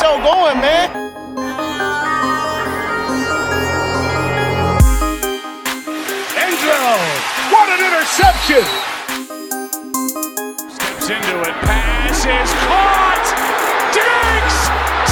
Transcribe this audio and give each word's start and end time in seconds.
show 0.00 0.16
going, 0.22 0.60
man. 0.60 0.88
Angelo, 6.40 6.96
what 7.52 7.68
an 7.68 7.80
interception! 7.84 8.64
Steps 10.72 11.10
into 11.10 11.36
it, 11.42 11.56
pass 11.68 12.24
is 12.24 12.52
caught! 12.64 13.26
Diggs! 13.92 14.58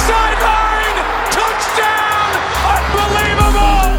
Sideline! 0.07 0.97
Touchdown! 1.37 2.29
Unbelievable! 2.73 3.89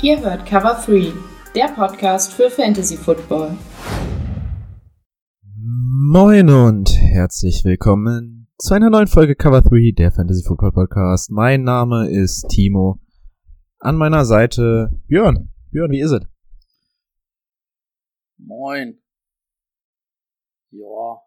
Ihr 0.00 0.18
hört 0.20 0.46
Cover 0.46 0.82
3, 0.86 1.12
der 1.54 1.68
Podcast 1.68 2.32
für 2.32 2.50
Fantasy 2.50 2.96
Football. 2.96 3.58
Moin 6.16 6.48
und 6.48 6.96
herzlich 6.96 7.64
willkommen 7.64 8.46
zu 8.56 8.72
einer 8.72 8.88
neuen 8.88 9.08
Folge 9.08 9.34
Cover 9.34 9.62
3 9.62 9.94
der 9.98 10.12
Fantasy 10.12 10.44
Football 10.46 10.70
Podcast. 10.70 11.32
Mein 11.32 11.64
Name 11.64 12.08
ist 12.08 12.46
Timo. 12.50 13.00
An 13.80 13.96
meiner 13.96 14.24
Seite 14.24 14.90
Björn. 15.08 15.52
Björn, 15.72 15.90
wie 15.90 16.00
ist 16.00 16.12
es? 16.12 16.22
Moin. 18.36 19.02
Ja, 20.70 21.20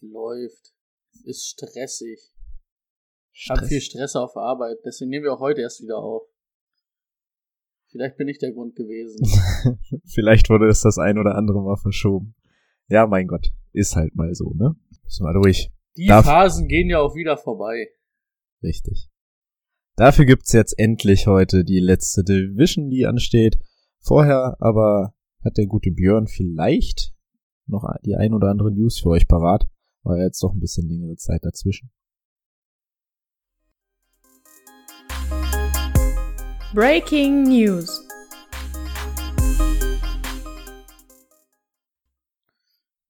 läuft. 0.00 0.72
Ist 1.24 1.44
stressig. 1.44 2.32
Ich 3.34 3.50
habe 3.50 3.66
viel 3.66 3.82
Stress 3.82 4.16
auf 4.16 4.38
Arbeit, 4.38 4.78
deswegen 4.86 5.10
nehmen 5.10 5.24
wir 5.24 5.34
auch 5.34 5.40
heute 5.40 5.60
erst 5.60 5.82
wieder 5.82 5.98
auf. 5.98 6.22
Vielleicht 7.90 8.16
bin 8.16 8.28
ich 8.28 8.38
der 8.38 8.52
Grund 8.52 8.74
gewesen. 8.74 9.20
Vielleicht 10.06 10.48
wurde 10.48 10.66
es 10.68 10.80
das 10.80 10.96
ein 10.96 11.18
oder 11.18 11.34
andere 11.34 11.60
Mal 11.60 11.76
verschoben. 11.76 12.34
Ja, 12.90 13.06
mein 13.06 13.28
Gott, 13.28 13.52
ist 13.72 13.94
halt 13.94 14.16
mal 14.16 14.34
so, 14.34 14.52
ne? 14.54 14.74
Müssen 15.04 15.24
wir 15.24 15.32
durch. 15.32 15.70
Die 15.96 16.06
Darf- 16.06 16.24
Phasen 16.24 16.66
gehen 16.66 16.90
ja 16.90 17.00
auch 17.00 17.14
wieder 17.14 17.36
vorbei. 17.36 17.88
Richtig. 18.62 19.08
Dafür 19.96 20.24
gibt's 20.24 20.52
jetzt 20.52 20.76
endlich 20.78 21.26
heute 21.26 21.64
die 21.64 21.78
letzte 21.78 22.24
Division, 22.24 22.90
die 22.90 23.06
ansteht. 23.06 23.58
Vorher 24.00 24.56
aber 24.60 25.14
hat 25.44 25.56
der 25.56 25.66
gute 25.66 25.90
Björn 25.92 26.26
vielleicht 26.26 27.14
noch 27.66 27.84
die 28.04 28.16
ein 28.16 28.34
oder 28.34 28.48
andere 28.48 28.72
News 28.72 28.98
für 29.00 29.10
euch 29.10 29.28
parat. 29.28 29.68
War 30.02 30.16
ja 30.16 30.24
jetzt 30.24 30.42
doch 30.42 30.52
ein 30.52 30.60
bisschen 30.60 30.88
längere 30.88 31.16
Zeit 31.16 31.44
dazwischen. 31.44 31.90
Breaking 36.74 37.44
News. 37.44 38.09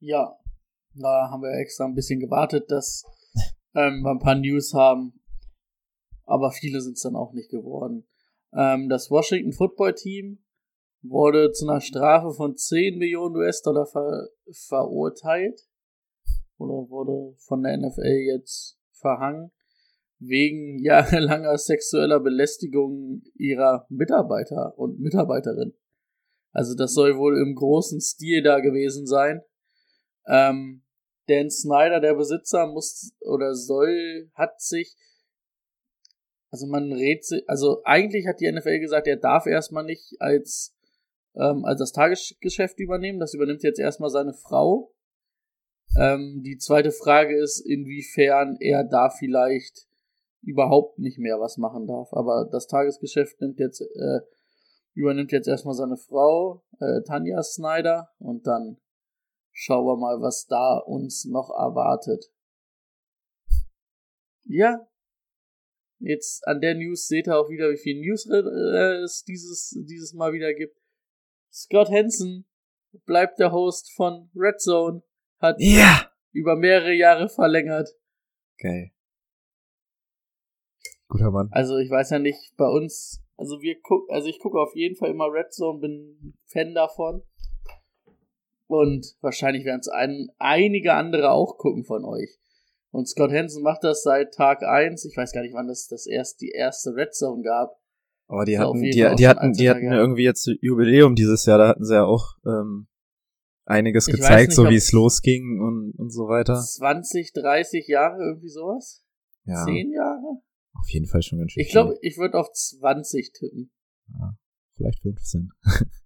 Ja, 0.03 0.35
da 0.95 1.29
haben 1.31 1.43
wir 1.43 1.53
extra 1.61 1.85
ein 1.85 1.95
bisschen 1.95 2.21
gewartet, 2.21 2.71
dass 2.71 3.05
ähm, 3.75 4.01
wir 4.03 4.11
ein 4.11 4.19
paar 4.19 4.35
News 4.35 4.73
haben. 4.73 5.21
Aber 6.25 6.53
viele 6.53 6.81
sind 6.81 6.95
es 6.95 7.03
dann 7.03 7.17
auch 7.17 7.35
nicht 7.35 7.51
geworden. 7.51 8.07
Ähm, 8.55 8.89
das 8.89 9.11
Washington 9.11 9.53
Football 9.53 9.95
Team 9.95 10.43
wurde 11.03 11.53
zu 11.53 11.69
einer 11.69 11.83
Strafe 11.83 12.33
von 12.33 12.57
10 12.57 12.99
Millionen 12.99 13.37
US-Dollar 13.37 13.87
ver 13.87 14.29
verurteilt. 14.53 15.69
Oder 16.57 16.89
wurde 16.89 17.37
von 17.39 17.63
der 17.63 17.77
NFL 17.77 18.25
jetzt 18.27 18.79
verhangen. 18.93 19.51
Wegen 20.19 20.79
jahrelanger 20.79 21.59
sexueller 21.59 22.21
Belästigung 22.21 23.23
ihrer 23.35 23.87
Mitarbeiter 23.91 24.79
und 24.79 24.99
Mitarbeiterin. 24.99 25.75
Also 26.53 26.75
das 26.75 26.95
soll 26.95 27.19
wohl 27.19 27.39
im 27.39 27.55
großen 27.55 28.01
Stil 28.01 28.43
da 28.43 28.61
gewesen 28.61 29.07
sein. 29.07 29.43
Ähm, 30.27 30.83
Dan 31.29 31.51
Snyder, 31.51 32.01
der 32.01 32.15
Besitzer, 32.15 32.67
muss 32.67 33.13
oder 33.21 33.55
soll, 33.55 34.31
hat 34.35 34.61
sich, 34.61 34.97
also 36.51 36.67
man 36.67 36.93
rät 36.93 37.25
sich, 37.25 37.49
also 37.49 37.83
eigentlich 37.85 38.27
hat 38.27 38.41
die 38.41 38.51
NFL 38.51 38.81
gesagt, 38.81 39.07
er 39.07 39.17
darf 39.17 39.47
erstmal 39.47 39.85
nicht 39.85 40.17
als, 40.19 40.75
ähm, 41.37 41.65
als 41.65 41.79
das 41.79 41.93
Tagesgeschäft 41.93 42.81
übernehmen. 42.81 43.21
Das 43.21 43.35
übernimmt 43.35 43.63
jetzt 43.63 43.79
erstmal 43.79 44.11
seine 44.11 44.35
Frau. 44.35 44.93
Ähm, 45.97 46.43
die 46.45 46.59
zweite 46.59 46.91
Frage 46.91 47.37
ist, 47.37 47.61
inwiefern 47.61 48.57
er 48.61 48.85
da 48.85 49.11
vielleicht 49.11 49.87
überhaupt 50.43 50.99
nicht 50.99 51.19
mehr 51.19 51.39
was 51.41 51.59
machen 51.59 51.87
darf. 51.87 52.13
Aber 52.13 52.49
das 52.51 52.67
Tagesgeschäft 52.67 53.41
nimmt 53.41 53.59
jetzt, 53.59 53.81
äh, 53.81 54.21
übernimmt 54.95 55.33
jetzt 55.33 55.49
erstmal 55.49 55.75
seine 55.75 55.97
Frau, 55.97 56.65
äh, 56.81 57.03
Tanja 57.03 57.43
Snyder, 57.43 58.11
und 58.19 58.47
dann 58.47 58.79
schauen 59.61 59.85
wir 59.85 59.97
mal, 59.97 60.23
was 60.23 60.47
da 60.47 60.79
uns 60.79 61.27
noch 61.27 61.51
erwartet. 61.51 62.33
Ja. 64.45 64.89
Jetzt 65.99 66.47
an 66.49 66.63
der 66.63 66.75
News 66.77 67.07
seht 67.09 67.27
ihr 67.27 67.37
auch 67.37 67.51
wieder, 67.51 67.71
wie 67.71 67.77
viel 67.77 68.01
News 68.01 68.27
äh, 68.27 69.03
es 69.05 69.23
dieses, 69.23 69.77
dieses 69.87 70.15
Mal 70.15 70.33
wieder 70.33 70.55
gibt. 70.55 70.81
Scott 71.53 71.91
Hansen 71.91 72.47
bleibt 73.05 73.39
der 73.39 73.53
Host 73.53 73.93
von 73.93 74.31
Red 74.35 74.63
Zone, 74.63 75.03
hat 75.41 75.57
Ja! 75.59 76.11
über 76.33 76.57
mehrere 76.57 76.95
Jahre 76.95 77.29
verlängert. 77.29 77.91
Geil. 78.57 78.93
Guter 81.09 81.31
Mann. 81.33 81.49
Also 81.53 81.77
ich 81.77 81.91
weiß 81.91 82.11
ja 82.11 82.19
nicht, 82.19 82.57
bei 82.57 82.67
uns, 82.67 83.23
also 83.37 83.61
wir 83.61 83.79
gucken, 83.83 84.15
also 84.15 84.27
ich 84.29 84.39
gucke 84.39 84.59
auf 84.59 84.75
jeden 84.75 84.97
Fall 84.97 85.11
immer 85.11 85.27
Red 85.31 85.53
Zone, 85.53 85.81
bin 85.81 86.35
Fan 86.47 86.73
davon. 86.73 87.25
Und 88.71 89.17
wahrscheinlich 89.21 89.65
werden 89.65 89.81
es 89.81 89.89
ein, 89.89 90.29
einige 90.39 90.95
andere 90.95 91.33
auch 91.33 91.59
gucken 91.59 91.85
von 91.85 92.05
euch. 92.05 92.39
Und 92.93 93.09
Scott 93.09 93.33
Hansen 93.33 93.65
macht 93.65 93.83
das 93.83 94.05
seit 94.05 94.33
Tag 94.33 94.63
1. 94.63 95.05
Ich 95.07 95.17
weiß 95.17 95.33
gar 95.33 95.43
nicht, 95.43 95.55
wann 95.55 95.67
das, 95.67 95.89
das 95.89 96.07
erst 96.07 96.41
die 96.41 96.51
erste 96.51 96.95
Red 96.95 97.13
Zone 97.13 97.43
gab. 97.43 97.77
Aber 98.29 98.45
die 98.45 98.61
hatten, 98.61 98.81
die, 98.81 98.91
die 98.91 99.05
hatten, 99.27 99.53
die 99.55 99.69
hatten 99.69 99.91
irgendwie 99.91 100.23
jetzt 100.23 100.49
Jubiläum 100.61 101.17
dieses 101.17 101.47
Jahr, 101.47 101.59
da 101.59 101.67
hatten 101.67 101.85
sie 101.85 101.95
ja 101.95 102.05
auch 102.05 102.37
ähm, 102.47 102.87
einiges 103.65 104.07
Ich 104.07 104.15
gezeigt, 104.15 104.51
nicht, 104.51 104.57
so 104.57 104.69
wie 104.69 104.77
es 104.77 104.93
losging 104.93 105.61
und, 105.61 105.93
und 105.99 106.11
so 106.11 106.29
weiter. 106.29 106.55
20, 106.55 107.33
30 107.33 107.89
Jahre, 107.89 108.23
irgendwie 108.23 108.51
sowas? 108.51 109.05
Ja, 109.47 109.65
10 109.65 109.91
Jahre? 109.91 110.43
auf 110.75 110.89
jeden 110.91 111.07
Fall 111.07 111.23
schon 111.23 111.41
ganz 111.41 111.51
schön 111.51 111.61
Ich 111.61 111.71
glaube, 111.71 111.99
ich 112.03 112.19
würde 112.19 112.39
auf 112.39 112.53
20 112.53 113.33
tippen. 113.33 113.73
Ja, 114.09 114.37
vielleicht 114.77 115.01
15. 115.01 115.51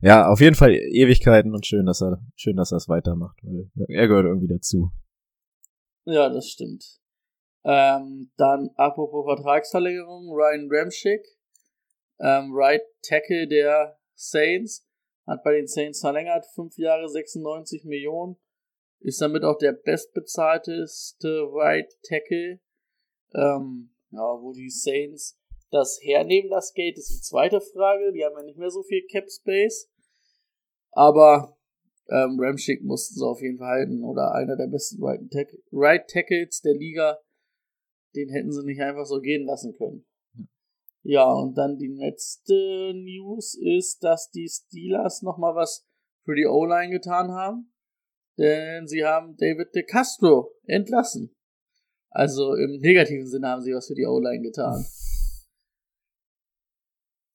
ja, 0.00 0.28
auf 0.28 0.40
jeden 0.40 0.56
Fall 0.56 0.72
Ewigkeiten 0.72 1.54
und 1.54 1.66
schön, 1.66 1.86
dass 1.86 2.02
er, 2.02 2.20
schön, 2.36 2.56
dass 2.56 2.72
er 2.72 2.76
es 2.76 2.88
weitermacht, 2.88 3.38
weil 3.42 3.70
er 3.88 4.08
gehört 4.08 4.26
irgendwie 4.26 4.48
dazu. 4.48 4.90
Ja, 6.04 6.28
das 6.28 6.48
stimmt. 6.48 7.00
Ähm, 7.64 8.32
dann 8.36 8.70
apropos 8.76 9.24
Vertragsverlängerung, 9.24 10.30
Ryan 10.30 10.68
Ramschick, 10.70 11.24
ähm, 12.20 12.50
Right 12.52 12.82
Tackle 13.02 13.46
der 13.46 13.98
Saints, 14.14 14.86
hat 15.26 15.44
bei 15.44 15.52
den 15.54 15.68
Saints 15.68 16.00
verlängert, 16.00 16.44
5 16.54 16.76
Jahre 16.78 17.08
96 17.08 17.84
Millionen, 17.84 18.36
ist 19.00 19.20
damit 19.20 19.44
auch 19.44 19.58
der 19.58 19.72
bestbezahlteste 19.72 21.28
Right 21.52 21.92
Tackle. 22.08 22.60
Ähm, 23.34 23.94
ja, 24.10 24.20
wo 24.20 24.52
die 24.52 24.70
Saints 24.70 25.40
das 25.72 25.98
hernehmen, 26.02 26.50
das 26.50 26.74
Geld, 26.74 26.98
ist 26.98 27.10
die 27.10 27.22
zweite 27.22 27.60
Frage. 27.60 28.12
Die 28.12 28.24
haben 28.24 28.36
ja 28.36 28.44
nicht 28.44 28.58
mehr 28.58 28.70
so 28.70 28.82
viel 28.82 29.04
Cap 29.10 29.24
Space. 29.28 29.90
Aber 30.90 31.56
ähm, 32.10 32.36
Ramschick 32.38 32.84
mussten 32.84 33.18
sie 33.18 33.26
auf 33.26 33.40
jeden 33.40 33.58
Fall 33.58 33.68
halten 33.68 34.04
oder 34.04 34.34
einer 34.34 34.56
der 34.56 34.66
besten 34.66 35.02
Right, 35.02 35.20
Tack 35.30 35.48
right 35.72 36.06
Tackles 36.06 36.60
der 36.60 36.74
Liga. 36.74 37.18
Den 38.14 38.28
hätten 38.28 38.52
sie 38.52 38.64
nicht 38.64 38.82
einfach 38.82 39.06
so 39.06 39.20
gehen 39.20 39.46
lassen 39.46 39.72
können. 39.72 40.04
Ja, 41.02 41.32
und 41.32 41.56
dann 41.56 41.78
die 41.78 41.88
letzte 41.88 42.92
News 42.94 43.54
ist, 43.54 44.04
dass 44.04 44.30
die 44.30 44.48
Steelers 44.48 45.22
nochmal 45.22 45.54
was 45.54 45.88
für 46.24 46.36
die 46.36 46.46
O-Line 46.46 46.92
getan 46.92 47.32
haben. 47.32 47.72
Denn 48.38 48.86
sie 48.86 49.04
haben 49.04 49.36
David 49.38 49.74
De 49.74 49.84
Castro 49.84 50.52
entlassen. 50.66 51.34
Also 52.10 52.54
im 52.54 52.78
negativen 52.80 53.26
Sinne 53.26 53.48
haben 53.48 53.62
sie 53.62 53.72
was 53.72 53.86
für 53.86 53.94
die 53.94 54.06
O-Line 54.06 54.42
getan. 54.42 54.84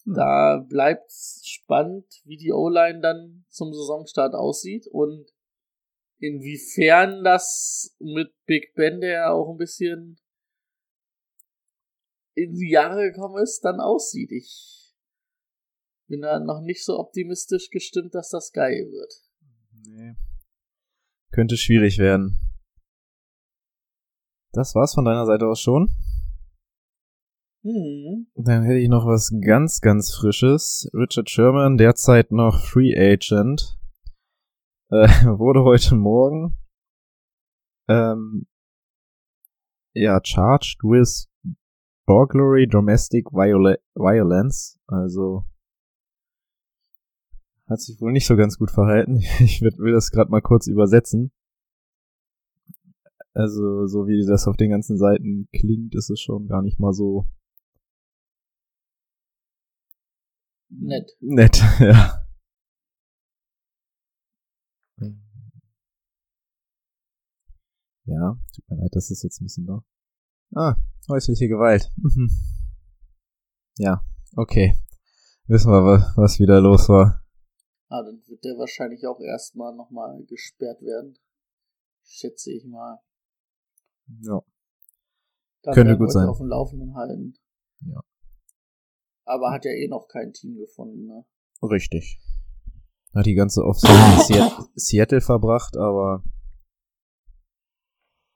Da 0.10 0.66
bleibt 0.70 1.12
spannend, 1.12 2.06
wie 2.24 2.38
die 2.38 2.54
O-Line 2.54 3.02
dann 3.02 3.46
zum 3.50 3.74
Saisonstart 3.74 4.36
aussieht 4.36 4.88
und 4.88 5.30
inwiefern 6.20 7.26
das 7.26 7.94
mit 8.00 8.34
Big 8.46 8.74
Ben, 8.76 9.02
der 9.02 9.34
auch 9.34 9.52
ein 9.52 9.58
bisschen 9.58 10.18
in 12.36 12.54
die 12.54 12.72
Jahre 12.72 13.12
gekommen 13.12 13.44
ist, 13.44 13.62
dann 13.62 13.82
aussieht. 13.82 14.32
Ich 14.32 14.96
bin 16.08 16.22
da 16.22 16.40
noch 16.40 16.62
nicht 16.62 16.86
so 16.86 16.98
optimistisch 16.98 17.70
gestimmt, 17.70 18.16
dass 18.16 18.30
das 18.30 18.54
geil 18.54 18.90
wird. 18.90 19.14
Nee. 19.86 20.16
Könnte 21.32 21.58
schwierig 21.58 21.98
werden. 21.98 22.40
Das 24.54 24.74
war's 24.74 24.94
von 24.94 25.04
deiner 25.04 25.26
Seite 25.26 25.48
aus 25.48 25.60
schon. 25.60 25.90
Hm. 27.68 28.28
Dann 28.36 28.64
hätte 28.64 28.80
ich 28.80 28.88
noch 28.88 29.06
was 29.06 29.34
ganz, 29.42 29.82
ganz 29.82 30.16
Frisches. 30.16 30.90
Richard 30.94 31.30
Sherman, 31.30 31.78
derzeit 31.78 32.32
noch 32.32 32.64
Free 32.64 32.96
Agent, 32.98 33.78
äh, 34.90 35.08
wurde 35.38 35.64
heute 35.66 35.96
Morgen 35.96 36.56
ähm, 37.90 38.48
ja, 39.94 40.22
charged 40.24 40.82
with 40.82 41.28
burglary, 42.06 42.68
domestic 42.68 43.34
viola 43.34 43.76
violence. 43.96 44.80
Also 44.88 45.44
hat 47.68 47.82
sich 47.82 48.00
wohl 48.00 48.14
nicht 48.14 48.28
so 48.28 48.38
ganz 48.38 48.58
gut 48.58 48.72
verhalten. 48.72 49.18
Ich 49.40 49.62
will 49.62 49.92
das 49.92 50.12
gerade 50.12 50.32
mal 50.32 50.42
kurz 50.42 50.68
übersetzen. 50.68 51.34
Also, 53.34 53.88
so 53.88 54.08
wie 54.08 54.26
das 54.26 54.48
auf 54.48 54.56
den 54.56 54.72
ganzen 54.72 54.98
Seiten 54.98 55.50
klingt, 55.52 55.96
ist 55.96 56.10
es 56.10 56.22
schon 56.22 56.48
gar 56.48 56.62
nicht 56.62 56.80
mal 56.80 56.94
so 56.94 57.28
nett. 60.70 61.12
Nett, 61.20 61.58
ja. 61.80 62.24
Ja, 68.06 68.40
tut 68.56 68.70
mir 68.70 68.78
leid, 68.78 68.92
das 68.94 69.12
ist 69.12 69.24
jetzt 69.24 69.42
ein 69.42 69.46
bisschen 69.46 69.66
da. 69.66 69.84
Ah, 70.56 70.76
häusliche 71.10 71.48
Gewalt. 71.50 71.92
Mhm. 71.98 72.30
ja, 73.78 74.02
okay. 74.38 74.78
Wissen 75.48 75.72
wir, 75.72 76.14
was 76.16 76.40
wieder 76.40 76.62
los 76.62 76.88
war. 76.88 77.24
Ah, 77.90 78.04
dann 78.04 78.22
wird 78.28 78.44
der 78.44 78.58
wahrscheinlich 78.58 79.06
auch 79.08 79.20
erstmal 79.20 79.76
nochmal 79.76 80.24
gesperrt 80.26 80.82
werden. 80.82 81.18
Schätze 82.04 82.52
ich 82.52 82.66
mal. 82.66 83.00
Ja. 84.22 84.42
Dann 85.64 85.74
Könnte 85.74 85.98
gut 85.98 86.12
sein. 86.12 86.28
auf 86.30 86.38
dem 86.38 86.48
Laufenden 86.48 86.96
halten. 86.96 87.34
Ja. 87.82 88.02
Aber 89.28 89.52
hat 89.52 89.66
ja 89.66 89.72
eh 89.72 89.90
noch 89.90 90.08
kein 90.08 90.32
Team 90.32 90.58
gefunden, 90.58 91.06
ne? 91.06 91.26
Richtig. 91.62 92.18
Hat 93.14 93.26
die 93.26 93.36
ganze 93.36 93.64
Offseason 93.64 94.30
in 94.30 94.68
Seattle 94.76 95.20
verbracht, 95.20 95.76
aber 95.76 96.24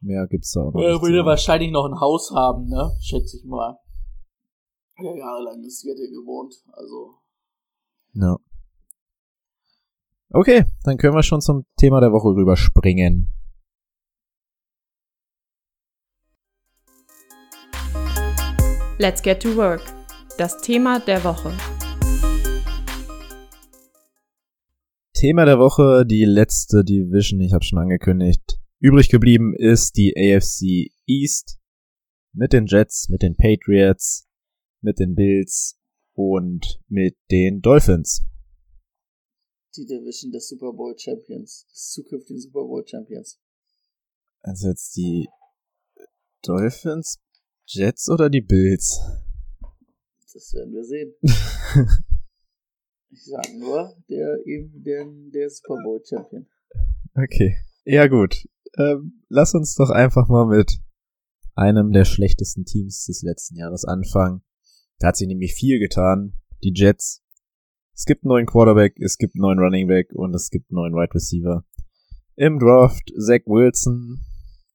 mehr 0.01 0.27
gibt's 0.27 0.51
da 0.51 0.61
auch 0.61 0.73
noch. 0.73 0.81
Er 0.81 1.01
würde 1.01 1.23
wahrscheinlich 1.23 1.71
noch 1.71 1.85
ein 1.85 1.99
Haus 1.99 2.31
haben, 2.35 2.67
ne? 2.67 2.91
Schätze 2.99 3.37
ich 3.37 3.45
mal. 3.45 3.79
Ja, 4.97 5.15
jahrelang 5.15 5.63
in 5.63 5.69
Seattle 5.69 6.09
gewohnt, 6.09 6.55
also. 6.73 7.15
Ja. 8.13 8.37
Okay, 10.31 10.65
dann 10.83 10.97
können 10.97 11.15
wir 11.15 11.23
schon 11.23 11.39
zum 11.39 11.65
Thema 11.77 12.01
der 12.01 12.11
Woche 12.11 12.29
rüberspringen. 12.29 13.31
Let's 18.97 19.21
get 19.21 19.41
to 19.41 19.55
work. 19.55 20.00
Das 20.37 20.61
Thema 20.61 20.99
der 20.99 21.23
Woche. 21.23 21.51
Thema 25.13 25.45
der 25.45 25.59
Woche, 25.59 26.05
die 26.05 26.25
letzte 26.25 26.83
Division, 26.83 27.41
ich 27.41 27.53
habe 27.53 27.63
schon 27.63 27.79
angekündigt. 27.79 28.59
Übrig 28.79 29.09
geblieben 29.09 29.53
ist 29.55 29.97
die 29.97 30.13
AFC 30.15 30.91
East 31.05 31.59
mit 32.33 32.53
den 32.53 32.65
Jets, 32.65 33.09
mit 33.09 33.21
den 33.21 33.35
Patriots, 33.35 34.27
mit 34.81 34.99
den 34.99 35.15
Bills 35.15 35.77
und 36.13 36.79
mit 36.87 37.17
den 37.29 37.61
Dolphins. 37.61 38.23
Die 39.75 39.85
Division 39.85 40.31
des 40.31 40.47
Super 40.49 40.73
Bowl 40.73 40.97
Champions, 40.97 41.67
des 41.67 41.91
zukünftigen 41.91 42.41
Super 42.41 42.63
Bowl 42.63 42.83
Champions. 42.87 43.39
Also 44.41 44.69
jetzt 44.69 44.95
die 44.95 45.27
Dolphins, 46.41 47.19
Jets 47.67 48.09
oder 48.09 48.29
die 48.29 48.41
Bills? 48.41 48.99
Das 50.33 50.53
werden 50.53 50.73
wir 50.73 50.83
sehen. 50.83 51.13
ich 53.09 53.25
sage 53.25 53.59
nur, 53.59 53.95
der 54.09 54.37
eben 54.45 54.81
der, 54.83 55.05
der 55.33 55.49
Super 55.49 55.77
Bowl 55.83 56.01
Champion. 56.07 56.47
Okay. 57.15 57.57
Ja 57.83 58.07
gut. 58.07 58.47
Ähm, 58.77 59.23
lass 59.27 59.53
uns 59.53 59.75
doch 59.75 59.89
einfach 59.89 60.29
mal 60.29 60.45
mit 60.45 60.79
einem 61.55 61.91
der 61.91 62.05
schlechtesten 62.05 62.63
Teams 62.63 63.05
des 63.05 63.23
letzten 63.23 63.57
Jahres 63.57 63.83
anfangen. 63.83 64.41
Da 64.99 65.07
hat 65.07 65.17
sich 65.17 65.27
nämlich 65.27 65.53
viel 65.53 65.79
getan. 65.79 66.33
Die 66.63 66.71
Jets. 66.73 67.21
Es 67.93 68.05
gibt 68.05 68.23
einen 68.23 68.29
neuen 68.29 68.45
Quarterback, 68.45 68.97
es 68.99 69.17
gibt 69.17 69.35
einen 69.35 69.41
neuen 69.41 69.59
Running 69.59 69.87
Back 69.87 70.13
und 70.13 70.33
es 70.33 70.49
gibt 70.49 70.71
einen 70.71 70.77
neuen 70.77 70.93
Wide 70.93 71.13
Receiver. 71.13 71.65
Im 72.35 72.59
Draft 72.59 73.11
Zach 73.19 73.41
Wilson 73.45 74.21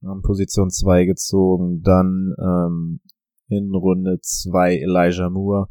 an 0.02 0.22
Position 0.22 0.70
2 0.70 1.06
gezogen, 1.06 1.82
dann 1.82 2.34
ähm, 2.38 3.00
in 3.48 3.74
Runde 3.74 4.18
2 4.20 4.76
Elijah 4.76 5.30
Moore 5.30 5.68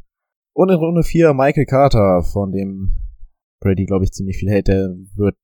und 0.52 0.70
in 0.70 0.76
Runde 0.76 1.02
4 1.02 1.34
Michael 1.34 1.66
Carter, 1.66 2.22
von 2.22 2.52
dem 2.52 2.92
Brady, 3.60 3.84
glaube 3.84 4.04
ich, 4.04 4.12
ziemlich 4.12 4.38
viel 4.38 4.50
hält. 4.50 4.68
Der 4.68 4.94
wird, 5.14 5.36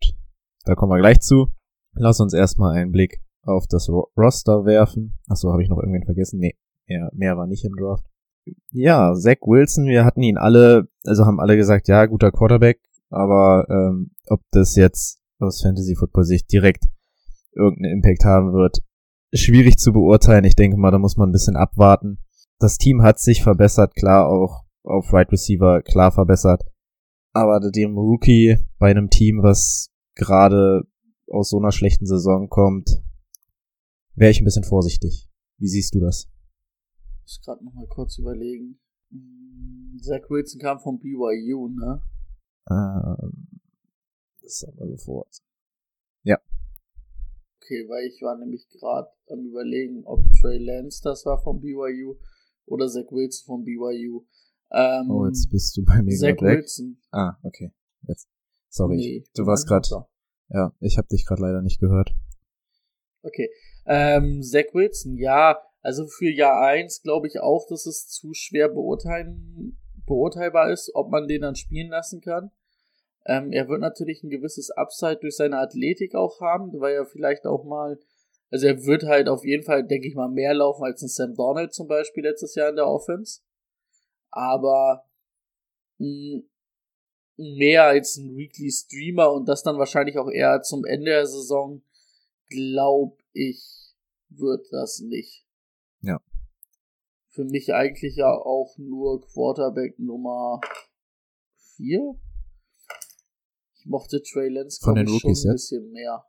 da 0.65 0.75
kommen 0.75 0.93
wir 0.93 0.99
gleich 0.99 1.21
zu. 1.21 1.49
Lass 1.95 2.21
uns 2.21 2.33
erstmal 2.33 2.77
einen 2.77 2.93
Blick 2.93 3.21
auf 3.43 3.67
das 3.67 3.89
Roster 3.89 4.65
werfen. 4.65 5.19
Achso, 5.29 5.53
habe 5.53 5.63
ich 5.63 5.69
noch 5.69 5.79
irgendwen 5.79 6.05
vergessen? 6.05 6.39
Nee, 6.39 6.55
mehr, 6.87 7.11
mehr 7.13 7.37
war 7.37 7.47
nicht 7.47 7.65
im 7.65 7.77
Draft. 7.77 8.05
Ja, 8.71 9.15
Zach 9.15 9.37
Wilson, 9.43 9.87
wir 9.87 10.05
hatten 10.05 10.23
ihn 10.23 10.37
alle, 10.37 10.89
also 11.05 11.27
haben 11.27 11.41
alle 11.41 11.57
gesagt, 11.57 11.89
ja, 11.89 12.07
guter 12.07 12.33
Quarterback, 12.33 12.81
aber 13.09 13.67
ähm, 13.71 14.11
ob 14.27 14.41
das 14.51 14.75
jetzt 14.75 15.21
aus 15.39 15.63
Fantasy 15.63 15.95
Football 15.95 16.25
Sicht 16.25 16.51
direkt 16.51 16.85
irgendeinen 17.55 17.99
Impact 17.99 18.25
haben 18.25 18.53
wird, 18.53 18.79
schwierig 19.35 19.79
zu 19.79 19.93
beurteilen. 19.93 20.45
Ich 20.45 20.57
denke 20.57 20.77
mal, 20.77 20.91
da 20.91 20.99
muss 20.99 21.17
man 21.17 21.29
ein 21.29 21.33
bisschen 21.33 21.57
abwarten. 21.57 22.19
Das 22.59 22.79
Team 22.79 23.03
hat 23.03 23.19
sich 23.19 23.43
verbessert, 23.43 23.95
klar 23.95 24.29
auch 24.29 24.65
auf 24.85 25.13
Right 25.13 25.31
Receiver 25.33 25.83
klar 25.83 26.13
verbessert. 26.13 26.63
Aber 27.33 27.61
dem 27.71 27.97
Rookie 27.97 28.59
bei 28.79 28.91
einem 28.91 29.09
Team, 29.09 29.43
was 29.43 29.91
gerade 30.15 30.83
aus 31.29 31.51
so 31.51 31.59
einer 31.59 31.73
schlechten 31.73 32.07
Saison 32.07 32.49
kommt, 32.49 33.03
wäre 34.15 34.31
ich 34.31 34.41
ein 34.41 34.45
bisschen 34.45 34.65
vorsichtig. 34.65 35.31
Wie 35.59 35.69
siehst 35.69 35.95
du 35.95 36.01
das? 36.01 36.29
Ich 37.15 37.23
muss 37.23 37.41
gerade 37.45 37.65
noch 37.65 37.73
mal 37.73 37.87
kurz 37.87 38.19
überlegen. 38.19 38.79
Hm, 39.11 39.99
Zach 40.03 40.29
Wilson 40.29 40.61
kam 40.61 40.79
vom 40.81 40.99
BYU, 40.99 41.69
ne? 41.69 42.03
Ähm, 42.71 43.61
das 44.43 44.65
haben 44.67 44.79
wir 44.79 44.89
sofort. 44.89 45.29
Okay, 47.73 47.89
weil 47.89 48.05
ich 48.05 48.21
war 48.21 48.37
nämlich 48.37 48.69
gerade 48.69 49.09
am 49.31 49.47
überlegen, 49.47 50.05
ob 50.05 50.21
Trey 50.39 50.59
Lance 50.59 51.01
das 51.03 51.25
war 51.25 51.39
vom 51.43 51.59
BYU 51.59 52.17
oder 52.67 52.87
Zach 52.87 53.11
Wilson 53.11 53.47
vom 53.47 53.65
BYU. 53.65 54.27
Ähm, 54.73 55.11
oh, 55.11 55.27
jetzt 55.27 55.49
bist 55.51 55.75
du 55.79 55.83
bei 55.83 56.03
mir 56.03 56.15
Zach. 56.15 56.37
Wilson. 56.39 57.01
Ah, 57.13 57.39
okay. 57.43 57.73
Jetzt. 58.07 58.29
Sorry. 58.69 58.97
Nee, 58.97 59.25
du 59.35 59.47
warst 59.47 59.67
gerade. 59.67 59.89
Ja, 60.51 60.75
ich 60.81 60.99
habe 60.99 61.09
dich 61.09 61.25
gerade 61.25 61.41
leider 61.41 61.63
nicht 61.63 61.81
gehört. 61.81 62.15
Okay. 63.23 63.49
Ähm, 63.87 64.43
Zach 64.43 64.75
Wilson, 64.75 65.17
ja, 65.17 65.57
also 65.81 66.07
für 66.07 66.31
Jahr 66.31 66.61
1 66.67 67.01
glaube 67.01 67.27
ich 67.27 67.41
auch, 67.41 67.67
dass 67.71 67.87
es 67.87 68.07
zu 68.07 68.35
schwer 68.35 68.69
beurteilen, 68.69 69.79
beurteilbar 70.05 70.71
ist, 70.71 70.91
ob 70.95 71.11
man 71.11 71.27
den 71.27 71.41
dann 71.41 71.55
spielen 71.55 71.89
lassen 71.89 72.21
kann. 72.21 72.51
Ähm, 73.25 73.53
er 73.53 73.69
wird 73.69 73.81
natürlich 73.81 74.23
ein 74.23 74.31
gewisses 74.31 74.71
Upside 74.71 75.19
durch 75.19 75.37
seine 75.37 75.59
Athletik 75.59 76.15
auch 76.15 76.41
haben, 76.41 76.73
weil 76.81 76.95
er 76.95 77.07
vielleicht 77.07 77.47
auch 77.47 77.65
mal, 77.65 77.99
also 78.51 78.67
er 78.67 78.85
wird 78.85 79.05
halt 79.05 79.29
auf 79.29 79.45
jeden 79.45 79.63
Fall, 79.63 79.87
denke 79.87 80.09
ich 80.09 80.15
mal, 80.15 80.29
mehr 80.29 80.55
laufen 80.55 80.85
als 80.85 81.03
ein 81.03 81.09
Sam 81.09 81.35
Donald 81.35 81.73
zum 81.73 81.87
Beispiel 81.87 82.25
letztes 82.25 82.55
Jahr 82.55 82.71
in 82.71 82.77
der 82.77 82.89
Offense. 82.89 83.41
Aber 84.31 85.05
mh, 85.99 86.43
mehr 87.37 87.85
als 87.85 88.17
ein 88.17 88.37
Weekly 88.37 88.71
Streamer 88.71 89.33
und 89.33 89.47
das 89.47 89.63
dann 89.63 89.79
wahrscheinlich 89.79 90.19
auch 90.19 90.29
eher 90.29 90.63
zum 90.63 90.85
Ende 90.85 91.11
der 91.11 91.27
Saison, 91.27 91.83
glaube 92.49 93.17
ich, 93.33 93.95
wird 94.29 94.67
das 94.71 95.01
nicht. 95.01 95.47
Ja. 96.01 96.21
Für 97.31 97.45
mich 97.45 97.73
eigentlich 97.73 98.17
ja 98.17 98.31
auch 98.31 98.77
nur 98.79 99.23
Quarterback 99.23 99.99
Nummer 99.99 100.61
4. 101.77 102.15
Ich 103.83 103.87
mochte 103.89 104.23
Trey 104.23 104.49
Lance 104.49 104.79
Von 104.81 104.95
den 104.95 105.09
schon 105.09 105.17
Rookies 105.17 105.45
ein 105.45 105.51
jetzt? 105.51 105.71
bisschen 105.71 105.91
mehr. 105.91 106.25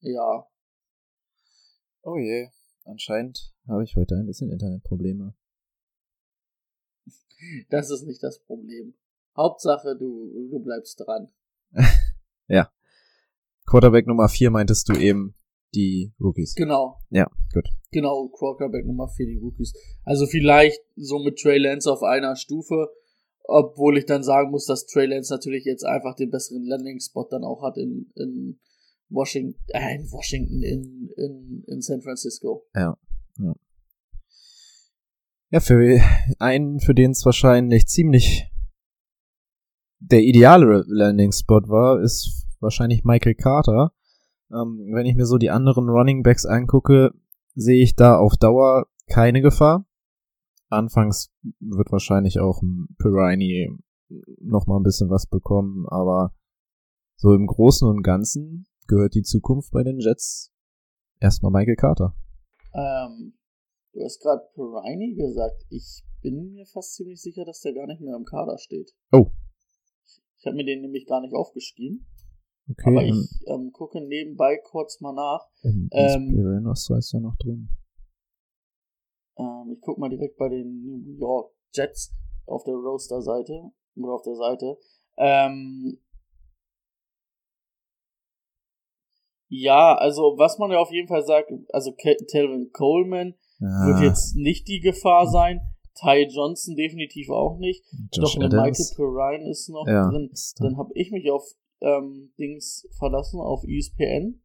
Ja. 0.00 0.46
Oh 2.02 2.18
je, 2.18 2.48
anscheinend 2.84 3.54
habe 3.66 3.82
ich 3.82 3.96
heute 3.96 4.14
ein 4.16 4.26
bisschen 4.26 4.50
Internetprobleme. 4.50 5.34
Das 7.70 7.88
ist 7.90 8.02
nicht 8.04 8.20
das 8.22 8.40
Problem. 8.40 8.94
Hauptsache, 9.36 9.96
du, 9.96 10.50
du 10.50 10.58
bleibst 10.58 10.98
dran. 11.00 11.30
ja. 12.48 12.70
Quarterback 13.64 14.08
Nummer 14.08 14.28
4 14.28 14.50
meintest 14.50 14.88
du 14.88 14.94
eben 14.94 15.34
die 15.72 16.12
Rookies. 16.20 16.56
Genau. 16.56 17.00
Ja, 17.10 17.30
gut. 17.54 17.68
Genau, 17.92 18.28
Quarterback 18.28 18.84
Nummer 18.86 19.08
4, 19.08 19.26
die 19.26 19.36
Rookies. 19.38 19.72
Also 20.04 20.26
vielleicht 20.26 20.80
so 20.96 21.20
mit 21.20 21.38
Trey 21.38 21.58
Lance 21.58 21.90
auf 21.90 22.02
einer 22.02 22.34
Stufe, 22.34 22.90
obwohl 23.48 23.96
ich 23.96 24.04
dann 24.04 24.22
sagen 24.22 24.50
muss, 24.50 24.66
dass 24.66 24.86
Trey 24.86 25.06
Lance 25.06 25.32
natürlich 25.32 25.64
jetzt 25.64 25.84
einfach 25.84 26.14
den 26.14 26.30
besseren 26.30 26.64
Landing-Spot 26.64 27.26
dann 27.30 27.44
auch 27.44 27.62
hat 27.62 27.78
in, 27.78 28.12
in 28.14 28.60
Washington, 29.08 29.58
äh, 29.68 29.96
in 29.96 30.12
Washington, 30.12 30.62
in, 30.62 31.08
in, 31.16 31.64
in 31.66 31.80
San 31.80 32.02
Francisco. 32.02 32.66
Ja, 32.74 32.96
ja. 33.38 33.54
Ja, 35.50 35.60
für 35.60 35.98
einen, 36.38 36.78
für 36.78 36.94
den 36.94 37.12
es 37.12 37.24
wahrscheinlich 37.24 37.86
ziemlich 37.86 38.44
der 39.98 40.20
ideale 40.20 40.84
Landing-Spot 40.86 41.62
war, 41.68 42.02
ist 42.02 42.46
wahrscheinlich 42.60 43.04
Michael 43.04 43.34
Carter. 43.34 43.92
Ähm, 44.52 44.90
wenn 44.92 45.06
ich 45.06 45.16
mir 45.16 45.24
so 45.24 45.38
die 45.38 45.48
anderen 45.48 45.88
Running 45.88 46.22
Backs 46.22 46.44
angucke, 46.44 47.12
sehe 47.54 47.82
ich 47.82 47.96
da 47.96 48.18
auf 48.18 48.36
Dauer 48.36 48.88
keine 49.08 49.40
Gefahr. 49.40 49.87
Anfangs 50.68 51.30
wird 51.60 51.90
wahrscheinlich 51.90 52.40
auch 52.40 52.62
Pirani 52.98 53.70
noch 54.40 54.66
mal 54.66 54.78
ein 54.78 54.82
bisschen 54.82 55.10
was 55.10 55.26
bekommen, 55.26 55.86
aber 55.88 56.34
so 57.16 57.34
im 57.34 57.46
Großen 57.46 57.88
und 57.88 58.02
Ganzen 58.02 58.66
gehört 58.86 59.14
die 59.14 59.22
Zukunft 59.22 59.72
bei 59.72 59.82
den 59.82 59.98
Jets 59.98 60.52
erstmal 61.20 61.52
Michael 61.52 61.76
Carter. 61.76 62.14
Ähm, 62.74 63.34
du 63.92 64.04
hast 64.04 64.20
gerade 64.20 64.42
Pirani 64.54 65.14
gesagt. 65.14 65.64
Ich 65.70 66.04
bin 66.22 66.52
mir 66.52 66.66
fast 66.66 66.94
ziemlich 66.94 67.20
sicher, 67.20 67.44
dass 67.44 67.60
der 67.60 67.74
gar 67.74 67.86
nicht 67.86 68.00
mehr 68.00 68.16
im 68.16 68.24
Kader 68.24 68.58
steht. 68.58 68.92
Oh. 69.12 69.30
Ich 70.38 70.46
habe 70.46 70.56
mir 70.56 70.64
den 70.64 70.82
nämlich 70.82 71.06
gar 71.06 71.20
nicht 71.20 71.34
aufgeschrieben. 71.34 72.06
Okay. 72.70 72.90
Aber 72.90 73.02
ich 73.02 73.44
ähm, 73.46 73.72
gucke 73.72 74.00
nebenbei 74.00 74.58
kurz 74.62 75.00
mal 75.00 75.14
nach. 75.14 75.46
Ähm, 75.64 75.88
Ähm, 75.92 76.64
was 76.64 76.88
ist 76.90 77.14
da 77.14 77.18
noch 77.18 77.36
drin? 77.36 77.68
Ähm, 79.38 79.72
ich 79.74 79.80
gucke 79.80 80.00
mal 80.00 80.10
direkt 80.10 80.36
bei 80.36 80.48
den 80.48 80.82
New 80.84 81.18
York 81.18 81.52
Jets 81.72 82.14
auf 82.46 82.64
der 82.64 82.74
Roaster-Seite 82.74 83.70
oder 83.96 84.12
auf 84.14 84.22
der 84.22 84.34
Seite. 84.36 84.78
Ähm, 85.16 85.98
ja, 89.48 89.94
also 89.96 90.34
was 90.36 90.58
man 90.58 90.70
ja 90.70 90.78
auf 90.78 90.90
jeden 90.92 91.08
Fall 91.08 91.24
sagt, 91.24 91.50
also 91.72 91.92
Telvin 91.92 92.70
Coleman 92.72 93.34
wird 93.60 93.96
Ah, 93.96 94.02
jetzt 94.04 94.36
nicht 94.36 94.68
die 94.68 94.80
Gefahr 94.80 95.26
sein. 95.26 95.60
Ty 95.94 96.28
Johnson 96.30 96.76
definitiv 96.76 97.28
auch 97.30 97.58
nicht. 97.58 97.84
Josh 98.12 98.34
Doch 98.34 98.38
Michael. 98.38 98.72
Pirine 98.94 99.50
ist 99.50 99.68
noch 99.68 99.84
Ja, 99.88 100.08
drin. 100.08 100.30
ist 100.32 100.60
da. 100.60 100.64
Dann 100.64 100.76
habe 100.76 100.92
ich 100.94 101.10
mich 101.10 101.28
auf 101.30 101.42
ähm, 101.80 102.32
Dings 102.38 102.88
verlassen, 102.98 103.40
auf 103.40 103.64
ESPN. 103.64 104.40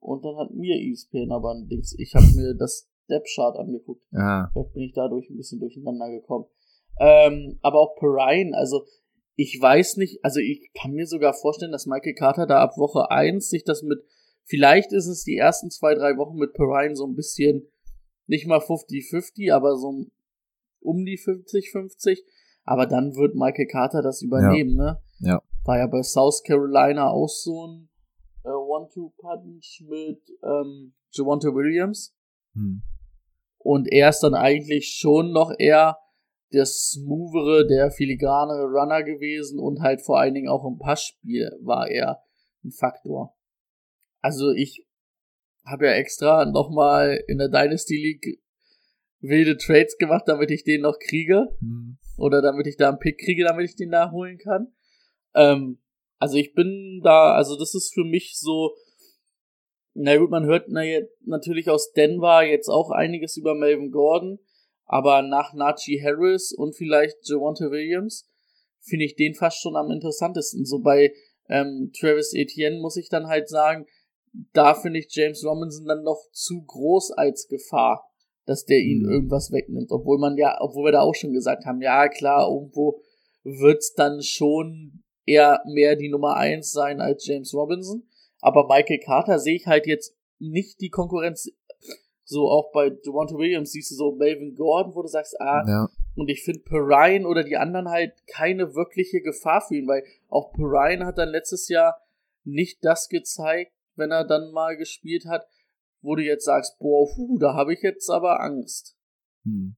Und 0.00 0.24
dann 0.24 0.36
hat 0.36 0.50
mir 0.50 0.76
ESPN 0.76 1.32
aber 1.32 1.54
ein 1.54 1.66
Dings. 1.68 1.94
Ich 1.98 2.14
habe 2.14 2.26
mir 2.34 2.54
das 2.54 2.90
Depth-Chart 3.12 3.56
angeguckt. 3.56 4.02
Ah, 4.12 4.48
Vielleicht 4.52 4.72
bin 4.74 4.82
ich 4.82 4.92
dadurch 4.94 5.28
ein 5.30 5.36
bisschen 5.36 5.60
durcheinander 5.60 6.10
gekommen. 6.10 6.46
Ähm, 6.98 7.58
aber 7.62 7.78
auch 7.80 7.96
Perrine, 7.96 8.56
also 8.56 8.84
ich 9.36 9.58
weiß 9.60 9.96
nicht, 9.96 10.24
also 10.24 10.40
ich 10.40 10.70
kann 10.74 10.92
mir 10.92 11.06
sogar 11.06 11.32
vorstellen, 11.34 11.72
dass 11.72 11.86
Michael 11.86 12.14
Carter 12.14 12.46
da 12.46 12.60
ab 12.60 12.76
Woche 12.76 13.10
1 13.10 13.48
sich 13.48 13.64
das 13.64 13.82
mit, 13.82 13.98
vielleicht 14.44 14.92
ist 14.92 15.06
es 15.06 15.24
die 15.24 15.36
ersten 15.36 15.70
zwei, 15.70 15.94
drei 15.94 16.16
Wochen 16.18 16.36
mit 16.36 16.52
Perrine 16.52 16.94
so 16.96 17.06
ein 17.06 17.14
bisschen, 17.14 17.66
nicht 18.26 18.46
mal 18.46 18.58
50-50, 18.60 19.52
aber 19.52 19.76
so 19.76 20.06
um 20.80 21.04
die 21.04 21.18
50-50. 21.18 22.18
Aber 22.64 22.86
dann 22.86 23.16
wird 23.16 23.34
Michael 23.34 23.66
Carter 23.66 24.02
das 24.02 24.22
übernehmen, 24.22 24.76
ne? 24.76 25.00
Ja. 25.18 25.42
War 25.64 25.78
ja 25.78 25.86
bei 25.86 26.02
South 26.02 26.42
Carolina 26.44 27.10
auch 27.10 27.28
so 27.28 27.66
ein 27.66 27.88
äh, 28.44 28.48
One-Two-Punch 28.50 29.84
mit 29.88 30.20
ähm, 30.44 30.92
Javonte 31.10 31.54
Williams. 31.54 32.14
hm. 32.54 32.82
Und 33.62 33.90
er 33.90 34.08
ist 34.08 34.20
dann 34.20 34.34
eigentlich 34.34 34.96
schon 34.98 35.32
noch 35.32 35.52
eher 35.58 35.98
der 36.52 36.66
smoothere, 36.66 37.66
der 37.66 37.90
filigrane 37.90 38.64
Runner 38.64 39.02
gewesen 39.02 39.58
und 39.58 39.80
halt 39.80 40.02
vor 40.02 40.18
allen 40.18 40.34
Dingen 40.34 40.48
auch 40.48 40.64
im 40.64 40.78
Passspiel 40.78 41.50
war 41.62 41.88
er 41.88 42.22
ein 42.64 42.72
Faktor. 42.72 43.34
Also 44.20 44.50
ich 44.50 44.86
habe 45.64 45.86
ja 45.86 45.92
extra 45.92 46.44
nochmal 46.44 47.22
in 47.26 47.38
der 47.38 47.48
Dynasty 47.48 47.96
League 47.96 48.42
wilde 49.20 49.56
Trades 49.56 49.96
gemacht, 49.98 50.24
damit 50.26 50.50
ich 50.50 50.64
den 50.64 50.82
noch 50.82 50.98
kriege. 50.98 51.48
Hm. 51.60 51.98
Oder 52.18 52.42
damit 52.42 52.66
ich 52.66 52.76
da 52.76 52.88
einen 52.88 52.98
Pick 52.98 53.18
kriege, 53.18 53.44
damit 53.44 53.64
ich 53.64 53.76
den 53.76 53.88
nachholen 53.88 54.38
kann. 54.38 54.72
Ähm, 55.34 55.78
also 56.18 56.36
ich 56.36 56.54
bin 56.54 57.00
da, 57.02 57.34
also 57.34 57.58
das 57.58 57.74
ist 57.74 57.94
für 57.94 58.04
mich 58.04 58.38
so, 58.38 58.74
na 59.94 60.16
gut, 60.16 60.30
man 60.30 60.46
hört 60.46 60.66
na, 60.68 60.82
natürlich 61.24 61.68
aus 61.68 61.92
Denver 61.92 62.42
jetzt 62.42 62.68
auch 62.68 62.90
einiges 62.90 63.36
über 63.36 63.54
Melvin 63.54 63.90
Gordon, 63.90 64.38
aber 64.84 65.22
nach 65.22 65.52
Najee 65.52 66.02
Harris 66.02 66.52
und 66.52 66.74
vielleicht 66.74 67.16
Javonte 67.28 67.70
Williams 67.70 68.28
finde 68.80 69.04
ich 69.04 69.16
den 69.16 69.34
fast 69.34 69.60
schon 69.60 69.76
am 69.76 69.90
interessantesten. 69.90 70.64
So 70.64 70.80
bei 70.80 71.12
ähm, 71.48 71.92
Travis 71.98 72.32
Etienne 72.34 72.80
muss 72.80 72.96
ich 72.96 73.08
dann 73.08 73.26
halt 73.26 73.48
sagen, 73.48 73.86
da 74.52 74.74
finde 74.74 74.98
ich 74.98 75.08
James 75.10 75.44
Robinson 75.44 75.86
dann 75.86 76.02
noch 76.02 76.20
zu 76.32 76.62
groß 76.62 77.12
als 77.12 77.46
Gefahr, 77.48 78.08
dass 78.46 78.64
der 78.64 78.78
ihn 78.78 79.02
Mhm. 79.02 79.12
irgendwas 79.12 79.52
wegnimmt. 79.52 79.90
Obwohl 79.90 80.18
man 80.18 80.36
ja, 80.36 80.56
obwohl 80.60 80.86
wir 80.86 80.92
da 80.92 81.02
auch 81.02 81.14
schon 81.14 81.32
gesagt 81.32 81.64
haben, 81.64 81.82
ja 81.82 82.08
klar, 82.08 82.48
irgendwo 82.50 83.00
wird's 83.44 83.94
dann 83.94 84.22
schon 84.22 85.02
eher 85.26 85.60
mehr 85.66 85.96
die 85.96 86.08
Nummer 86.08 86.36
eins 86.36 86.72
sein 86.72 87.00
als 87.00 87.26
James 87.26 87.54
Robinson. 87.54 88.04
Aber 88.42 88.66
Michael 88.68 88.98
Carter 88.98 89.38
sehe 89.38 89.56
ich 89.56 89.66
halt 89.66 89.86
jetzt 89.86 90.14
nicht 90.38 90.80
die 90.80 90.90
Konkurrenz. 90.90 91.48
So 92.24 92.48
auch 92.50 92.72
bei 92.72 92.90
Devonta 92.90 93.36
Williams 93.36 93.72
siehst 93.72 93.92
du 93.92 93.94
so 93.94 94.12
Melvin 94.12 94.54
Gordon, 94.54 94.94
wo 94.94 95.02
du 95.02 95.08
sagst, 95.08 95.40
ah, 95.40 95.64
Ja. 95.66 95.88
und 96.16 96.28
ich 96.28 96.42
finde 96.42 96.60
Perrine 96.60 97.26
oder 97.26 97.44
die 97.44 97.56
anderen 97.56 97.88
halt 97.88 98.14
keine 98.26 98.74
wirkliche 98.74 99.20
Gefahr 99.20 99.60
für 99.60 99.76
ihn, 99.76 99.86
weil 99.88 100.04
auch 100.28 100.52
Perrine 100.52 101.06
hat 101.06 101.18
dann 101.18 101.30
letztes 101.30 101.68
Jahr 101.68 102.00
nicht 102.44 102.84
das 102.84 103.08
gezeigt, 103.08 103.72
wenn 103.96 104.10
er 104.10 104.24
dann 104.26 104.50
mal 104.52 104.76
gespielt 104.76 105.24
hat, 105.26 105.46
wo 106.00 106.16
du 106.16 106.22
jetzt 106.22 106.44
sagst, 106.44 106.78
boah, 106.78 107.08
puh, 107.14 107.38
da 107.38 107.54
habe 107.54 107.74
ich 107.74 107.82
jetzt 107.82 108.10
aber 108.10 108.40
Angst. 108.40 108.96
Hm. 109.44 109.76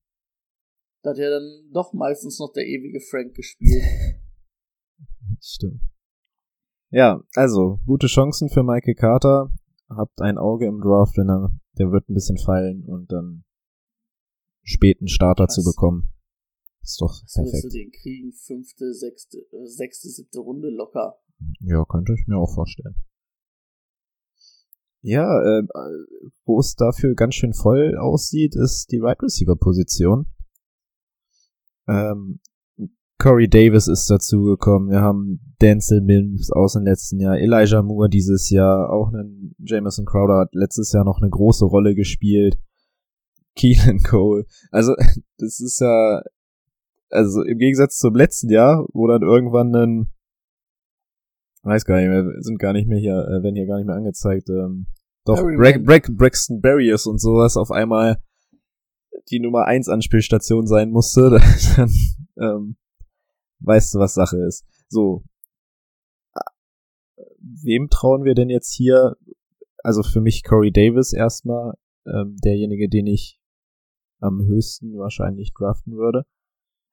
Da 1.03 1.11
hat 1.11 1.19
ja 1.19 1.29
dann 1.29 1.69
doch 1.73 1.93
meistens 1.93 2.39
noch 2.39 2.53
der 2.53 2.65
ewige 2.67 3.01
Frank 3.01 3.35
gespielt. 3.35 3.83
Stimmt. 5.41 5.83
Ja, 6.95 7.21
also, 7.35 7.81
gute 7.87 8.07
Chancen 8.07 8.49
für 8.51 8.63
Michael 8.63 8.95
Carter. 8.95 9.51
Habt 9.89 10.23
ein 10.23 10.39
Auge 10.39 10.67
im 10.67 10.81
Draft, 10.81 11.17
wenn 11.17 11.29
er, 11.29 11.51
der 11.77 11.91
wird 11.91 12.09
ein 12.09 12.15
bisschen 12.15 12.39
fallen 12.39 12.85
und 12.87 13.11
dann 13.11 13.43
späten 14.63 15.09
Starter 15.09 15.47
Krass. 15.47 15.57
zu 15.57 15.65
bekommen. 15.65 16.13
Ist 16.83 17.01
doch 17.01 17.11
Was 17.11 17.37
würdest 17.37 17.65
du 17.65 17.69
perfekt. 17.69 17.75
den 17.75 17.91
kriegen? 17.91 18.33
Fünfte, 18.33 18.95
sechste, 18.95 19.39
äh, 19.39 19.67
sechste, 19.67 20.09
siebte 20.09 20.39
Runde 20.39 20.71
locker. 20.71 21.19
Ja, 21.59 21.85
könnte 21.85 22.15
ich 22.17 22.29
mir 22.29 22.39
auch 22.39 22.55
vorstellen. 22.55 22.95
Ja, 25.01 25.27
äh, 25.43 25.67
wo 26.45 26.61
es 26.61 26.77
dafür 26.77 27.17
ganz 27.17 27.35
schön 27.35 27.55
voll 27.55 27.99
aussieht, 27.99 28.55
ist 28.55 28.93
die 28.93 29.01
Right 29.01 29.21
Receiver 29.21 29.57
Position. 29.57 30.27
Ähm, 31.89 32.39
Corey 33.19 33.49
Davis 33.49 33.89
ist 33.89 34.11
dazugekommen. 34.11 34.91
Wir 34.91 35.01
haben 35.01 35.41
Denzel 35.61 36.01
Mims 36.01 36.51
aus 36.51 36.75
dem 36.75 36.85
letzten 36.85 37.21
Jahr, 37.21 37.39
Elijah 37.39 37.83
Moore 37.83 38.09
dieses 38.09 38.51
Jahr, 38.51 38.91
auch 38.91 39.13
einen 39.13 39.55
Jameson 39.59 40.05
Crowder 40.05 40.41
hat 40.41 40.55
letztes 40.55 40.93
Jahr 40.93 41.05
noch 41.05 41.21
eine 41.21 41.31
große 41.31 41.65
Rolle 41.65 41.95
gespielt. 41.95 42.59
Keelan 43.57 44.01
Cole. 44.01 44.47
Also, 44.71 44.95
das 45.39 45.61
ist 45.61 45.81
ja, 45.81 46.23
also 47.09 47.43
im 47.43 47.59
Gegensatz 47.59 47.99
zum 47.99 48.15
letzten 48.15 48.51
Jahr, 48.51 48.87
wo 48.93 49.07
dann 49.07 49.23
irgendwann 49.23 49.75
ein 49.75 50.11
Weiß 51.65 51.87
gar 51.87 51.97
nicht 51.99 52.09
mehr, 52.09 52.27
sind 52.41 52.59
gar 52.59 52.75
nicht 52.75 52.87
mehr 52.87 52.99
hier, 52.99 53.17
äh, 53.27 53.43
werden 53.43 53.57
hier 53.57 53.67
gar 53.67 53.79
nicht 53.79 53.87
mehr 53.87 53.97
angezeigt. 53.97 54.51
Ähm, 54.51 54.87
doch, 55.25 55.41
Bra. 55.41 55.79
Bra 55.79 55.99
Braxton 56.11 56.61
Barriers 56.61 57.07
und 57.07 57.19
sowas 57.19 57.57
auf 57.57 57.71
einmal 57.71 58.23
die 59.31 59.41
Nummer 59.41 59.65
1 59.65 59.89
Anspielstation 59.89 60.67
sein 60.67 60.91
musste, 60.91 61.41
dann 61.77 61.91
ähm, 62.39 62.77
weißt 63.65 63.95
du, 63.95 63.99
was 63.99 64.15
Sache 64.15 64.39
ist. 64.47 64.65
So. 64.89 65.25
Wem 67.39 67.89
trauen 67.91 68.25
wir 68.25 68.35
denn 68.35 68.51
jetzt 68.51 68.73
hier? 68.73 69.17
Also 69.83 70.03
für 70.03 70.21
mich 70.21 70.43
Corey 70.45 70.73
Davis 70.73 71.13
erstmal, 71.13 71.75
ähm, 72.07 72.37
derjenige, 72.43 72.89
den 72.89 73.07
ich 73.07 73.39
am 74.21 74.41
höchsten 74.47 74.97
wahrscheinlich 74.99 75.53
draften 75.53 75.97
würde. 75.97 76.25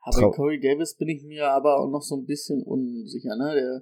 Aber 0.02 0.18
Trau- 0.18 0.32
Corey 0.32 0.60
Davis 0.60 0.96
bin 0.98 1.08
ich 1.08 1.24
mir 1.24 1.50
aber 1.52 1.80
auch 1.80 1.90
noch 1.90 2.02
so 2.02 2.16
ein 2.18 2.26
bisschen 2.26 2.64
unsicher, 2.64 3.36
ne? 3.38 3.54
Der, 3.54 3.82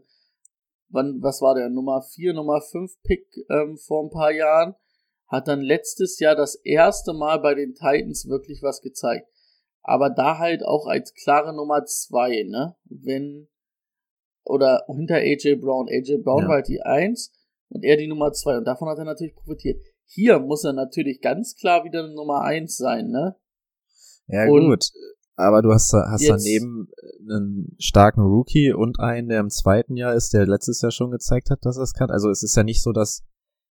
wann, 0.89 1.21
was 1.21 1.41
war 1.41 1.55
der? 1.55 1.69
Nummer 1.69 2.01
4, 2.01 2.33
Nummer 2.33 2.61
5 2.61 2.91
Pick 3.03 3.25
ähm, 3.49 3.77
vor 3.77 4.03
ein 4.05 4.09
paar 4.11 4.31
Jahren. 4.31 4.75
Hat 5.27 5.47
dann 5.47 5.61
letztes 5.61 6.19
Jahr 6.19 6.35
das 6.35 6.55
erste 6.55 7.13
Mal 7.13 7.39
bei 7.39 7.53
den 7.55 7.73
Titans 7.73 8.27
wirklich 8.27 8.61
was 8.63 8.81
gezeigt. 8.81 9.27
Aber 9.81 10.09
da 10.09 10.37
halt 10.37 10.63
auch 10.65 10.87
als 10.87 11.13
klare 11.13 11.55
Nummer 11.55 11.85
2, 11.85 12.43
ne? 12.47 12.75
Wenn, 12.85 13.47
oder 14.43 14.83
hinter 14.87 15.15
AJ 15.15 15.55
Brown. 15.55 15.87
AJ 15.89 16.17
Brown 16.23 16.43
Ja. 16.43 16.47
war 16.47 16.55
halt 16.55 16.67
die 16.67 16.81
1 16.81 17.31
und 17.69 17.83
er 17.83 17.97
die 17.97 18.07
Nummer 18.07 18.31
2. 18.31 18.57
Und 18.57 18.65
davon 18.65 18.87
hat 18.89 18.97
er 18.97 19.05
natürlich 19.05 19.35
profitiert. 19.35 19.81
Hier 20.05 20.39
muss 20.39 20.63
er 20.63 20.73
natürlich 20.73 21.21
ganz 21.21 21.55
klar 21.55 21.83
wieder 21.83 22.03
eine 22.03 22.13
Nummer 22.13 22.41
1 22.41 22.75
sein, 22.77 23.09
ne? 23.09 23.35
Ja, 24.27 24.47
Und 24.49 24.67
gut. 24.69 24.85
Aber 25.35 25.61
du 25.61 25.71
hast, 25.71 25.93
hast 25.93 26.21
jetzt- 26.21 26.45
daneben 26.45 26.89
einen 27.21 27.75
starken 27.79 28.21
Rookie 28.21 28.73
und 28.73 28.99
einen, 28.99 29.29
der 29.29 29.39
im 29.39 29.49
zweiten 29.49 29.95
Jahr 29.95 30.13
ist, 30.13 30.33
der 30.33 30.45
letztes 30.45 30.81
Jahr 30.81 30.91
schon 30.91 31.11
gezeigt 31.11 31.49
hat, 31.49 31.59
dass 31.63 31.77
er 31.77 31.83
es 31.83 31.93
kann. 31.93 32.09
Also 32.11 32.29
es 32.29 32.43
ist 32.43 32.55
ja 32.57 32.63
nicht 32.63 32.81
so, 32.83 32.91
dass 32.91 33.23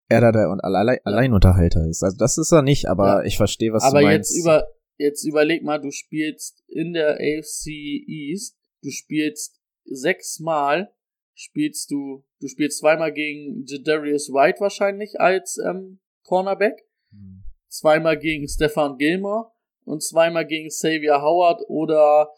er 0.09 0.19
da 0.19 0.31
der 0.33 0.49
und 0.49 0.59
Alleinunterhalter 0.61 1.87
ist. 1.87 2.03
Also 2.03 2.17
das 2.17 2.37
ist 2.37 2.51
er 2.51 2.61
nicht, 2.63 2.87
aber 2.89 3.07
Ja. 3.07 3.21
ich 3.23 3.37
verstehe, 3.37 3.71
was 3.71 3.83
Aber 3.83 3.99
du 4.01 4.05
meinst. 4.07 4.31
jetzt 4.35 4.43
über 4.43 4.67
jetzt 4.97 5.23
überleg 5.25 5.63
mal, 5.63 5.79
du 5.79 5.91
spielst 5.91 6.63
in 6.67 6.93
der 6.93 7.15
AFC 7.19 7.67
East, 8.07 8.57
du 8.81 8.89
spielst 8.89 9.59
sechsmal 9.85 10.93
spielst 11.35 11.89
du, 11.89 12.23
du 12.39 12.47
spielst 12.47 12.79
zweimal 12.79 13.11
gegen 13.11 13.65
Jadarius 13.65 14.29
White 14.29 14.59
wahrscheinlich 14.59 15.19
als 15.19 15.57
ähm, 15.57 15.99
Cornerback, 16.23 16.79
Hm. 17.11 17.43
zweimal 17.69 18.17
gegen 18.19 18.47
Stefan 18.47 18.97
Gilmore 18.97 19.51
und 19.83 20.03
zweimal 20.03 20.45
gegen 20.45 20.69
Xavier 20.69 21.21
Howard 21.21 21.61
oder 21.69 22.29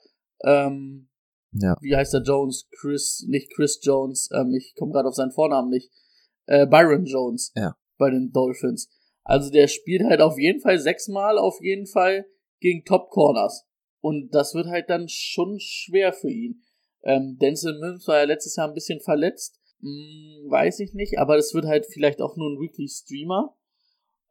ähm, 0.44 1.10
Ja. 1.52 1.76
wie 1.82 1.96
heißt 1.96 2.14
der 2.14 2.22
Jones? 2.22 2.68
Chris, 2.80 3.26
nicht 3.28 3.52
Chris 3.54 3.80
Jones, 3.84 4.30
ähm, 4.34 4.54
ich 4.56 4.74
komme 4.76 4.92
gerade 4.94 5.08
auf 5.10 5.16
seinen 5.16 5.32
Vornamen 5.32 5.70
nicht. 5.70 5.92
Äh, 6.46 6.66
Byron 6.66 7.06
Jones 7.06 7.52
Ja. 7.56 7.76
bei 7.98 8.10
den 8.10 8.32
Dolphins. 8.32 8.90
Also 9.24 9.50
der 9.52 9.68
spielt 9.68 10.04
halt 10.04 10.22
auf 10.22 10.38
jeden 10.38 10.62
Fall 10.62 10.80
sechsmal 10.80 11.38
auf 11.38 11.60
jeden 11.62 11.88
Fall 11.88 12.26
gegen 12.60 12.86
Top 12.86 13.10
Corners. 13.10 13.66
Und 14.02 14.34
das 14.36 14.54
wird 14.54 14.68
halt 14.68 14.90
dann 14.90 15.08
schon 15.10 15.60
schwer 15.60 16.14
für 16.14 16.30
ihn. 16.30 16.62
Ähm, 17.04 17.38
Denzel 17.42 17.80
Mims 17.80 18.08
war 18.08 18.18
ja 18.18 18.24
letztes 18.24 18.56
Jahr 18.56 18.68
ein 18.68 18.74
bisschen 18.74 19.00
verletzt. 19.00 19.60
Hm, 19.82 20.50
weiß 20.50 20.80
ich 20.80 20.94
nicht, 20.94 21.20
aber 21.20 21.38
das 21.38 21.54
wird 21.54 21.66
halt 21.66 21.86
vielleicht 21.86 22.22
auch 22.22 22.36
nur 22.36 22.50
ein 22.50 22.60
Weekly 22.60 22.88
Streamer. 22.88 23.56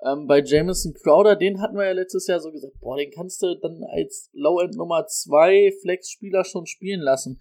Ähm, 0.05 0.27
bei 0.27 0.43
Jameson 0.43 0.93
Crowder, 0.95 1.37
den 1.37 1.61
hatten 1.61 1.77
wir 1.77 1.87
ja 1.87 1.93
letztes 1.93 2.27
Jahr 2.27 2.41
so 2.41 2.51
gesagt, 2.51 2.79
boah, 2.81 2.97
den 2.97 3.11
kannst 3.11 3.43
du 3.43 3.55
dann 3.61 3.83
als 3.85 4.31
Low-End 4.33 4.77
Nummer 4.77 5.07
2 5.07 5.73
Flex-Spieler 5.83 6.45
schon 6.45 6.67
spielen 6.67 7.01
lassen. 7.01 7.41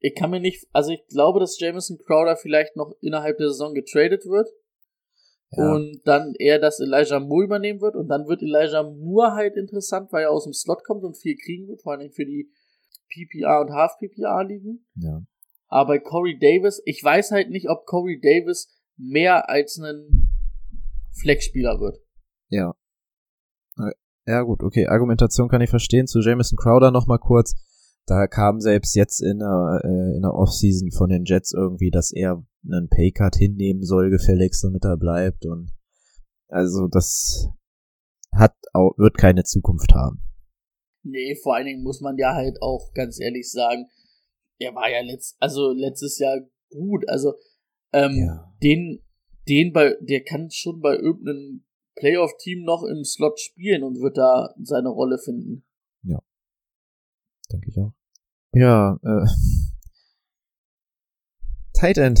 Ich 0.00 0.14
kann 0.14 0.30
mir 0.30 0.40
nicht, 0.40 0.66
also 0.72 0.92
ich 0.92 1.06
glaube, 1.06 1.40
dass 1.40 1.58
Jameson 1.58 1.98
Crowder 1.98 2.36
vielleicht 2.36 2.76
noch 2.76 2.94
innerhalb 3.00 3.38
der 3.38 3.48
Saison 3.48 3.74
getradet 3.74 4.26
wird 4.26 4.48
Ja. 5.52 5.72
und 5.72 6.00
dann 6.04 6.34
eher 6.38 6.58
das 6.58 6.80
Elijah 6.80 7.20
Moore 7.20 7.44
übernehmen 7.44 7.80
wird 7.80 7.94
und 7.94 8.08
dann 8.08 8.26
wird 8.26 8.42
Elijah 8.42 8.82
Moore 8.82 9.32
halt 9.32 9.56
interessant, 9.56 10.12
weil 10.12 10.24
er 10.24 10.30
aus 10.30 10.44
dem 10.44 10.52
Slot 10.52 10.82
kommt 10.84 11.04
und 11.04 11.16
viel 11.16 11.36
kriegen 11.36 11.68
wird, 11.68 11.82
vor 11.82 11.92
allem 11.92 12.10
für 12.10 12.26
die 12.26 12.50
PPR 13.08 13.60
und 13.60 13.72
Half-PPR 13.72 14.44
liegen. 14.44 14.86
ja. 14.96 15.22
Aber 15.68 15.94
bei 15.94 15.98
Corey 15.98 16.38
Davis, 16.38 16.80
ich 16.84 17.02
weiß 17.02 17.32
halt 17.32 17.50
nicht, 17.50 17.68
ob 17.68 17.86
Corey 17.86 18.20
Davis 18.20 18.68
mehr 18.96 19.50
als 19.50 19.78
ein 19.78 20.30
Flex-Spieler 21.20 21.80
wird. 21.80 21.98
Ja. 22.48 22.74
Ja, 24.26 24.42
gut, 24.42 24.62
okay. 24.62 24.86
Argumentation 24.88 25.48
kann 25.48 25.60
ich 25.60 25.70
verstehen. 25.70 26.06
Zu 26.06 26.20
Jameson 26.20 26.58
Crowder 26.58 26.90
nochmal 26.90 27.18
kurz. 27.18 27.54
Da 28.06 28.26
kam 28.26 28.60
selbst 28.60 28.94
jetzt 28.94 29.20
in 29.20 29.38
der, 29.38 29.80
äh, 29.84 30.16
in 30.16 30.22
der 30.22 30.34
Offseason 30.34 30.90
von 30.92 31.08
den 31.08 31.24
Jets 31.24 31.52
irgendwie, 31.52 31.90
dass 31.90 32.12
er 32.12 32.44
einen 32.66 32.88
Paycard 32.88 33.36
hinnehmen 33.36 33.82
soll, 33.82 34.10
gefälligst, 34.10 34.64
damit 34.64 34.84
er 34.84 34.96
bleibt. 34.96 35.44
Und 35.46 35.72
also 36.48 36.88
das 36.88 37.48
hat 38.32 38.54
auch, 38.72 38.96
wird 38.98 39.16
keine 39.18 39.44
Zukunft 39.44 39.94
haben. 39.94 40.22
Nee, 41.02 41.36
vor 41.42 41.54
allen 41.54 41.66
Dingen 41.66 41.82
muss 41.82 42.00
man 42.00 42.16
ja 42.18 42.34
halt 42.34 42.60
auch 42.60 42.92
ganz 42.92 43.20
ehrlich 43.20 43.50
sagen, 43.50 43.86
er 44.58 44.74
war 44.74 44.90
ja 44.90 45.00
letzt, 45.02 45.36
also 45.38 45.72
letztes 45.72 46.18
Jahr 46.18 46.40
gut. 46.70 47.08
Also 47.08 47.34
ähm, 47.92 48.16
Ja. 48.16 48.52
den, 48.62 49.02
den 49.48 49.72
bei, 49.72 49.94
der 50.00 50.24
kann 50.24 50.50
schon 50.50 50.80
bei 50.80 50.96
irgendeinem 50.96 51.64
Playoff-Team 51.96 52.64
noch 52.64 52.82
im 52.82 53.04
Slot 53.04 53.40
spielen 53.40 53.82
und 53.84 54.00
wird 54.00 54.18
da 54.18 54.54
seine 54.62 54.88
Rolle 54.88 55.18
finden. 55.18 55.64
Denke 57.52 57.68
ich 57.70 57.78
auch. 57.78 57.92
Ja, 58.52 58.98
äh. 59.04 59.26
Tight 61.74 61.98
End. 61.98 62.20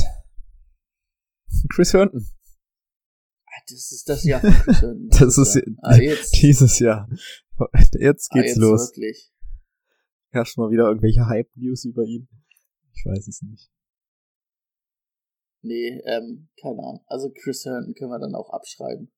Chris 1.68 1.92
Herndon. 1.92 2.26
Ah, 3.46 3.60
das 3.68 3.92
ist 3.92 4.08
das 4.08 4.24
Jahr 4.24 4.40
von 4.40 4.50
Chris 4.64 4.80
Herndon. 4.82 5.08
Das 5.10 5.38
ist 5.38 5.62
ah, 5.82 5.96
dieses 6.42 6.78
Jahr. 6.78 7.08
Jetzt 7.98 8.30
ah, 8.32 8.34
geht's 8.34 8.50
jetzt 8.50 8.56
los. 8.56 8.90
wirklich. 8.90 9.32
Gab's 10.32 10.56
mal 10.56 10.70
wieder 10.70 10.88
irgendwelche 10.88 11.26
Hype-News 11.26 11.84
über 11.86 12.02
ihn? 12.02 12.28
Ich 12.92 13.04
weiß 13.06 13.26
es 13.28 13.42
nicht. 13.42 13.70
Nee, 15.62 16.00
ähm, 16.06 16.48
keine 16.60 16.78
Ahnung. 16.78 17.04
Also 17.06 17.30
Chris 17.32 17.64
Herndon 17.64 17.94
können 17.94 18.10
wir 18.10 18.18
dann 18.18 18.34
auch 18.34 18.50
abschreiben. 18.50 19.10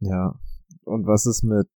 Ja. 0.00 0.38
Und 0.84 1.06
was 1.06 1.26
ist 1.26 1.42
mit. 1.42 1.68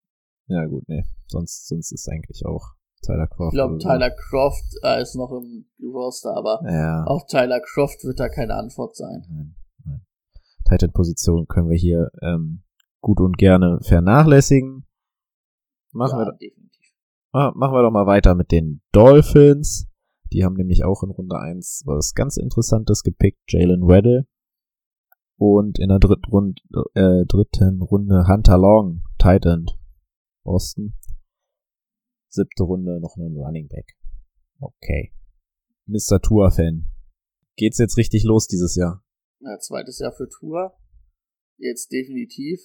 Ja, 0.47 0.65
gut, 0.65 0.89
nee. 0.89 1.05
Sonst, 1.27 1.69
sonst 1.69 1.93
ist 1.93 2.09
eigentlich 2.09 2.45
auch 2.47 2.65
Tyler 3.03 3.27
Croft. 3.29 3.53
Ich 3.53 3.57
glaube. 3.57 3.79
Tyler 3.79 4.11
Croft 4.11 4.65
äh, 4.83 5.03
ist 5.03 5.15
noch 5.15 5.31
im 5.31 5.67
Roster, 5.83 6.35
aber 6.35 6.61
Ja. 6.65 7.05
auf 7.05 7.27
Tyler 7.27 7.61
Croft 7.61 8.03
wird 8.05 8.19
da 8.19 8.29
keine 8.29 8.55
Antwort 8.55 8.97
sein. 8.97 9.25
Nein, 9.29 9.55
nein. 10.69 10.79
Tight 10.79 10.83
End 10.83 10.95
Position 10.95 11.47
können 11.47 11.69
wir 11.69 11.79
hier 11.79 12.11
ähm, 12.23 12.63
gut 13.01 13.21
und 13.21 13.39
gerne 13.39 13.79
vernachlässigen. 13.83 14.87
Machen, 15.93 16.19
ja, 16.19 16.27
wir, 16.27 16.33
definitiv. 16.33 16.93
ah, 17.33 17.53
machen 17.55 17.75
wir 17.75 17.83
doch 17.83 17.91
mal 17.91 18.07
weiter 18.07 18.35
mit 18.35 18.53
den 18.53 18.83
Dolphins. 18.93 19.89
Die 20.33 20.45
haben 20.45 20.55
nämlich 20.55 20.85
auch 20.85 21.03
in 21.03 21.11
Runde 21.11 21.39
1 21.39 21.83
was 21.87 22.15
ganz 22.15 22.37
Interessantes 22.37 23.03
gepickt, 23.03 23.41
Jalen 23.49 23.89
Weddle. 23.89 24.27
Und 25.39 25.79
in 25.79 25.89
der 25.89 26.01
dritten 26.01 26.31
Runde, 26.31 26.61
äh, 26.95 27.25
dritten 27.27 27.81
Runde 27.81 28.27
Hunter 28.27 28.59
Long, 28.59 29.03
Tight 29.19 29.47
End, 29.47 29.79
Boston. 30.43 30.95
Siebte 32.29 32.65
Runde 32.65 33.01
noch 33.01 33.17
einen 33.17 33.37
Running 33.37 33.69
Back. 33.69 33.97
Okay. 34.61 35.15
Mr. 35.87 36.21
Tour-Fan. 36.21 36.87
Geht's 37.57 37.79
jetzt 37.79 37.97
richtig 37.97 38.25
los 38.25 38.47
dieses 38.47 38.75
Jahr? 38.75 39.03
Ja, 39.41 39.59
zweites 39.59 39.99
Jahr 39.99 40.13
für 40.13 40.29
Tour. 40.29 40.77
Jetzt 41.59 41.93
definitiv. 41.93 42.61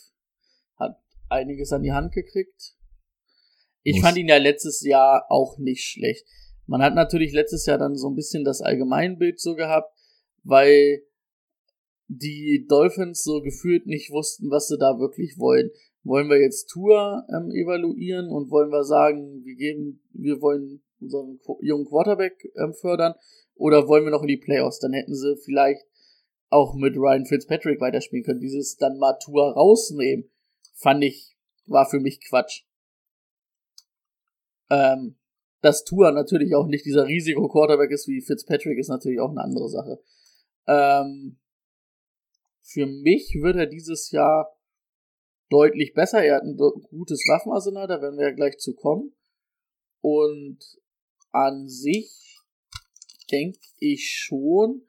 Hat 0.78 0.98
einiges 1.30 1.72
an 1.72 1.84
die 1.84 1.92
Hand 1.92 2.14
gekriegt. 2.14 2.76
Ich 3.84 3.98
Muss. 3.98 4.06
fand 4.06 4.18
ihn 4.18 4.28
ja 4.28 4.38
letztes 4.38 4.82
Jahr 4.82 5.26
auch 5.30 5.58
nicht 5.58 5.84
schlecht. 5.84 6.26
Man 6.66 6.82
hat 6.82 6.96
natürlich 6.96 7.34
letztes 7.34 7.66
Jahr 7.66 7.78
dann 7.78 7.96
so 7.96 8.10
ein 8.10 8.16
bisschen 8.16 8.44
das 8.44 8.62
Allgemeinbild 8.62 9.40
so 9.40 9.56
gehabt, 9.56 9.94
weil 10.44 11.04
die 12.08 12.66
Dolphins 12.68 13.24
so 13.24 13.42
gefühlt 13.42 13.86
nicht 13.86 14.12
wussten, 14.12 14.50
was 14.50 14.68
sie 14.68 14.78
da 14.78 15.00
wirklich 15.00 15.38
wollen. 15.38 15.70
Wollen 16.04 16.30
wir 16.30 16.40
jetzt 16.40 16.68
Tour 16.68 17.26
ähm, 17.30 17.52
evaluieren 17.52 18.30
und 18.30 18.52
wollen 18.52 18.70
wir 18.70 18.84
sagen, 18.84 19.44
wir 19.44 19.56
geben, 19.56 20.02
wir 20.14 20.42
wollen 20.42 20.84
unseren 21.00 21.40
jungen 21.62 21.86
Quarterback 21.86 22.34
ähm, 22.56 22.74
fördern 22.74 23.14
oder 23.56 23.88
wollen 23.88 24.04
wir 24.06 24.12
noch 24.12 24.22
in 24.22 24.28
die 24.28 24.38
Playoffs? 24.38 24.80
Dann 24.80 24.94
hätten 24.94 25.16
sie 25.16 25.36
vielleicht 25.44 25.86
auch 26.54 26.76
mit 26.76 26.96
Ryan 26.96 27.26
Fitzpatrick 27.26 27.82
weiterspielen 27.82 28.24
können. 28.24 28.40
Dieses 28.40 28.78
dann 28.78 28.98
mal 28.98 29.18
Tour 29.24 29.54
rausnehmen, 29.54 30.30
fand 30.74 31.04
ich, 31.04 31.36
war 31.66 31.90
für 31.90 32.00
mich 32.00 32.22
Quatsch. 32.22 32.64
Ähm, 34.70 35.18
dass 35.62 35.84
Tour 35.84 36.12
natürlich 36.12 36.56
auch 36.56 36.68
nicht 36.68 36.86
dieser 36.86 37.08
Risiko-Quarterback 37.08 37.92
ist 37.92 38.08
wie 38.08 38.22
Fitzpatrick, 38.22 38.78
ist 38.78 38.90
natürlich 38.90 39.20
auch 39.20 39.32
eine 39.32 39.42
andere 39.42 39.70
Sache. 39.70 40.02
Ähm, 40.68 41.40
für 42.62 42.86
mich 42.86 43.38
wird 43.42 43.56
er 43.56 43.66
dieses 43.66 44.12
Jahr 44.12 44.58
deutlich 45.50 45.94
besser. 45.94 46.24
Er 46.24 46.38
hat 46.38 46.44
ein 46.44 46.58
gutes 46.58 47.20
Waffenarsenal, 47.28 47.88
da 47.88 48.02
werden 48.02 48.18
wir 48.18 48.30
ja 48.30 48.36
gleich 48.36 48.58
zu 48.58 48.74
kommen. 48.74 49.14
Und 50.02 50.60
an 51.32 51.70
sich 51.70 52.40
denke 53.32 53.60
ich 53.80 54.10
schon, 54.10 54.82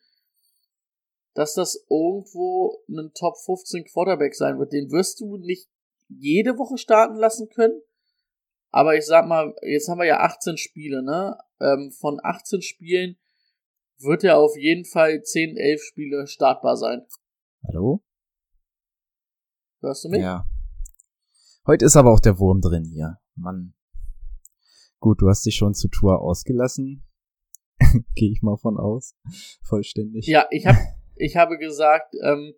dass 1.34 1.54
das 1.54 1.84
irgendwo 1.90 2.78
ein 2.88 3.10
Top 3.14 3.36
15 3.44 3.84
Quarterback 3.84 4.34
sein 4.34 4.58
wird. 4.58 4.72
Den 4.72 4.90
wirst 4.90 5.20
du 5.20 5.36
nicht 5.36 5.68
jede 6.08 6.58
Woche 6.58 6.78
starten 6.78 7.16
lassen 7.16 7.48
können. 7.48 7.80
Aber 8.70 8.96
ich 8.96 9.06
sag 9.06 9.26
mal, 9.26 9.54
jetzt 9.62 9.88
haben 9.88 9.98
wir 9.98 10.06
ja 10.06 10.20
18 10.20 10.56
Spiele, 10.56 11.02
ne? 11.02 11.38
Ähm, 11.60 11.92
von 11.92 12.18
18 12.22 12.62
Spielen 12.62 13.16
wird 13.98 14.24
er 14.24 14.38
auf 14.38 14.56
jeden 14.56 14.84
Fall 14.84 15.22
10, 15.22 15.56
11 15.56 15.82
Spiele 15.82 16.26
startbar 16.26 16.76
sein. 16.76 17.06
Hallo? 17.66 18.02
Hörst 19.80 20.04
du 20.04 20.08
mich? 20.08 20.20
Ja. 20.20 20.48
Heute 21.66 21.84
ist 21.84 21.96
aber 21.96 22.12
auch 22.12 22.20
der 22.20 22.38
Wurm 22.38 22.60
drin 22.60 22.84
hier. 22.84 23.18
Mann. 23.36 23.74
Gut, 24.98 25.20
du 25.20 25.28
hast 25.28 25.44
dich 25.46 25.54
schon 25.54 25.74
zur 25.74 25.90
Tour 25.90 26.20
ausgelassen. 26.20 27.04
Gehe 28.14 28.32
ich 28.32 28.42
mal 28.42 28.56
von 28.56 28.78
aus. 28.78 29.14
Vollständig. 29.62 30.26
Ja, 30.26 30.46
ich 30.50 30.66
hab, 30.66 30.76
ich 31.16 31.36
habe 31.36 31.58
gesagt, 31.58 32.14
ähm, 32.22 32.54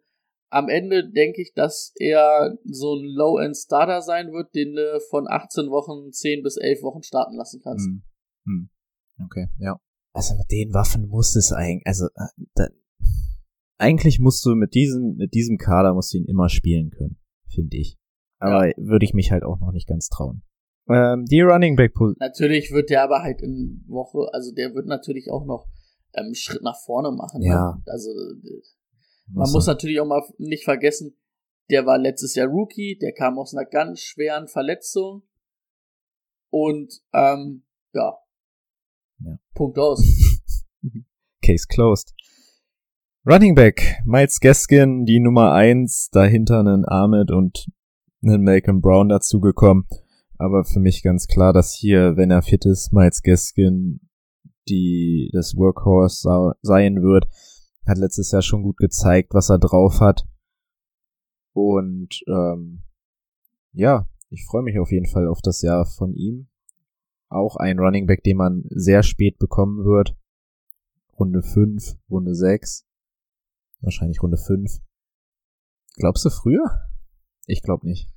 am 0.50 0.68
Ende 0.68 1.10
denke 1.10 1.42
ich, 1.42 1.52
dass 1.54 1.92
er 1.96 2.56
so 2.64 2.94
ein 2.94 3.04
Low-End-Starter 3.04 4.00
sein 4.00 4.32
wird, 4.32 4.54
den 4.54 4.74
du 4.74 5.00
von 5.10 5.26
18 5.28 5.70
Wochen 5.70 6.12
10 6.12 6.42
bis 6.42 6.56
11 6.56 6.82
Wochen 6.82 7.02
starten 7.02 7.36
lassen 7.36 7.60
kannst. 7.62 7.86
Hm. 7.86 8.02
Hm. 8.46 8.70
Okay, 9.24 9.48
ja. 9.58 9.78
Also 10.12 10.34
mit 10.36 10.50
den 10.50 10.72
Waffen 10.72 11.08
muss 11.08 11.36
es 11.36 11.52
eigentlich, 11.52 11.86
also 11.86 12.06
äh, 12.06 12.44
da, 12.54 12.68
eigentlich 13.78 14.18
musst 14.18 14.44
du 14.46 14.54
mit 14.54 14.74
diesem, 14.74 15.16
mit 15.16 15.34
diesem 15.34 15.58
Kader 15.58 15.94
musst 15.94 16.14
du 16.14 16.18
ihn 16.18 16.26
immer 16.26 16.48
spielen 16.48 16.90
können, 16.90 17.18
finde 17.52 17.76
ich. 17.76 17.98
Aber 18.38 18.70
würde 18.76 19.04
ich 19.04 19.14
mich 19.14 19.30
halt 19.32 19.42
auch 19.42 19.58
noch 19.60 19.72
nicht 19.72 19.88
ganz 19.88 20.08
trauen. 20.08 20.42
Ähm, 20.88 21.24
die 21.24 21.40
Running 21.40 21.74
Back 21.74 21.94
Pos- 21.94 22.14
Natürlich 22.18 22.70
wird 22.70 22.90
der 22.90 23.02
aber 23.02 23.22
halt 23.22 23.42
in 23.42 23.84
Woche, 23.88 24.28
also 24.32 24.54
der 24.54 24.74
wird 24.74 24.86
natürlich 24.86 25.30
auch 25.30 25.44
noch 25.44 25.66
ähm, 26.16 26.34
Schritt 26.34 26.62
nach 26.62 26.78
vorne 26.84 27.10
machen. 27.12 27.42
Ja. 27.42 27.74
Ne? 27.76 27.82
Also 27.86 28.10
äh, 28.10 28.62
man 29.32 29.50
muss 29.50 29.66
natürlich 29.66 30.00
auch 30.00 30.06
mal 30.06 30.22
nicht 30.38 30.64
vergessen, 30.64 31.16
der 31.70 31.84
war 31.84 31.98
letztes 31.98 32.34
Jahr 32.34 32.46
Rookie, 32.46 32.96
der 32.98 33.12
kam 33.12 33.38
aus 33.38 33.54
einer 33.54 33.66
ganz 33.66 34.00
schweren 34.00 34.46
Verletzung 34.46 35.22
und 36.50 37.02
ähm, 37.12 37.64
ja, 37.92 38.16
Ja. 39.18 39.38
Punkt 39.54 39.78
aus. 39.78 40.00
Case 41.42 41.66
closed. 41.68 42.14
Running 43.28 43.56
Back, 43.56 44.00
Miles 44.04 44.38
Gaskin, 44.38 45.04
die 45.04 45.18
Nummer 45.18 45.52
eins, 45.52 46.10
dahinter 46.12 46.60
einen 46.60 46.84
Ahmed 46.86 47.32
und 47.32 47.66
einen 48.22 48.44
Malcolm 48.44 48.80
Brown 48.80 49.08
dazugekommen. 49.08 49.88
Aber 50.38 50.64
für 50.64 50.78
mich 50.78 51.02
ganz 51.02 51.26
klar, 51.26 51.52
dass 51.52 51.74
hier, 51.74 52.16
wenn 52.16 52.30
er 52.30 52.42
fit 52.42 52.64
ist, 52.66 52.92
Miles 52.92 53.22
Gaskin 53.22 54.05
die 54.68 55.30
das 55.32 55.56
Workhorse 55.56 56.54
sein 56.62 57.02
wird. 57.02 57.26
Hat 57.86 57.98
letztes 57.98 58.32
Jahr 58.32 58.42
schon 58.42 58.62
gut 58.62 58.78
gezeigt, 58.78 59.32
was 59.32 59.50
er 59.50 59.58
drauf 59.58 60.00
hat. 60.00 60.26
Und 61.52 62.22
ähm, 62.26 62.82
ja, 63.72 64.08
ich 64.28 64.44
freue 64.44 64.62
mich 64.62 64.78
auf 64.78 64.90
jeden 64.90 65.06
Fall 65.06 65.28
auf 65.28 65.40
das 65.40 65.62
Jahr 65.62 65.86
von 65.86 66.14
ihm. 66.14 66.48
Auch 67.28 67.56
ein 67.56 67.78
Running 67.78 68.06
Back, 68.06 68.22
den 68.22 68.36
man 68.36 68.64
sehr 68.70 69.02
spät 69.02 69.38
bekommen 69.38 69.84
wird. 69.84 70.16
Runde 71.18 71.42
5, 71.42 71.96
Runde 72.10 72.34
6. 72.34 72.86
Wahrscheinlich 73.80 74.22
Runde 74.22 74.36
5. 74.36 74.80
Glaubst 75.96 76.24
du 76.24 76.30
früher? 76.30 76.82
Ich 77.46 77.62
glaube 77.62 77.86
nicht. 77.86 78.10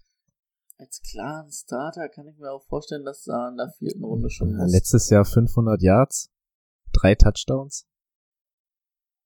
Als 0.78 1.02
klaren 1.02 1.52
Starter 1.52 2.08
kann 2.10 2.28
ich 2.28 2.38
mir 2.38 2.52
auch 2.52 2.64
vorstellen, 2.64 3.04
dass 3.04 3.28
er 3.28 3.50
in 3.50 3.58
der 3.58 3.70
vierten 3.78 4.04
Runde 4.04 4.30
schon 4.30 4.52
ja, 4.52 4.66
Letztes 4.66 5.10
Jahr 5.10 5.26
500 5.26 5.82
Yards, 5.82 6.32
drei 6.94 7.16
Touchdowns. 7.16 7.86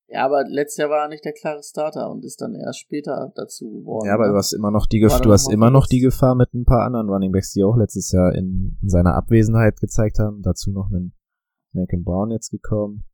Ja, 0.07 0.25
aber 0.25 0.43
letztes 0.47 0.77
Jahr 0.77 0.89
war 0.89 1.03
er 1.03 1.07
nicht 1.07 1.25
der 1.25 1.33
klare 1.33 1.63
Starter 1.63 2.11
und 2.11 2.23
ist 2.23 2.39
dann 2.39 2.53
erst 2.53 2.79
später 2.79 3.31
dazu 3.35 3.71
geworden. 3.71 4.05
Ja, 4.05 4.13
aber 4.13 4.27
ne? 4.27 4.33
du 4.33 4.37
hast 4.37 4.53
immer 4.53 4.69
noch 4.69 4.85
die 4.85 4.99
Gefahr, 4.99 5.21
du 5.21 5.31
hast 5.31 5.51
immer 5.51 5.71
noch 5.71 5.87
die 5.87 6.01
Gefahr 6.01 6.35
mit 6.35 6.53
ein 6.53 6.65
paar 6.65 6.85
anderen 6.85 7.09
Runningbacks, 7.09 7.53
die 7.53 7.63
auch 7.63 7.75
letztes 7.75 8.11
Jahr 8.11 8.33
in, 8.35 8.77
in 8.81 8.89
seiner 8.89 9.15
Abwesenheit 9.15 9.79
gezeigt 9.79 10.19
haben. 10.19 10.41
Dazu 10.43 10.71
noch 10.71 10.91
einen 10.91 11.13
Malcolm 11.71 12.03
Brown 12.03 12.31
jetzt 12.31 12.51
gekommen. 12.51 13.05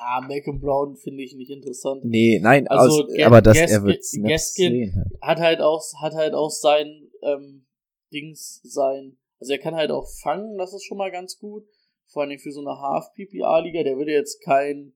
Ja, 0.00 0.26
Malcolm 0.26 0.60
Brown 0.60 0.96
finde 0.96 1.22
ich 1.22 1.34
nicht 1.34 1.50
interessant. 1.50 2.04
Nee, 2.04 2.40
nein, 2.40 2.66
also, 2.68 3.04
aus, 3.04 3.22
aber 3.22 3.42
dass 3.42 3.58
er 3.58 3.84
wird 3.84 4.02
Gaskin 4.22 4.94
halt. 4.96 5.20
hat 5.20 5.40
halt 5.40 5.60
auch 5.60 5.82
hat 6.00 6.14
halt 6.14 6.32
auch 6.32 6.50
sein 6.50 7.10
ähm, 7.22 7.66
Dings 8.10 8.60
sein. 8.64 9.18
Also 9.40 9.52
er 9.52 9.58
kann 9.58 9.74
halt 9.74 9.90
auch 9.90 10.08
fangen, 10.22 10.56
das 10.56 10.72
ist 10.72 10.84
schon 10.84 10.96
mal 10.96 11.10
ganz 11.10 11.38
gut. 11.38 11.64
Vor 12.10 12.22
allem 12.22 12.38
für 12.38 12.52
so 12.52 12.60
eine 12.60 12.78
Half-PPA-Liga, 12.78 13.84
der 13.84 13.96
würde 13.96 14.12
jetzt 14.12 14.42
kein 14.42 14.92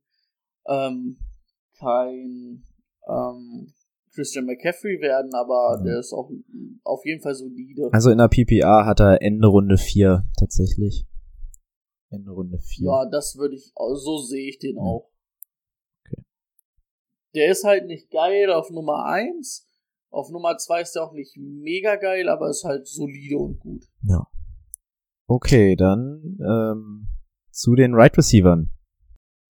ähm, 0.66 1.18
kein 1.78 2.66
ähm, 3.08 3.72
Christian 4.14 4.46
McCaffrey 4.46 5.00
werden, 5.00 5.34
aber 5.34 5.78
mhm. 5.78 5.84
der 5.84 5.98
ist 5.98 6.12
auch 6.12 6.30
auf 6.84 7.04
jeden 7.04 7.20
Fall 7.20 7.34
solide. 7.34 7.88
Also 7.92 8.10
in 8.10 8.18
der 8.18 8.28
PPA 8.28 8.86
hat 8.86 9.00
er 9.00 9.20
Ende 9.22 9.48
Runde 9.48 9.76
4 9.76 10.24
tatsächlich. 10.38 11.06
Ende 12.10 12.30
Runde 12.30 12.58
4. 12.58 12.86
Ja, 12.86 13.06
das 13.06 13.36
würde 13.36 13.56
ich, 13.56 13.72
so 13.74 14.18
sehe 14.18 14.48
ich 14.48 14.58
den 14.58 14.76
ja. 14.76 14.82
auch. 14.82 15.10
Okay. 16.00 16.22
Der 17.34 17.50
ist 17.50 17.64
halt 17.64 17.86
nicht 17.86 18.10
geil 18.10 18.52
auf 18.52 18.70
Nummer 18.70 19.04
1. 19.06 19.68
Auf 20.10 20.30
Nummer 20.30 20.56
2 20.56 20.82
ist 20.82 20.96
er 20.96 21.04
auch 21.08 21.12
nicht 21.12 21.36
mega 21.36 21.96
geil, 21.96 22.28
aber 22.28 22.48
ist 22.48 22.62
halt 22.62 22.86
solide 22.86 23.36
und 23.36 23.58
gut. 23.58 23.84
Ja. 24.02 24.28
Okay, 25.26 25.74
dann 25.74 26.38
ähm, 26.40 27.03
zu 27.54 27.74
den 27.74 27.94
Right 27.94 28.16
Receivern. 28.18 28.70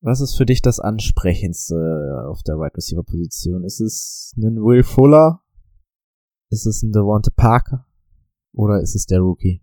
Was 0.02 0.20
ist 0.20 0.36
für 0.36 0.44
dich 0.44 0.60
das 0.60 0.80
ansprechendste 0.80 2.26
auf 2.28 2.42
der 2.42 2.56
Right 2.56 2.76
Receiver 2.76 3.02
Position? 3.02 3.64
Ist 3.64 3.80
es 3.80 4.34
ein 4.36 4.56
Will 4.56 4.84
Fuller? 4.84 5.42
Ist 6.50 6.66
es 6.66 6.82
ein 6.82 6.92
Devonta 6.92 7.30
Parker? 7.34 7.86
Oder 8.52 8.80
ist 8.82 8.94
es 8.94 9.06
der 9.06 9.20
Rookie? 9.20 9.62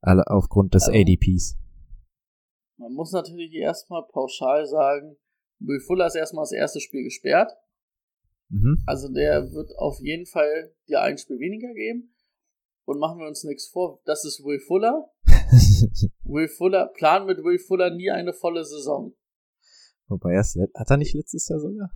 Alle 0.00 0.26
aufgrund 0.26 0.74
des 0.74 0.84
also, 0.84 0.98
ADPs. 0.98 1.58
Man 2.78 2.94
muss 2.94 3.12
natürlich 3.12 3.52
erstmal 3.52 4.04
pauschal 4.10 4.66
sagen, 4.66 5.16
Will 5.60 5.80
Fuller 5.80 6.06
ist 6.06 6.14
erstmal 6.14 6.44
das 6.44 6.52
erste 6.52 6.80
Spiel 6.80 7.04
gesperrt. 7.04 7.52
Mhm. 8.48 8.82
Also 8.86 9.12
der 9.12 9.52
wird 9.52 9.76
auf 9.76 10.00
jeden 10.00 10.24
Fall 10.24 10.74
dir 10.88 11.02
ein 11.02 11.18
Spiel 11.18 11.38
weniger 11.38 11.74
geben. 11.74 12.14
Und 12.86 12.98
machen 12.98 13.18
wir 13.18 13.28
uns 13.28 13.44
nichts 13.44 13.68
vor, 13.68 14.00
das 14.06 14.24
ist 14.24 14.42
Will 14.42 14.60
Fuller. 14.60 15.10
Will 16.24 16.48
Fuller, 16.48 16.88
plan 16.94 17.26
mit 17.26 17.38
Will 17.38 17.58
Fuller 17.58 17.90
nie 17.90 18.10
eine 18.10 18.32
volle 18.32 18.64
Saison. 18.64 19.14
Wobei 20.08 20.34
er 20.34 20.42
hat 20.42 20.90
er 20.90 20.96
nicht 20.96 21.14
letztes 21.14 21.48
Jahr 21.48 21.60
sogar? 21.60 21.90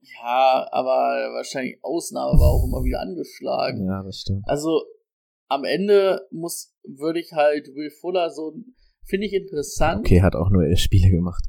Ja, 0.00 0.68
aber 0.70 1.32
wahrscheinlich 1.34 1.78
Ausnahme 1.82 2.38
war 2.38 2.48
auch 2.48 2.64
immer 2.64 2.84
wieder 2.84 3.00
angeschlagen. 3.00 3.86
Ja, 3.86 4.02
das 4.02 4.20
stimmt. 4.20 4.44
Also 4.46 4.84
am 5.48 5.64
Ende 5.64 6.26
muss, 6.30 6.74
würde 6.84 7.20
ich 7.20 7.32
halt 7.32 7.68
Will 7.74 7.90
Fuller 7.90 8.30
so, 8.30 8.54
finde 9.04 9.26
ich 9.26 9.32
interessant. 9.32 10.00
Okay, 10.00 10.22
hat 10.22 10.36
auch 10.36 10.50
nur 10.50 10.64
elf 10.64 10.78
Spiele 10.78 11.10
gemacht. 11.10 11.44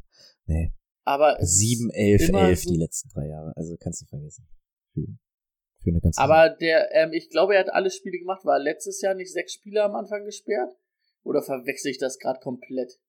Nee. 0.46 0.74
Aber 1.06 1.38
7, 1.40 1.90
11, 1.92 2.30
11 2.30 2.64
so 2.64 2.72
die 2.72 2.80
letzten 2.80 3.10
drei 3.10 3.28
Jahre. 3.28 3.54
Also 3.56 3.76
kannst 3.80 4.02
du 4.02 4.06
vergessen. 4.06 4.48
Für, 4.94 5.06
für 5.88 5.94
eine 5.94 6.02
ganze 6.02 6.22
Aber 6.22 6.50
Zeit. 6.52 6.62
der, 6.62 6.94
ähm, 6.94 7.14
ich 7.14 7.30
glaube, 7.30 7.56
er 7.56 7.62
hat 7.62 7.74
alle 7.74 7.90
Spiele 7.90 8.20
gemacht. 8.20 8.44
War 8.46 8.60
letztes 8.60 9.02
Jahr 9.02 9.14
nicht 9.14 9.32
sechs 9.32 9.54
Spiele 9.54 9.84
am 9.84 9.96
Anfang 9.96 10.26
gesperrt? 10.26 10.76
Oder 11.24 11.42
verwechsel 11.42 11.92
ich 11.92 11.98
das 11.98 12.20
gerade 12.20 12.40
komplett? 12.40 13.00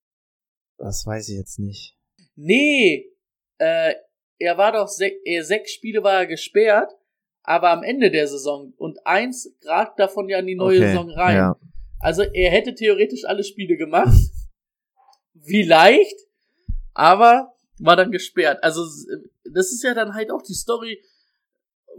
Das 0.77 1.07
weiß 1.07 1.29
ich 1.29 1.37
jetzt 1.37 1.59
nicht. 1.59 1.97
Nee, 2.37 3.11
äh, 3.59 3.95
er 4.39 4.59
war 4.59 4.73
doch 4.73 4.89
se 4.89 5.11
äh, 5.25 5.43
sechs 5.43 5.73
Spiele 5.73 6.03
war 6.05 6.15
er 6.15 6.27
gesperrt, 6.27 6.93
aber 7.43 7.71
am 7.71 7.83
Ende 7.83 8.11
der 8.11 8.29
Saison 8.29 8.73
und 8.77 9.05
eins 9.05 9.57
gerade 9.61 9.93
davon 9.97 10.29
ja 10.29 10.39
in 10.39 10.47
die 10.47 10.55
neue 10.55 10.79
okay, 10.79 10.89
Saison 10.89 11.11
rein. 11.11 11.37
Ja. 11.37 11.61
Also 11.99 12.23
er 12.23 12.53
hätte 12.53 12.75
theoretisch 12.75 13.25
alle 13.25 13.43
Spiele 13.43 13.77
gemacht. 13.77 14.17
Vielleicht, 15.45 16.17
aber 16.95 17.55
war 17.81 17.97
dann 17.97 18.13
gesperrt. 18.13 18.63
Also 18.63 18.83
das 19.45 19.73
ist 19.73 19.83
ja 19.83 19.95
dann 19.95 20.15
halt 20.15 20.31
auch 20.31 20.43
die 20.43 20.55
Story 20.55 21.01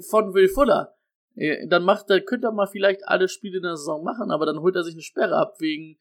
von 0.10 0.34
Will 0.34 0.50
Fuller. 0.50 0.96
Äh, 1.36 1.68
dann 1.68 1.84
macht 1.84 2.10
er, 2.10 2.22
könnte 2.22 2.48
er 2.48 2.52
mal 2.52 2.68
vielleicht 2.68 3.08
alle 3.08 3.28
Spiele 3.28 3.58
in 3.58 3.64
der 3.64 3.78
Saison 3.78 4.04
machen, 4.04 4.32
aber 4.32 4.46
dann 4.46 4.60
holt 4.60 4.76
er 4.76 4.84
sich 4.84 4.96
eine 4.96 5.02
Sperre 5.02 5.36
ab 5.36 5.56
wegen 5.60 5.98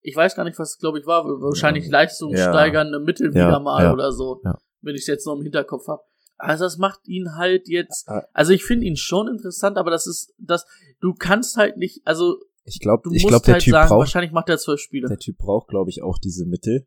ich 0.00 0.16
weiß 0.16 0.36
gar 0.36 0.44
nicht, 0.44 0.58
was 0.58 0.72
es, 0.72 0.78
glaube 0.78 0.98
ich, 0.98 1.06
war. 1.06 1.24
Wahrscheinlich 1.24 1.86
ja. 1.86 1.92
leistungssteigernde 1.92 3.00
Mittel 3.00 3.30
wieder 3.30 3.50
ja, 3.50 3.58
mal 3.58 3.84
ja, 3.84 3.92
oder 3.92 4.12
so. 4.12 4.40
Wenn 4.80 4.94
ich 4.94 5.02
es 5.02 5.06
jetzt 5.06 5.26
noch 5.26 5.36
im 5.36 5.42
Hinterkopf 5.42 5.88
habe. 5.88 6.02
Also 6.36 6.64
das 6.64 6.78
macht 6.78 7.06
ihn 7.08 7.36
halt 7.36 7.68
jetzt. 7.68 8.08
Also 8.32 8.52
ich 8.52 8.64
finde 8.64 8.86
ihn 8.86 8.96
schon 8.96 9.28
interessant, 9.28 9.76
aber 9.76 9.90
das 9.90 10.06
ist 10.06 10.32
das. 10.38 10.66
Du 11.00 11.14
kannst 11.14 11.56
halt 11.56 11.76
nicht. 11.76 12.00
Also 12.04 12.36
ich 12.64 12.80
glaube, 12.80 13.10
ich 13.12 13.26
glaube, 13.26 13.44
der 13.44 13.54
halt 13.54 13.64
Typ 13.64 13.72
sagen, 13.72 13.88
braucht. 13.88 13.98
Wahrscheinlich 14.00 14.32
macht 14.32 14.48
er 14.48 14.58
zwölf 14.58 14.80
Spiele. 14.80 15.08
Der 15.08 15.18
Typ 15.18 15.38
braucht, 15.38 15.68
glaube 15.68 15.90
ich, 15.90 16.02
auch 16.02 16.18
diese 16.18 16.46
Mittel, 16.46 16.86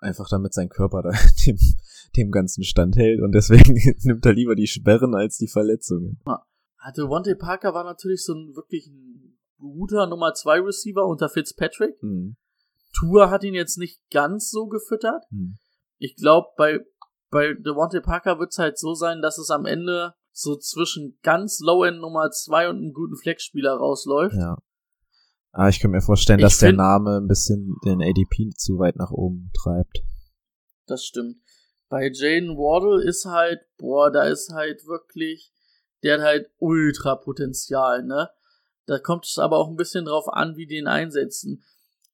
einfach 0.00 0.28
damit 0.28 0.54
sein 0.54 0.68
Körper 0.68 1.02
da 1.02 1.10
dem, 1.46 1.58
dem 2.16 2.30
ganzen 2.30 2.64
standhält 2.64 3.20
und 3.22 3.32
deswegen 3.32 3.74
nimmt 4.02 4.26
er 4.26 4.32
lieber 4.32 4.54
die 4.54 4.66
Sperren 4.66 5.14
als 5.14 5.36
die 5.36 5.48
Verletzungen. 5.48 6.20
Hatte 6.78 7.10
Wante 7.10 7.36
Parker 7.36 7.74
war 7.74 7.84
natürlich 7.84 8.24
so 8.24 8.34
ein 8.34 8.56
wirklich 8.56 8.86
ein 8.86 9.38
guter 9.58 10.06
Nummer 10.06 10.32
zwei 10.32 10.60
Receiver 10.60 11.06
unter 11.06 11.28
Fitzpatrick. 11.28 12.02
Mhm. 12.02 12.36
Tour 12.92 13.30
hat 13.30 13.44
ihn 13.44 13.54
jetzt 13.54 13.78
nicht 13.78 14.00
ganz 14.10 14.50
so 14.50 14.66
gefüttert. 14.66 15.24
Hm. 15.30 15.58
Ich 15.98 16.16
glaube, 16.16 16.48
bei, 16.56 16.80
bei 17.30 17.54
Devontae 17.54 18.00
Parker 18.00 18.38
wird 18.38 18.50
es 18.52 18.58
halt 18.58 18.78
so 18.78 18.94
sein, 18.94 19.22
dass 19.22 19.38
es 19.38 19.50
am 19.50 19.66
Ende 19.66 20.14
so 20.32 20.56
zwischen 20.56 21.18
ganz 21.22 21.60
Low-End 21.60 22.00
Nummer 22.00 22.30
2 22.30 22.70
und 22.70 22.76
einem 22.78 22.92
guten 22.92 23.16
Flexspieler 23.16 23.74
rausläuft. 23.74 24.36
Ja. 24.36 24.56
Aber 25.52 25.68
ich 25.68 25.80
kann 25.80 25.90
mir 25.90 26.00
vorstellen, 26.00 26.40
dass 26.40 26.58
der 26.58 26.72
Name 26.72 27.16
ein 27.16 27.26
bisschen 27.26 27.76
den 27.84 28.00
ADP 28.00 28.50
zu 28.56 28.78
weit 28.78 28.96
nach 28.96 29.10
oben 29.10 29.50
treibt. 29.52 30.02
Das 30.86 31.04
stimmt. 31.04 31.38
Bei 31.88 32.08
Jaden 32.12 32.56
Wardle 32.56 33.02
ist 33.02 33.24
halt, 33.24 33.60
boah, 33.76 34.12
da 34.12 34.24
ist 34.24 34.50
halt 34.52 34.86
wirklich, 34.86 35.52
der 36.04 36.14
hat 36.14 36.20
halt 36.22 36.50
ultra 36.58 37.16
Potenzial, 37.16 38.04
ne? 38.04 38.30
Da 38.86 38.98
kommt 38.98 39.24
es 39.26 39.38
aber 39.38 39.58
auch 39.58 39.68
ein 39.68 39.76
bisschen 39.76 40.04
drauf 40.04 40.28
an, 40.28 40.56
wie 40.56 40.66
die 40.66 40.76
ihn 40.76 40.86
einsetzen. 40.86 41.64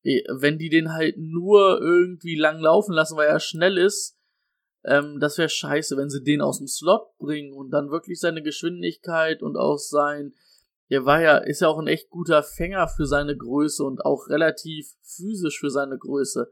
Äh, 0.03 0.23
wenn 0.31 0.59
die 0.59 0.71
den 0.71 0.93
halt 0.93 1.17
nur 1.19 1.81
irgendwie 1.81 2.37
lang 2.37 2.59
laufen 2.59 2.93
lassen, 2.93 3.17
weil 3.17 3.29
er 3.29 3.41
schnell 3.41 3.77
ist, 3.77 4.19
ähm, 4.85 5.19
das 5.21 5.37
wäre 5.37 5.49
scheiße, 5.49 5.97
wenn 5.97 6.11
sie 6.11 6.23
den 6.23 6.41
aus 6.41 6.59
dem 6.59 6.69
Slot 6.69 7.17
bringen 7.19 7.53
und 7.53 7.71
dann 7.71 7.91
wirklich 7.91 8.21
seine 8.21 8.43
Geschwindigkeit 8.43 9.43
und 9.43 9.57
auch 9.57 9.79
sein, 9.79 10.35
der 10.91 11.05
war 11.05 11.21
ja, 11.21 11.39
ist 11.39 11.61
ja 11.61 11.69
auch 11.69 11.79
ein 11.79 11.89
echt 11.89 12.11
guter 12.11 12.43
Fänger 12.43 12.89
für 12.89 13.07
seine 13.07 13.37
Größe 13.37 13.83
und 13.85 14.05
auch 14.05 14.29
relativ 14.29 14.95
physisch 15.03 15.59
für 15.61 15.71
seine 15.71 15.99
Größe, 15.99 16.51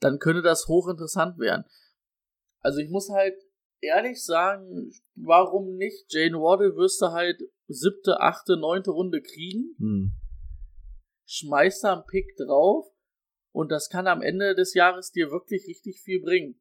dann 0.00 0.18
könnte 0.18 0.42
das 0.42 0.66
hochinteressant 0.68 1.38
werden. 1.38 1.64
Also 2.60 2.80
ich 2.80 2.90
muss 2.90 3.10
halt 3.10 3.34
ehrlich 3.80 4.24
sagen, 4.24 4.90
warum 5.14 5.76
nicht? 5.76 6.06
Jane 6.12 6.36
Waddle 6.36 6.76
wirst 6.76 7.00
du 7.02 7.12
halt 7.12 7.42
siebte, 7.68 8.20
achte, 8.20 8.56
neunte 8.56 8.90
Runde 8.90 9.22
kriegen. 9.22 9.74
Hm 9.78 10.12
schmeißt 11.26 11.84
da 11.84 11.94
einen 11.94 12.06
Pick 12.06 12.36
drauf 12.36 12.86
und 13.52 13.70
das 13.70 13.88
kann 13.88 14.06
am 14.06 14.22
Ende 14.22 14.54
des 14.54 14.74
Jahres 14.74 15.10
dir 15.10 15.30
wirklich 15.30 15.66
richtig 15.66 16.00
viel 16.02 16.20
bringen. 16.20 16.60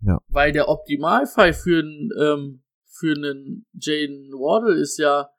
Ja. 0.00 0.18
Weil 0.28 0.52
der 0.52 0.68
Optimalfall 0.68 1.52
für 1.52 1.80
einen, 1.80 2.10
ähm, 2.18 2.64
für 2.86 3.14
einen 3.14 3.66
Jaden 3.72 4.32
Wardle 4.32 4.80
ist 4.80 4.98
ja 4.98 5.30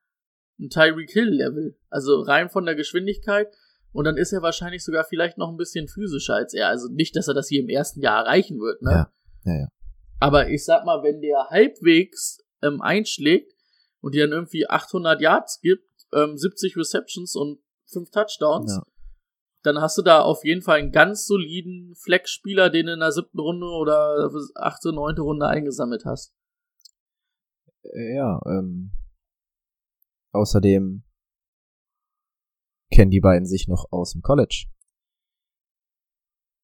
ein 0.59 0.69
Tyreek 0.69 1.11
Hill 1.11 1.29
Level. 1.29 1.77
Also 1.89 2.21
rein 2.21 2.49
von 2.49 2.65
der 2.65 2.75
Geschwindigkeit. 2.75 3.53
Und 3.91 4.05
dann 4.05 4.17
ist 4.17 4.33
er 4.33 4.41
wahrscheinlich 4.41 4.83
sogar 4.83 5.03
vielleicht 5.05 5.37
noch 5.37 5.49
ein 5.49 5.57
bisschen 5.57 5.87
physischer 5.87 6.35
als 6.35 6.53
er. 6.53 6.67
Also 6.67 6.89
nicht, 6.89 7.15
dass 7.15 7.27
er 7.27 7.33
das 7.33 7.47
hier 7.47 7.61
im 7.61 7.69
ersten 7.69 8.01
Jahr 8.01 8.25
erreichen 8.25 8.59
wird, 8.59 8.81
ne? 8.81 8.91
Ja, 8.91 9.11
ja, 9.45 9.59
ja. 9.61 9.67
Aber 10.19 10.49
ich 10.49 10.65
sag 10.65 10.85
mal, 10.85 11.01
wenn 11.03 11.21
der 11.21 11.47
halbwegs 11.49 12.39
ähm, 12.61 12.81
einschlägt 12.81 13.53
und 14.01 14.15
dir 14.15 14.25
dann 14.27 14.33
irgendwie 14.33 14.67
800 14.69 15.21
Yards 15.21 15.59
gibt, 15.61 15.87
ähm, 16.13 16.37
70 16.37 16.75
Receptions 16.77 17.35
und 17.35 17.59
5 17.91 18.09
Touchdowns, 18.11 18.75
Ja. 18.75 18.83
dann 19.63 19.79
hast 19.81 19.97
du 19.97 20.01
da 20.01 20.21
auf 20.21 20.43
jeden 20.43 20.61
Fall 20.61 20.79
einen 20.79 20.91
ganz 20.91 21.25
soliden 21.25 21.95
Flex-Spieler, 21.95 22.69
den 22.69 22.87
du 22.87 22.93
in 22.93 22.99
der 22.99 23.11
siebten 23.11 23.39
Runde 23.39 23.67
oder 23.67 24.29
achte, 24.55 24.91
neunte 24.93 25.21
Runde 25.21 25.47
eingesammelt 25.47 26.03
hast. 26.05 26.33
Äh, 27.83 28.15
Ja, 28.15 28.41
ähm, 28.45 28.91
außerdem 30.35 31.03
kennen 32.91 33.11
die 33.11 33.19
beiden 33.19 33.47
sich 33.47 33.67
noch 33.67 33.91
aus 33.91 34.13
dem 34.13 34.21
College. 34.21 34.67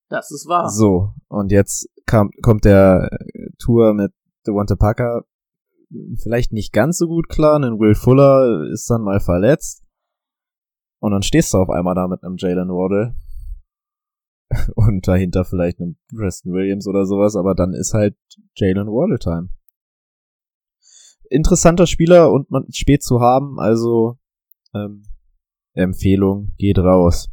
Das 0.09 0.29
ist 0.31 0.47
wahr. 0.47 0.69
So, 0.69 1.13
und 1.29 1.51
jetzt 1.51 1.89
kam, 2.05 2.31
kommt 2.41 2.65
der 2.65 3.09
äh, 3.11 3.49
Tour 3.57 3.93
mit 3.93 4.13
Devonta 4.45 4.75
Parker 4.75 5.23
vielleicht 6.21 6.51
nicht 6.51 6.73
ganz 6.73 6.97
so 6.97 7.07
gut 7.07 7.29
klar, 7.29 7.59
denn 7.59 7.79
Will 7.79 7.95
Fuller 7.95 8.69
ist 8.71 8.89
dann 8.89 9.03
mal 9.03 9.19
verletzt. 9.19 9.83
Und 11.01 11.11
dann 11.11 11.23
stehst 11.23 11.53
du 11.53 11.57
auf 11.57 11.69
einmal 11.69 11.95
da 11.95 12.07
mit 12.07 12.23
einem 12.23 12.35
Jalen 12.37 12.69
Waddle. 12.69 13.15
Und 14.75 15.07
dahinter 15.07 15.45
vielleicht 15.45 15.79
einem 15.79 15.97
Preston 16.15 16.53
Williams 16.53 16.87
oder 16.87 17.05
sowas, 17.05 17.35
aber 17.35 17.55
dann 17.55 17.73
ist 17.73 17.93
halt 17.93 18.15
Jalen 18.55 18.87
Waddle 18.87 19.19
Time. 19.19 19.49
Interessanter 21.31 21.87
Spieler 21.87 22.31
und 22.31 22.51
man 22.51 22.65
spät 22.71 23.03
zu 23.03 23.21
haben, 23.21 23.59
also 23.59 24.17
ähm, 24.73 25.03
Empfehlung 25.73 26.51
geht 26.57 26.77
raus. 26.77 27.29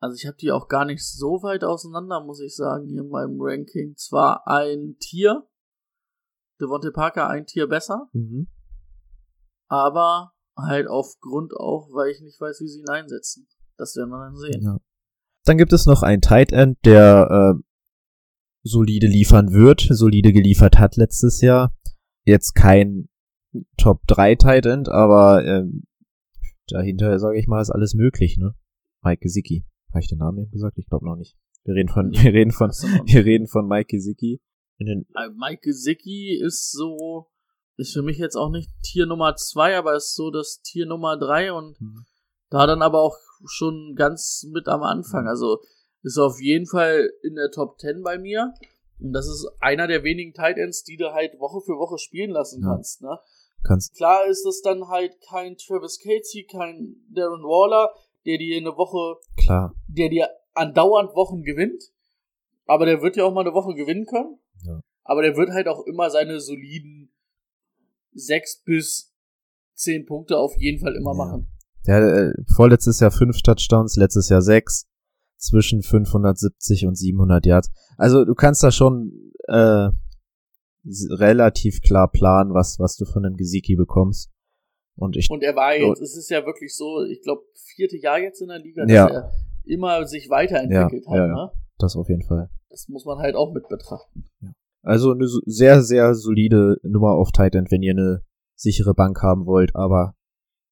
Also 0.00 0.16
ich 0.16 0.26
habe 0.26 0.36
die 0.36 0.50
auch 0.52 0.68
gar 0.68 0.84
nicht 0.84 1.04
so 1.04 1.42
weit 1.42 1.64
auseinander, 1.64 2.24
muss 2.24 2.40
ich 2.40 2.54
sagen, 2.56 2.86
hier 2.86 3.02
in 3.02 3.08
meinem 3.08 3.36
Ranking. 3.40 3.94
Zwar 3.96 4.46
ein 4.46 4.96
Tier, 4.98 5.46
Devontae 6.60 6.90
Parker 6.92 7.28
ein 7.28 7.46
Tier 7.46 7.68
besser, 7.68 8.08
Mhm. 8.12 8.48
aber 9.68 10.32
halt 10.56 10.86
aufgrund 10.88 11.54
auch, 11.56 11.88
weil 11.92 12.10
ich 12.10 12.20
nicht 12.20 12.40
weiß, 12.40 12.60
wie 12.60 12.68
sie 12.68 12.80
ihn 12.80 12.88
einsetzen. 12.88 13.48
Das 13.76 13.96
werden 13.96 14.10
wir 14.10 14.24
dann 14.24 14.36
sehen. 14.36 14.62
Ja. 14.62 14.78
Dann 15.44 15.58
gibt 15.58 15.72
es 15.72 15.86
noch 15.86 16.02
einen 16.02 16.20
Tight 16.20 16.52
End, 16.52 16.78
der 16.84 17.56
äh, 17.56 17.62
solide 18.62 19.06
liefern 19.06 19.52
wird, 19.52 19.80
solide 19.90 20.32
geliefert 20.32 20.78
hat 20.78 20.96
letztes 20.96 21.40
Jahr. 21.40 21.74
Jetzt 22.24 22.54
kein 22.54 23.08
Top 23.76 24.00
3 24.06 24.36
Tight 24.36 24.66
End, 24.66 24.88
aber 24.88 25.44
ähm, 25.44 25.84
dahinter, 26.68 27.18
sage 27.18 27.38
ich 27.38 27.46
mal, 27.46 27.60
ist 27.60 27.70
alles 27.70 27.94
möglich, 27.94 28.38
ne? 28.38 28.54
Mike 29.02 29.20
Gesicki. 29.20 29.64
Habe 29.90 30.00
ich 30.00 30.08
den 30.08 30.18
Namen 30.18 30.38
eben 30.38 30.50
gesagt? 30.50 30.78
Ich 30.78 30.86
glaube 30.86 31.04
noch 31.04 31.16
nicht. 31.16 31.36
Wir 31.64 31.74
reden 31.74 31.88
von, 31.88 32.10
wir 32.12 32.32
reden 32.32 32.50
von, 32.52 32.70
wir 32.70 33.24
reden 33.24 33.46
von 33.46 33.66
Mike 33.68 33.88
Gesicki. 33.96 34.40
Äh, 34.78 35.02
Mike 35.36 35.60
Gesicki 35.62 36.40
ist 36.42 36.72
so, 36.72 37.28
ist 37.76 37.92
für 37.92 38.02
mich 38.02 38.18
jetzt 38.18 38.36
auch 38.36 38.50
nicht 38.50 38.70
Tier 38.82 39.06
Nummer 39.06 39.36
2, 39.36 39.76
aber 39.76 39.96
ist 39.96 40.14
so 40.14 40.30
das 40.30 40.60
Tier 40.62 40.86
Nummer 40.86 41.18
3 41.18 41.52
und 41.52 41.78
Hm. 41.78 42.04
da 42.50 42.66
dann 42.66 42.82
aber 42.82 43.00
auch 43.02 43.16
schon 43.46 43.94
ganz 43.96 44.46
mit 44.52 44.68
am 44.68 44.82
Anfang. 44.82 45.26
Also 45.26 45.58
ist 46.02 46.18
auf 46.18 46.40
jeden 46.40 46.66
Fall 46.66 47.10
in 47.22 47.34
der 47.34 47.50
Top 47.50 47.78
10 47.78 48.02
bei 48.02 48.18
mir. 48.18 48.52
Und 49.00 49.12
das 49.12 49.26
ist 49.26 49.48
einer 49.60 49.86
der 49.86 50.04
wenigen 50.04 50.32
Tight 50.34 50.58
Ends, 50.58 50.84
die 50.84 50.96
du 50.96 51.12
halt 51.12 51.38
Woche 51.40 51.60
für 51.60 51.72
Woche 51.78 51.98
spielen 51.98 52.30
lassen 52.30 52.62
Ja. 52.62 52.68
kannst. 52.74 53.02
Ne? 53.02 53.18
kannst, 53.64 53.94
Klar 53.96 54.26
ist 54.26 54.44
es 54.44 54.60
dann 54.62 54.88
halt 54.88 55.20
kein 55.20 55.56
Travis 55.56 55.98
Casey, 56.00 56.44
kein 56.50 56.96
Darren 57.10 57.42
Waller, 57.42 57.90
der 58.26 58.38
dir 58.38 58.56
eine 58.56 58.76
Woche, 58.76 59.20
klar. 59.36 59.72
der 59.88 60.08
dir 60.08 60.28
andauernd 60.54 61.14
Wochen 61.14 61.42
gewinnt. 61.42 61.82
Aber 62.66 62.86
der 62.86 63.02
wird 63.02 63.16
ja 63.16 63.24
auch 63.24 63.32
mal 63.32 63.40
eine 63.42 63.54
Woche 63.54 63.74
gewinnen 63.74 64.06
können. 64.06 64.38
Ja. 64.64 64.80
Aber 65.04 65.22
der 65.22 65.36
wird 65.36 65.50
halt 65.50 65.66
auch 65.68 65.84
immer 65.86 66.10
seine 66.10 66.40
soliden 66.40 67.12
sechs 68.12 68.62
bis 68.64 69.12
zehn 69.74 70.06
Punkte 70.06 70.38
auf 70.38 70.56
jeden 70.58 70.80
Fall 70.80 70.94
immer 70.94 71.12
Ja. 71.12 71.16
machen. 71.24 71.48
Der 71.86 71.98
äh, 71.98 72.32
vorletztes 72.54 73.00
Jahr 73.00 73.10
fünf 73.10 73.42
Touchdowns, 73.42 73.96
letztes 73.96 74.28
Jahr 74.28 74.42
sechs, 74.42 74.86
zwischen 75.42 75.82
570 75.82 76.86
und 76.86 76.94
700 76.96 77.44
Yards. 77.46 77.70
Also 77.96 78.24
du 78.24 78.34
kannst 78.34 78.62
da 78.62 78.70
schon 78.70 79.32
äh, 79.48 79.88
relativ 81.10 81.80
klar 81.80 82.10
planen, 82.10 82.54
was 82.54 82.78
was 82.78 82.96
du 82.96 83.04
von 83.04 83.22
dem 83.22 83.36
Gesicki 83.36 83.76
bekommst. 83.76 84.30
Und 84.96 85.16
ich 85.16 85.30
Und 85.30 85.42
er 85.42 85.56
war 85.56 85.72
So. 85.78 85.86
jetzt, 85.88 86.02
es 86.02 86.16
ist 86.16 86.28
ja 86.30 86.44
wirklich 86.44 86.74
so, 86.76 87.02
ich 87.04 87.22
glaube, 87.22 87.42
vierte 87.76 87.96
Jahr 87.96 88.18
jetzt 88.18 88.42
in 88.42 88.48
der 88.48 88.58
Liga, 88.58 88.84
Ja. 88.86 89.06
dass 89.08 89.12
er 89.16 89.32
immer 89.64 90.06
sich 90.06 90.28
weiterentwickelt 90.28 91.04
Ja, 91.06 91.10
hat. 91.10 91.16
ja, 91.18 91.26
ja. 91.26 91.34
Ne? 91.34 91.50
das 91.78 91.96
auf 91.96 92.08
jeden 92.08 92.22
Fall. 92.22 92.48
Das 92.68 92.86
muss 92.88 93.04
man 93.04 93.18
halt 93.18 93.34
auch 93.34 93.52
mit 93.52 93.66
betrachten. 93.68 94.24
Also 94.82 95.12
eine 95.12 95.26
so- 95.26 95.40
sehr 95.46 95.82
sehr 95.82 96.14
solide 96.14 96.76
Nummer 96.82 97.12
auf 97.14 97.32
Tight 97.32 97.54
End, 97.54 97.70
wenn 97.72 97.82
ihr 97.82 97.92
eine 97.92 98.22
sichere 98.54 98.94
Bank 98.94 99.22
haben 99.22 99.46
wollt, 99.46 99.74
aber 99.74 100.14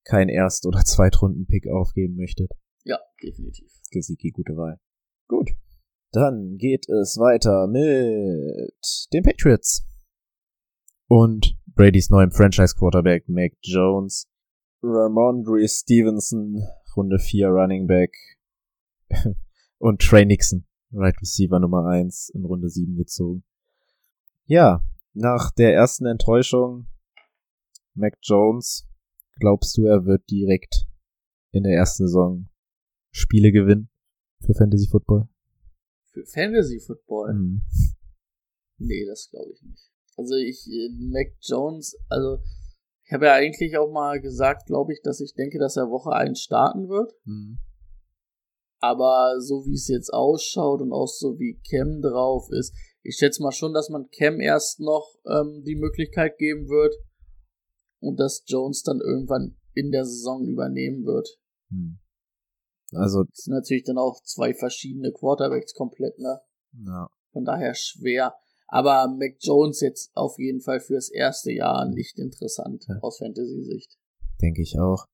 kein 0.04 0.28
Erst- 0.28 0.66
oder 0.66 0.80
Zweitrunden-Pick 0.85 1.68
aufgeben 1.68 2.16
möchtet. 2.16 2.50
Ja, 2.85 2.99
definitiv. 3.23 3.71
Gesicki, 3.90 4.31
gute 4.31 4.57
Wahl. 4.57 4.81
Gut. 5.29 5.51
Dann 6.12 6.57
geht 6.57 6.88
es 6.88 7.19
weiter 7.19 7.66
mit 7.69 8.73
den 9.12 9.23
Patriots. 9.23 9.87
Und 11.07 11.57
Bradys 11.66 12.11
neuem 12.11 12.31
Franchise-Quarterback 12.31 13.29
Mac 13.29 13.53
Jones. 13.62 14.29
Ramondre 14.83 15.69
Stevenson, 15.69 16.62
Runde 16.97 17.19
4 17.19 17.49
Running 17.49 17.87
Back. 17.87 18.12
Und 19.79 20.01
Trey 20.01 20.25
Nixon, 20.25 20.66
Right 20.93 21.16
Receiver 21.21 21.59
Nummer 21.59 21.87
1 21.87 22.31
in 22.35 22.45
Runde 22.45 22.69
7 22.69 22.97
gezogen. 22.97 23.45
Ja, 24.47 24.83
nach 25.14 25.51
der 25.53 25.75
ersten 25.75 26.07
Enttäuschung 26.07 26.87
Mac 27.95 28.14
Jones, 28.23 28.88
glaubst 29.38 29.77
du, 29.77 29.87
er 29.87 30.05
wird 30.05 30.29
direkt 30.31 30.87
in 31.53 31.62
der 31.62 31.73
ersten 31.73 32.07
Saison 32.07 32.49
Spiele 33.11 33.53
gewinnen 33.53 33.88
für 34.44 34.55
Fantasy 34.55 34.88
Football? 34.88 35.29
Für 36.12 36.25
Fantasy 36.25 36.81
Football? 36.81 37.35
Mhm. 37.35 37.62
Nee, 38.79 39.05
das 39.07 39.29
glaube 39.31 39.53
ich 39.53 39.62
nicht. 39.62 39.90
Also 40.16 40.35
ich, 40.35 40.66
äh, 40.68 40.90
Mac 40.99 41.35
Jones, 41.40 41.96
also 42.09 42.42
ich 43.05 43.12
habe 43.12 43.27
ja 43.27 43.35
eigentlich 43.35 43.77
auch 43.77 43.90
mal 43.90 44.20
gesagt, 44.20 44.66
glaube 44.66 44.92
ich, 44.92 45.03
dass 45.03 45.20
ich 45.20 45.35
denke, 45.35 45.59
dass 45.59 45.77
er 45.77 45.90
Woche 45.90 46.12
1 46.12 46.40
starten 46.40 46.88
wird. 46.88 47.12
Mhm. 47.25 47.59
Aber 48.79 49.40
so 49.40 49.66
wie 49.66 49.75
es 49.75 49.88
jetzt 49.88 50.12
ausschaut 50.12 50.81
und 50.81 50.92
auch 50.92 51.09
so 51.09 51.38
wie 51.38 51.61
Cam 51.68 52.01
drauf 52.01 52.49
ist, 52.51 52.75
ich 53.03 53.16
schätze 53.16 53.42
mal 53.42 53.53
schon, 53.53 53.75
dass 53.75 53.90
man 53.90 54.09
Cam 54.11 54.40
erst 54.40 54.81
noch 54.81 55.16
ähm, 55.27 55.62
die 55.64 55.77
Möglichkeit 55.77 56.38
geben 56.38 56.68
wird 56.68 56.94
und 57.99 58.18
dass 58.18 58.44
Jones 58.46 58.83
dann 58.83 59.01
irgendwann 59.01 59.57
in 59.75 59.90
der 59.90 60.05
Saison 60.05 60.46
übernehmen 60.46 61.05
wird. 61.05 61.29
Mhm. 61.68 61.99
Also, 62.92 63.24
Das 63.24 63.44
sind 63.44 63.55
natürlich 63.55 63.85
dann 63.85 63.98
auch 63.98 64.20
zwei 64.24 64.53
verschiedene 64.55 65.12
Quarterbacks 65.12 65.74
komplett, 65.74 66.18
ne? 66.18 66.40
ja. 66.87 67.09
Von 67.33 67.44
daher 67.44 67.74
schwer. 67.74 68.35
Aber 68.66 69.09
Mac 69.09 69.37
Jones 69.40 69.81
jetzt 69.81 70.11
auf 70.14 70.38
jeden 70.38 70.61
Fall 70.61 70.81
fürs 70.81 71.11
erste 71.11 71.53
Jahr 71.53 71.88
nicht 71.88 72.18
interessant 72.18 72.85
Ja. 72.88 72.96
aus 73.03 73.18
Fantasy-Sicht. 73.18 73.96
denke 74.40 74.62
ich 74.62 74.79
auch. 74.79 75.07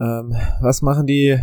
Ähm, 0.00 0.34
was 0.60 0.82
machen 0.82 1.06
die, 1.06 1.38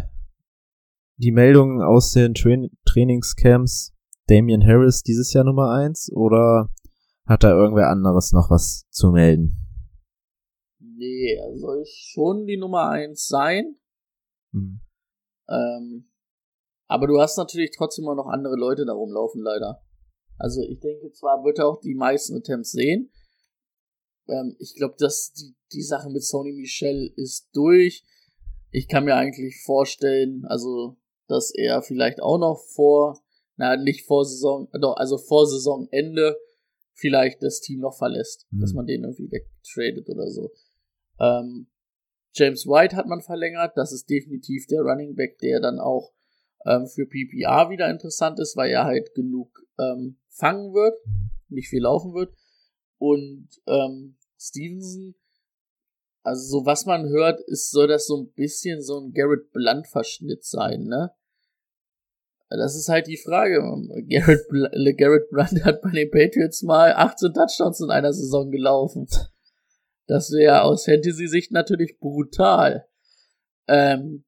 die 1.17 1.31
Meldungen 1.31 1.81
aus 1.81 2.11
den 2.11 2.33
Train 2.33 2.69
Trainingscamps? 2.85 3.93
Damian 4.27 4.63
Harris 4.65 5.01
dieses 5.01 5.33
Jahr 5.33 5.43
Nummer 5.43 5.71
1 5.71 6.11
oder 6.13 6.69
hat 7.25 7.43
da 7.43 7.49
irgendwer 7.51 7.89
anderes 7.89 8.31
noch 8.31 8.49
was 8.51 8.85
zu 8.91 9.11
melden? 9.11 9.57
Nee, 10.79 11.33
er 11.35 11.57
soll 11.57 11.83
schon 11.85 12.45
die 12.45 12.57
Nummer 12.57 12.89
eins 12.89 13.27
sein. 13.27 13.75
Mhm. 14.51 14.81
Ähm, 15.49 16.11
aber 16.87 17.07
du 17.07 17.19
hast 17.19 17.37
natürlich 17.37 17.71
trotzdem 17.75 18.07
auch 18.07 18.15
noch 18.15 18.27
andere 18.27 18.55
Leute 18.55 18.85
da 18.85 18.93
rumlaufen, 18.93 19.41
leider. 19.41 19.81
Also 20.37 20.61
ich 20.61 20.79
denke 20.79 21.11
zwar, 21.11 21.43
wird 21.43 21.59
er 21.59 21.67
auch 21.67 21.79
die 21.81 21.95
meisten 21.95 22.35
Attempts 22.37 22.71
sehen. 22.71 23.11
Ähm, 24.27 24.55
ich 24.59 24.75
glaube, 24.75 24.95
dass 24.97 25.33
die, 25.33 25.55
die 25.73 25.83
Sache 25.83 26.09
mit 26.09 26.23
Sony 26.23 26.53
Michel 26.53 27.13
ist 27.15 27.49
durch. 27.53 28.03
Ich 28.71 28.87
kann 28.87 29.05
mir 29.05 29.15
eigentlich 29.15 29.61
vorstellen, 29.63 30.45
also, 30.45 30.97
dass 31.27 31.51
er 31.53 31.81
vielleicht 31.81 32.21
auch 32.21 32.37
noch 32.37 32.63
vor, 32.73 33.19
na, 33.57 33.75
nicht 33.75 34.05
vor 34.05 34.25
Saison, 34.25 34.69
doch, 34.79 34.95
also 34.95 35.17
vor 35.17 35.47
Saisonende 35.47 36.37
vielleicht 36.93 37.41
das 37.41 37.61
Team 37.61 37.79
noch 37.79 37.97
verlässt, 37.97 38.47
Mhm. 38.51 38.59
dass 38.61 38.73
man 38.73 38.85
den 38.85 39.03
irgendwie 39.03 39.31
wegtradet 39.31 40.09
oder 40.09 40.29
so. 40.29 40.51
Ähm, 41.19 41.67
James 42.33 42.65
White 42.65 42.95
hat 42.95 43.07
man 43.07 43.21
verlängert. 43.21 43.73
Das 43.75 43.91
ist 43.91 44.09
definitiv 44.09 44.67
der 44.67 44.81
Running 44.81 45.15
Back, 45.15 45.39
der 45.39 45.59
dann 45.59 45.79
auch 45.79 46.11
ähm, 46.65 46.87
für 46.87 47.05
PPR 47.05 47.69
wieder 47.69 47.89
interessant 47.89 48.39
ist, 48.39 48.55
weil 48.55 48.71
er 48.71 48.85
halt 48.85 49.13
genug 49.13 49.65
ähm, 49.77 50.17
fangen 50.29 50.73
wird, 50.73 50.97
nicht 51.47 51.69
viel 51.69 51.83
laufen 51.83 52.13
wird. 52.13 52.33
Und 52.97 53.49
ähm, 53.67 54.17
Stevenson, 54.37 55.15
also 56.23 56.59
so 56.59 56.65
was 56.65 56.85
man 56.85 57.07
hört, 57.09 57.39
ist, 57.47 57.71
soll 57.71 57.87
das 57.87 58.07
so 58.07 58.17
ein 58.17 58.31
bisschen 58.33 58.81
so 58.81 58.99
ein 58.99 59.13
Garrett 59.13 59.51
Blunt 59.51 59.87
Verschnitt 59.87 60.43
sein, 60.43 60.83
ne? 60.83 61.11
Das 62.49 62.75
ist 62.75 62.89
halt 62.89 63.05
die 63.05 63.17
Frage. 63.17 63.59
Garrett, 64.09 64.97
Garrett 64.97 65.29
Blunt 65.29 65.63
hat 65.63 65.81
bei 65.81 65.91
den 65.91 66.09
Patriots 66.09 66.63
mal 66.63 66.93
18 66.93 67.33
Touchdowns 67.33 67.79
in 67.79 67.91
einer 67.91 68.11
Saison 68.11 68.49
gelaufen. 68.49 69.07
Das 70.09 70.31
wäre 70.31 70.63
aus 70.63 70.85
Fantasy-Sicht 70.85 71.51
natürlich 71.51 71.99
brutal. 71.99 72.87
Ähm, 73.67 74.25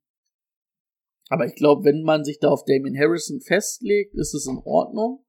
aber 1.28 1.48
ich 1.48 1.56
glaube, 1.56 1.86
wenn 1.86 2.04
man 2.04 2.24
sich 2.24 2.38
da 2.38 2.50
auf 2.50 2.66
Damien 2.66 2.96
Harrison 2.96 3.42
festlegt, 3.42 4.14
ist 4.14 4.36
es 4.36 4.46
in 4.46 4.60
Ordnung. 4.64 5.26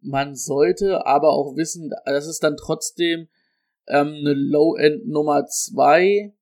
Man 0.00 0.34
sollte 0.34 1.06
aber 1.06 1.30
auch 1.30 1.56
wissen, 1.56 1.90
das 2.04 2.26
ist 2.26 2.44
dann 2.44 2.58
trotzdem 2.58 3.28
ähm, 3.86 4.16
eine 4.20 4.34
Low-End 4.34 5.08
Nummer 5.08 5.46
2 5.46 6.34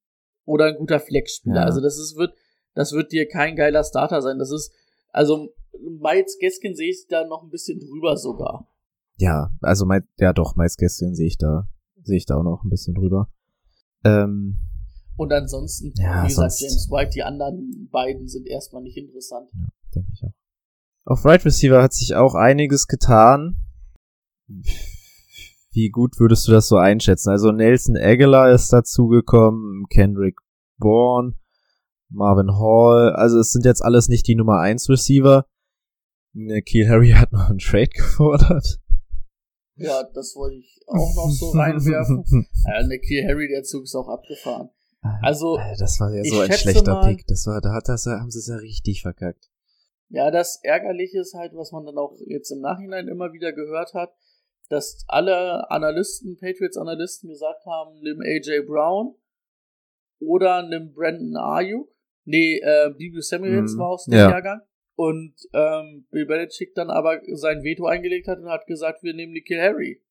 oder 0.45 0.65
ein 0.65 0.77
guter 0.77 0.99
Flex-Spieler. 0.99 1.61
Ja. 1.61 1.67
Also 1.67 1.81
das 1.81 1.97
ist, 1.97 2.17
wird, 2.17 2.35
das 2.75 2.93
wird 2.93 3.13
dir 3.13 3.29
kein 3.29 3.55
geiler 3.55 3.85
Starter 3.85 4.21
sein. 4.21 4.41
Das 4.41 4.51
ist, 4.51 4.73
also 5.11 5.55
Miles 5.79 6.39
Gaskin 6.41 6.75
sehe 6.75 6.91
ich 6.91 7.07
da 7.09 7.25
noch 7.25 7.45
ein 7.45 7.51
bisschen 7.51 7.79
drüber 7.79 8.17
sogar. 8.17 8.67
Ja, 9.17 9.53
also 9.61 9.87
ja 10.19 10.33
doch, 10.33 10.57
Miles 10.57 10.77
Gaskin 10.77 11.15
sehe 11.15 11.29
ich 11.29 11.39
da, 11.39 11.69
sehe 12.03 12.17
ich 12.17 12.27
da 12.27 12.37
auch 12.37 12.43
noch 12.43 12.63
ein 12.65 12.71
bisschen 12.71 12.95
drüber. 12.95 13.29
Ähm, 14.05 14.59
Und 15.17 15.33
ansonsten, 15.33 15.93
Ja, 15.97 16.23
wie 16.25 16.29
gesagt, 16.29 16.53
sonst- 16.53 16.61
James 16.63 16.91
White, 16.91 17.11
die 17.15 17.23
anderen 17.23 17.89
beiden 17.91 18.27
sind 18.29 18.47
erstmal 18.47 18.83
nicht 18.83 18.97
interessant. 18.97 19.51
ja, 19.53 19.67
denke 19.95 20.11
ich 20.15 20.23
auch. 20.25 20.33
Auf 21.05 21.25
Right 21.25 21.45
Receiver 21.45 21.83
hat 21.83 21.93
sich 21.93 22.15
auch 22.15 22.35
einiges 22.35 22.87
getan. 22.87 23.57
Wie 25.73 25.91
gut 25.91 26.19
würdest 26.19 26.49
du 26.49 26.53
das 26.53 26.69
so 26.69 26.77
einschätzen? 26.77 27.31
Also 27.31 27.53
Nelson 27.53 27.97
Aguilar 27.97 28.51
ist 28.51 28.73
dazugekommen, 28.73 29.87
Kendrick 29.89 30.37
Bourne, 30.79 31.35
Marvin 32.09 32.53
Hall. 32.59 33.13
Also 33.15 33.39
es 33.39 33.51
sind 33.53 33.65
jetzt 33.65 33.83
alles 33.85 34.09
nicht 34.09 34.27
die 34.27 34.35
Nummer 34.35 34.59
1 34.61 34.89
Receiver. 34.89 35.47
Keel 36.65 36.89
Harry 36.89 37.11
hat 37.11 37.33
noch 37.33 37.49
einen 37.51 37.59
Trade 37.59 37.89
gefordert. 37.95 38.81
Ja, 39.81 40.03
das 40.15 40.35
wollte 40.37 40.57
ich 40.57 40.81
auch 40.87 41.15
noch 41.17 41.31
so 41.31 41.51
reinwerfen. 41.51 42.25
Ja, 42.67 42.87
Nikhil 42.87 43.27
Harry, 43.27 43.49
der 43.49 43.63
Zug 43.65 43.85
ist 43.85 43.95
auch 43.95 44.09
abgefahren. 44.09 44.71
Also, 45.23 45.57
Alter, 45.57 45.77
das 45.79 45.99
war 45.99 46.15
ja 46.15 46.23
so 46.25 46.41
ein 46.41 46.53
schlechter 46.53 46.93
mal- 46.93 47.15
Pick. 47.15 47.27
Das 47.27 47.47
war, 47.47 47.61
da 47.61 47.73
hat 47.73 47.89
das, 47.89 48.05
haben 48.07 48.31
sie 48.31 48.39
es 48.39 48.49
ja 48.49 48.57
richtig 48.57 49.01
verkackt. 49.03 49.49
Ja, 50.11 50.31
das 50.31 50.61
Ärgerliche 50.63 51.21
ist 51.21 51.35
halt, 51.35 51.53
was 51.55 51.73
man 51.73 51.87
dann 51.87 51.97
auch 51.97 52.17
jetzt 52.27 52.51
im 52.51 52.61
Nachhinein 52.61 53.09
immer 53.09 53.33
wieder 53.33 53.53
gehört 53.53 53.95
hat, 53.95 54.13
dass 54.69 55.05
alle 55.09 55.71
Analysten, 55.71 56.37
Patriots-Analysten 56.39 57.29
gesagt 57.31 57.65
haben, 57.65 57.99
nimm 58.03 58.21
AJ 58.21 58.67
Brown 58.67 59.15
oder 60.21 60.63
nimm 60.69 60.93
Brandon 60.93 61.37
Ayuk. 61.37 61.89
Nee, 62.25 62.59
äh, 62.59 62.93
Debo 62.99 63.21
Samuels 63.21 63.75
Mhm. 63.75 63.79
war 63.79 63.89
aus 63.89 64.05
dem 64.05 64.15
Ja. 64.15 64.31
Jahrgang. 64.31 64.61
Und 65.01 65.33
ähm, 65.55 66.05
Bill 66.11 66.27
Belichick 66.27 66.75
dann 66.75 66.91
aber 66.91 67.23
sein 67.33 67.63
Veto 67.65 67.87
eingelegt 67.87 68.29
hat 68.29 68.39
und 68.39 68.51
hat 68.51 68.67
gesagt, 68.67 69.03
wir 69.03 69.15
nehmen 69.15 69.33
Nikhil 69.33 69.59
Harry. 69.59 70.03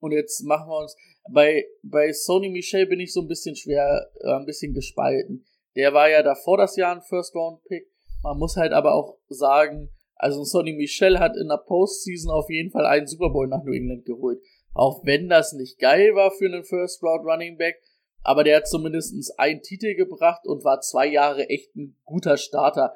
Und 0.00 0.12
jetzt 0.12 0.44
machen 0.44 0.68
wir 0.68 0.80
uns. 0.80 0.94
Bei, 1.32 1.64
bei 1.82 2.12
Sony 2.12 2.50
Michel 2.50 2.84
bin 2.84 3.00
ich 3.00 3.14
so 3.14 3.22
ein 3.22 3.26
bisschen 3.26 3.56
schwer, 3.56 4.06
äh, 4.20 4.34
ein 4.34 4.44
bisschen 4.44 4.74
gespalten. 4.74 5.46
Der 5.76 5.94
war 5.94 6.10
ja 6.10 6.22
davor 6.22 6.58
das 6.58 6.76
Jahr 6.76 6.94
ein 6.94 7.00
First-Round-Pick. 7.00 7.90
Man 8.22 8.36
muss 8.36 8.56
halt 8.56 8.72
aber 8.72 8.92
auch 8.94 9.16
sagen, 9.28 9.88
also 10.14 10.44
Sonny 10.44 10.74
Michel 10.74 11.20
hat 11.20 11.38
in 11.38 11.48
der 11.48 11.64
Postseason 11.66 12.30
auf 12.30 12.50
jeden 12.50 12.70
Fall 12.70 12.84
einen 12.84 13.06
Super 13.06 13.30
Bowl 13.30 13.48
nach 13.48 13.64
New 13.64 13.72
England 13.72 14.04
geholt. 14.04 14.42
Auch 14.74 15.06
wenn 15.06 15.30
das 15.30 15.54
nicht 15.54 15.78
geil 15.78 16.14
war 16.14 16.30
für 16.30 16.44
einen 16.44 16.64
First 16.64 17.02
Round 17.02 17.24
Running 17.24 17.56
Back, 17.56 17.76
aber 18.20 18.44
der 18.44 18.58
hat 18.58 18.68
zumindest 18.68 19.14
einen 19.38 19.62
Titel 19.62 19.94
gebracht 19.94 20.46
und 20.46 20.64
war 20.64 20.82
zwei 20.82 21.06
Jahre 21.06 21.48
echt 21.48 21.74
ein 21.76 21.96
guter 22.04 22.36
Starter. 22.36 22.94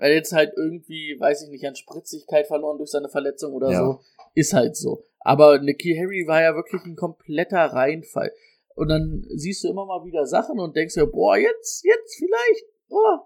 Er 0.00 0.08
hat 0.08 0.14
jetzt 0.14 0.32
halt 0.32 0.52
irgendwie, 0.56 1.16
weiß 1.18 1.42
ich 1.44 1.50
nicht, 1.50 1.64
an 1.66 1.76
Spritzigkeit 1.76 2.46
verloren 2.46 2.78
durch 2.78 2.90
seine 2.90 3.08
Verletzung 3.08 3.52
oder 3.52 3.70
Ja. 3.70 3.78
so. 3.78 4.00
Ist 4.34 4.52
halt 4.54 4.76
so. 4.76 5.04
Aber 5.20 5.58
Nicky 5.58 5.96
Harry 5.96 6.24
war 6.26 6.40
ja 6.42 6.54
wirklich 6.54 6.82
ein 6.84 6.96
kompletter 6.96 7.58
Reinfall. 7.66 8.32
Und 8.74 8.88
dann 8.88 9.26
siehst 9.34 9.62
du 9.64 9.68
immer 9.68 9.84
mal 9.84 10.04
wieder 10.04 10.24
Sachen 10.26 10.58
und 10.58 10.74
denkst 10.74 10.94
dir, 10.94 11.06
boah, 11.06 11.36
jetzt, 11.36 11.84
jetzt 11.84 12.16
vielleicht, 12.16 12.64
oh. 12.88 13.18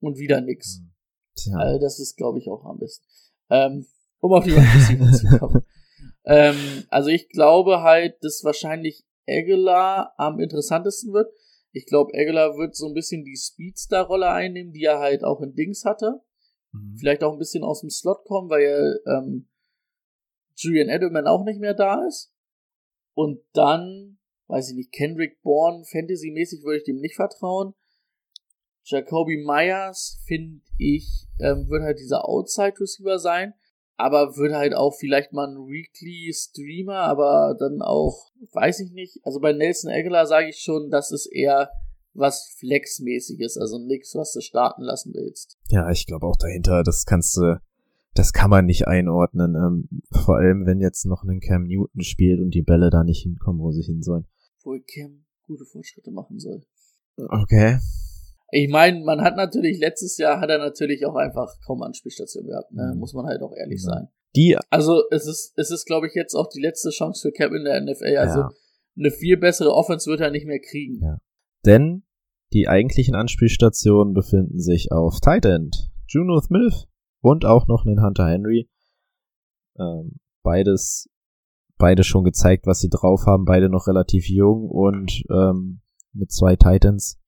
Und 0.00 0.18
wieder 0.18 0.40
nix. 0.40 0.80
Tja. 1.34 1.56
Also 1.56 1.80
das 1.80 1.98
ist, 1.98 2.16
glaube 2.16 2.38
ich, 2.38 2.48
auch 2.48 2.64
am 2.64 2.78
besten. 2.78 3.04
Ähm, 3.50 3.86
um 4.20 4.32
auf 4.32 4.44
die 4.44 4.52
Receiver 4.52 5.10
zu 5.12 5.38
kommen. 5.38 5.62
Ähm, 6.26 6.56
also 6.88 7.10
ich 7.10 7.28
glaube 7.28 7.82
halt, 7.82 8.16
dass 8.24 8.44
wahrscheinlich 8.44 9.04
Aguilar 9.28 10.14
am 10.16 10.40
interessantesten 10.40 11.12
wird. 11.12 11.30
Ich 11.74 11.86
glaube, 11.86 12.14
Aguilar 12.14 12.56
wird 12.56 12.76
so 12.76 12.86
ein 12.86 12.94
bisschen 12.94 13.24
die 13.24 13.36
Speedstar-Rolle 13.36 14.30
einnehmen, 14.30 14.72
die 14.72 14.84
er 14.84 15.00
halt 15.00 15.24
auch 15.24 15.40
in 15.40 15.54
Dings 15.54 15.84
hatte. 15.84 16.22
Mhm. 16.72 16.96
Vielleicht 16.98 17.24
auch 17.24 17.32
ein 17.32 17.38
bisschen 17.38 17.64
aus 17.64 17.80
dem 17.80 17.90
Slot 17.90 18.24
kommen, 18.24 18.48
weil 18.48 19.00
ähm, 19.06 19.48
Julian 20.54 20.88
Edelman 20.88 21.26
auch 21.26 21.44
nicht 21.44 21.58
mehr 21.58 21.74
da 21.74 22.06
ist. 22.06 22.32
Und 23.14 23.40
dann, 23.54 24.18
weiß 24.46 24.70
ich 24.70 24.76
nicht, 24.76 24.92
Kendrick 24.92 25.42
Bourne, 25.42 25.84
Fantasy-mäßig 25.84 26.62
würde 26.62 26.78
ich 26.78 26.84
dem 26.84 27.00
nicht 27.00 27.16
vertrauen. 27.16 27.74
Jacoby 28.84 29.38
Myers, 29.38 30.22
finde 30.26 30.60
ich, 30.78 31.26
ähm, 31.40 31.68
wird 31.68 31.82
halt 31.82 31.98
dieser 31.98 32.28
Outside-Receiver 32.28 33.18
sein, 33.18 33.54
aber 33.96 34.36
wird 34.36 34.52
halt 34.52 34.74
auch 34.74 34.94
vielleicht 34.94 35.32
mal 35.32 35.48
ein 35.48 35.56
Weekly-Streamer, 35.56 36.98
aber 36.98 37.56
dann 37.58 37.80
auch, 37.80 38.30
weiß 38.52 38.80
ich 38.80 38.92
nicht. 38.92 39.20
Also 39.22 39.40
bei 39.40 39.52
Nelson 39.52 39.90
Aguilar 39.90 40.26
sage 40.26 40.48
ich 40.48 40.58
schon, 40.58 40.90
das 40.90 41.12
ist 41.12 41.26
eher 41.26 41.70
was 42.12 42.54
Flex-mäßiges, 42.58 43.56
also 43.56 43.78
nix, 43.78 44.14
was 44.14 44.32
du 44.32 44.40
starten 44.40 44.82
lassen 44.82 45.12
willst. 45.14 45.58
Ja, 45.68 45.90
ich 45.90 46.06
glaube 46.06 46.26
auch 46.26 46.36
dahinter, 46.36 46.82
das 46.82 47.06
kannst 47.06 47.36
du, 47.36 47.60
das 48.14 48.32
kann 48.32 48.50
man 48.50 48.66
nicht 48.66 48.86
einordnen. 48.86 49.54
Ähm, 49.54 50.02
vor 50.24 50.36
allem, 50.36 50.66
wenn 50.66 50.80
jetzt 50.80 51.06
noch 51.06 51.24
ein 51.24 51.40
Cam 51.40 51.64
Newton 51.64 52.02
spielt 52.02 52.40
und 52.40 52.50
die 52.54 52.62
Bälle 52.62 52.90
da 52.90 53.04
nicht 53.04 53.22
hinkommen, 53.22 53.60
wo 53.60 53.72
sie 53.72 53.82
hin 53.82 54.02
sollen. 54.02 54.26
Wo 54.62 54.78
Cam 54.78 55.24
gute 55.46 55.64
Fortschritte 55.64 56.10
machen 56.10 56.38
soll. 56.38 56.62
Okay. 57.16 57.78
Ich 58.56 58.68
meine, 58.68 59.00
man 59.04 59.20
hat 59.22 59.34
natürlich, 59.36 59.80
letztes 59.80 60.16
Jahr 60.16 60.40
hat 60.40 60.48
er 60.48 60.58
natürlich 60.58 61.04
auch 61.06 61.16
einfach 61.16 61.52
kaum 61.66 61.82
Anspielstation 61.82 62.46
gehabt, 62.46 62.70
ne? 62.72 62.92
Mhm. 62.94 63.00
Muss 63.00 63.12
man 63.12 63.26
halt 63.26 63.42
auch 63.42 63.52
ehrlich 63.52 63.82
Ja. 63.82 63.94
sein. 63.94 64.08
Die, 64.36 64.56
Also 64.70 65.02
es 65.10 65.26
ist, 65.26 65.52
es 65.56 65.72
ist, 65.72 65.86
glaube 65.86 66.06
ich, 66.06 66.14
jetzt 66.14 66.34
auch 66.36 66.48
die 66.48 66.60
letzte 66.60 66.90
Chance 66.90 67.20
für 67.22 67.32
Cap 67.32 67.52
in 67.52 67.64
der 67.64 67.80
NFL. 67.80 68.16
Also 68.16 68.40
ja, 68.40 68.50
eine 68.96 69.10
viel 69.10 69.36
bessere 69.38 69.72
Offense 69.72 70.08
wird 70.08 70.20
er 70.20 70.30
nicht 70.30 70.46
mehr 70.46 70.60
kriegen. 70.60 71.00
Ja. 71.02 71.18
denn 71.66 72.04
die 72.52 72.68
eigentlichen 72.68 73.16
Anspielstationen 73.16 74.14
befinden 74.14 74.60
sich 74.60 74.92
auf 74.92 75.18
Tight 75.18 75.44
End, 75.46 75.90
Juno 76.06 76.40
Smith 76.40 76.86
und 77.22 77.44
auch 77.44 77.66
noch 77.66 77.84
einen 77.84 78.00
Hunter 78.04 78.28
Henry. 78.28 78.68
Ähm, 79.78 80.20
beides, 80.44 81.08
beide 81.78 82.04
schon 82.04 82.22
gezeigt, 82.22 82.66
was 82.68 82.78
sie 82.78 82.90
drauf 82.90 83.26
haben, 83.26 83.44
beide 83.46 83.68
noch 83.68 83.88
relativ 83.88 84.28
jung 84.28 84.68
und 84.70 85.24
ähm, 85.30 85.80
mit 86.12 86.30
zwei 86.30 86.54
Titans 86.54 87.18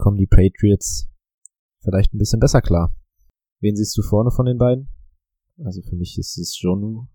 kommen 0.00 0.18
die 0.18 0.26
Patriots 0.26 1.08
vielleicht 1.82 2.12
ein 2.12 2.18
bisschen 2.18 2.40
besser 2.40 2.60
klar. 2.60 2.94
Wen 3.60 3.76
siehst 3.76 3.96
du 3.96 4.02
vorne 4.02 4.30
von 4.30 4.46
den 4.46 4.58
beiden? 4.58 4.88
Also 5.64 5.82
für 5.82 5.96
mich 5.96 6.18
ist 6.18 6.38
es 6.38 6.60
Jonu. 6.60 7.06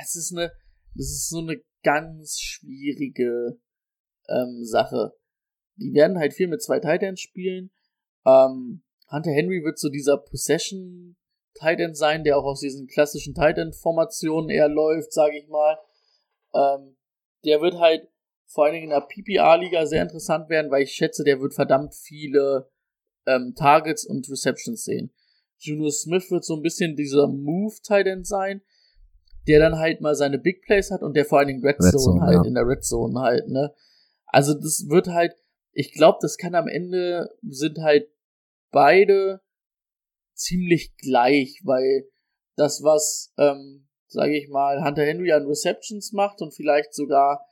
Es 0.00 0.14
ist 0.14 0.32
eine, 0.32 0.52
das 0.94 1.06
ist 1.06 1.28
so 1.28 1.40
eine 1.40 1.60
ganz 1.82 2.38
schwierige 2.40 3.58
ähm, 4.28 4.64
Sache. 4.64 5.12
Die 5.76 5.92
werden 5.92 6.18
halt 6.18 6.34
viel 6.34 6.48
mit 6.48 6.62
zwei 6.62 6.78
Titans 6.78 7.20
spielen. 7.20 7.70
Ähm, 8.24 8.82
Hunter 9.10 9.30
Henry 9.30 9.64
wird 9.64 9.78
so 9.78 9.88
dieser 9.88 10.18
Possession 10.18 11.16
Titan 11.54 11.94
sein, 11.94 12.24
der 12.24 12.38
auch 12.38 12.44
aus 12.44 12.60
diesen 12.60 12.86
klassischen 12.86 13.34
Titan-Formationen 13.34 14.50
eher 14.50 14.68
läuft, 14.68 15.12
sage 15.12 15.38
ich 15.38 15.48
mal. 15.48 15.78
Ähm, 16.54 16.96
der 17.44 17.60
wird 17.60 17.74
halt 17.78 18.08
vor 18.48 18.64
allen 18.64 18.74
Dingen 18.74 18.84
in 18.84 18.90
der 18.90 19.06
PPR-Liga 19.06 19.86
sehr 19.86 20.02
interessant 20.02 20.48
werden, 20.48 20.70
weil 20.70 20.82
ich 20.82 20.92
schätze, 20.92 21.22
der 21.22 21.40
wird 21.40 21.54
verdammt 21.54 21.94
viele 21.94 22.70
ähm, 23.26 23.54
Targets 23.54 24.06
und 24.06 24.28
Receptions 24.30 24.84
sehen. 24.84 25.12
Juno 25.58 25.90
Smith 25.90 26.30
wird 26.30 26.44
so 26.44 26.56
ein 26.56 26.62
bisschen 26.62 26.96
dieser 26.96 27.28
Move-Titan 27.28 28.24
sein, 28.24 28.62
der 29.46 29.58
dann 29.60 29.78
halt 29.78 30.00
mal 30.00 30.14
seine 30.14 30.38
Big 30.38 30.62
Plays 30.62 30.90
hat 30.90 31.02
und 31.02 31.14
der 31.14 31.24
vor 31.24 31.38
allen 31.38 31.48
Dingen 31.48 31.64
Red, 31.64 31.76
Red 31.80 31.92
Zone, 31.92 32.02
Zone, 32.02 32.20
halt, 32.22 32.34
ja. 32.36 32.44
in 32.44 32.54
der 32.54 32.66
Red 32.66 32.84
Zone 32.84 33.20
halt, 33.20 33.48
ne? 33.48 33.74
Also 34.26 34.54
das 34.54 34.86
wird 34.88 35.08
halt, 35.08 35.34
ich 35.72 35.92
glaube, 35.92 36.18
das 36.20 36.36
kann 36.36 36.54
am 36.54 36.68
Ende 36.68 37.30
sind 37.42 37.78
halt 37.78 38.08
beide 38.70 39.40
ziemlich 40.34 40.96
gleich, 40.96 41.60
weil 41.64 42.08
das, 42.56 42.82
was, 42.82 43.32
ähm, 43.38 43.88
sage 44.06 44.36
ich 44.36 44.48
mal, 44.48 44.84
Hunter 44.84 45.04
Henry 45.04 45.32
an 45.32 45.46
Receptions 45.46 46.12
macht 46.12 46.40
und 46.40 46.54
vielleicht 46.54 46.94
sogar 46.94 47.44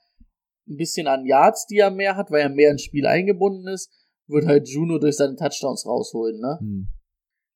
ein 0.67 0.77
bisschen 0.77 1.07
an 1.07 1.25
Yards, 1.25 1.65
die 1.67 1.77
er 1.77 1.91
mehr 1.91 2.15
hat, 2.15 2.31
weil 2.31 2.41
er 2.41 2.49
mehr 2.49 2.71
ins 2.71 2.83
Spiel 2.83 3.05
eingebunden 3.07 3.67
ist, 3.67 3.91
wird 4.27 4.45
halt 4.45 4.67
Juno 4.67 4.99
durch 4.99 5.15
seine 5.15 5.35
Touchdowns 5.35 5.85
rausholen, 5.85 6.39
ne? 6.39 6.57
Hm. 6.59 6.87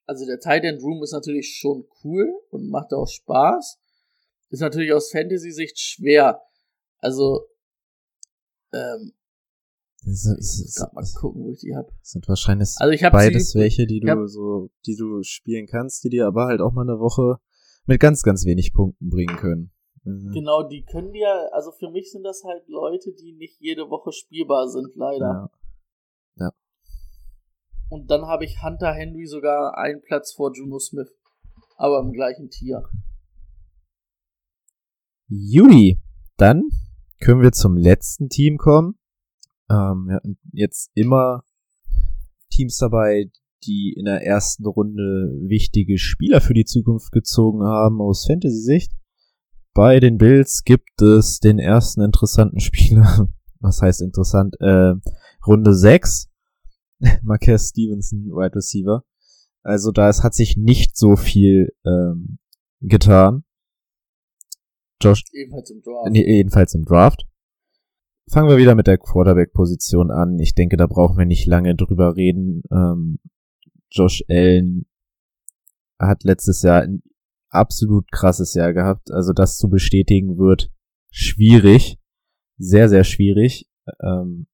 Also 0.05 0.25
der 0.25 0.39
Tight 0.39 0.63
End 0.63 0.81
Room 0.81 1.01
ist 1.03 1.11
natürlich 1.13 1.57
schon 1.59 1.85
cool 2.03 2.33
und 2.49 2.69
macht 2.69 2.93
auch 2.93 3.07
Spaß. 3.07 3.77
Ist 4.49 4.59
natürlich 4.59 4.91
aus 4.93 5.11
Fantasy-Sicht 5.11 5.79
schwer. 5.79 6.41
Also, 6.99 7.45
ähm, 8.73 9.13
Das, 10.03 10.25
ist- 10.25 10.75
das, 10.79 10.93
mal 10.93 11.05
gucken, 11.19 11.43
wo 11.43 11.51
ich 11.51 11.59
die 11.59 11.75
hab. 11.75 11.87
das 11.99 12.11
sind 12.11 12.27
wahrscheinlich 12.27 12.69
Also 12.77 12.91
ich 12.91 13.03
habe 13.03 13.15
beides 13.15 13.53
welche, 13.55 13.85
die 13.85 14.01
hab- 14.07 14.17
du 14.17 14.27
so, 14.27 14.69
die 14.85 14.95
du 14.95 15.21
spielen 15.23 15.67
kannst, 15.67 16.03
die 16.03 16.09
dir 16.09 16.25
aber 16.27 16.45
halt 16.47 16.59
auch 16.61 16.73
mal 16.73 16.81
eine 16.81 16.99
Woche 16.99 17.37
mit 17.85 17.99
ganz, 17.99 18.23
ganz 18.23 18.45
wenig 18.45 18.73
Punkten 18.73 19.09
bringen 19.09 19.37
können. 19.37 19.71
Mhm. 20.03 20.31
genau, 20.31 20.63
die 20.63 20.83
können 20.83 21.13
ja, 21.13 21.47
also 21.51 21.71
für 21.71 21.89
mich 21.89 22.11
sind 22.11 22.23
das 22.23 22.43
halt 22.43 22.67
Leute, 22.67 23.13
die 23.13 23.33
nicht 23.33 23.59
jede 23.59 23.89
Woche 23.89 24.11
spielbar 24.11 24.67
sind, 24.67 24.95
leider. 24.95 25.51
Ja. 26.37 26.51
Und 27.91 28.09
dann 28.09 28.25
habe 28.25 28.45
ich 28.45 28.63
Hunter 28.63 28.93
Henry 28.93 29.25
sogar 29.25 29.77
einen 29.77 30.01
Platz 30.01 30.33
vor 30.33 30.53
Juno 30.55 30.79
Smith. 30.79 31.13
Aber 31.75 31.99
im 31.99 32.13
gleichen 32.13 32.49
Tier. 32.49 32.83
Juli. 35.27 36.01
Dann 36.37 36.69
können 37.19 37.41
wir 37.41 37.51
zum 37.51 37.75
letzten 37.75 38.29
Team 38.29 38.57
kommen. 38.57 38.95
Ähm, 39.69 40.05
wir 40.07 40.15
hatten 40.15 40.39
jetzt 40.53 40.89
immer 40.95 41.43
Teams 42.49 42.77
dabei, 42.77 43.29
die 43.65 43.93
in 43.97 44.05
der 44.05 44.25
ersten 44.25 44.65
Runde 44.65 45.35
wichtige 45.41 45.97
Spieler 45.97 46.39
für 46.39 46.53
die 46.53 46.65
Zukunft 46.65 47.11
gezogen 47.11 47.63
haben 47.63 48.01
aus 48.01 48.25
Fantasy-Sicht. 48.25 48.93
Bei 49.73 49.99
den 49.99 50.17
Bills 50.17 50.63
gibt 50.63 51.01
es 51.01 51.39
den 51.39 51.59
ersten 51.59 52.01
interessanten 52.01 52.59
Spieler. 52.59 53.29
Was 53.59 53.81
heißt 53.81 54.01
interessant? 54.01 54.55
Äh, 54.59 54.93
Runde 55.45 55.73
6. 55.73 56.29
Marquez 57.21 57.69
Stevenson, 57.69 58.25
Wide 58.25 58.55
Receiver. 58.55 59.03
Also 59.63 59.91
da 59.91 60.09
es 60.09 60.23
hat 60.23 60.33
sich 60.33 60.57
nicht 60.57 60.97
so 60.97 61.15
viel 61.15 61.73
ähm, 61.85 62.39
getan. 62.81 63.43
Josh 65.01 65.23
Ebenfalls 65.31 65.69
im 65.69 65.81
Draft. 65.81 66.11
Nee, 66.11 66.25
jedenfalls 66.25 66.73
im 66.73 66.85
Draft. 66.85 67.27
Fangen 68.29 68.49
wir 68.49 68.57
wieder 68.57 68.75
mit 68.75 68.87
der 68.87 68.97
Quarterback-Position 68.97 70.11
an. 70.11 70.39
Ich 70.39 70.53
denke, 70.53 70.77
da 70.77 70.87
brauchen 70.87 71.17
wir 71.17 71.25
nicht 71.25 71.47
lange 71.47 71.75
drüber 71.75 72.15
reden. 72.15 72.63
Ähm, 72.71 73.19
Josh 73.89 74.23
Allen 74.29 74.85
hat 75.99 76.23
letztes 76.23 76.61
Jahr 76.61 76.81
ein 76.81 77.03
absolut 77.51 78.11
krasses 78.11 78.53
Jahr 78.53 78.73
gehabt. 78.73 79.11
Also 79.11 79.33
das 79.33 79.57
zu 79.57 79.69
bestätigen 79.69 80.37
wird 80.37 80.71
schwierig. 81.11 81.99
Sehr, 82.57 82.89
sehr 82.89 83.03
schwierig. 83.03 83.69
Ähm, 84.01 84.47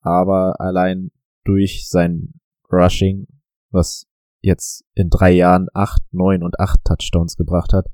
aber 0.00 0.60
allein 0.60 1.10
durch 1.44 1.88
sein 1.88 2.40
Rushing, 2.72 3.26
was 3.70 4.06
jetzt 4.40 4.84
in 4.94 5.10
drei 5.10 5.32
Jahren 5.32 5.68
acht, 5.74 6.02
neun 6.12 6.42
und 6.42 6.58
acht 6.58 6.80
Touchdowns 6.84 7.36
gebracht 7.36 7.72
hat, 7.72 7.86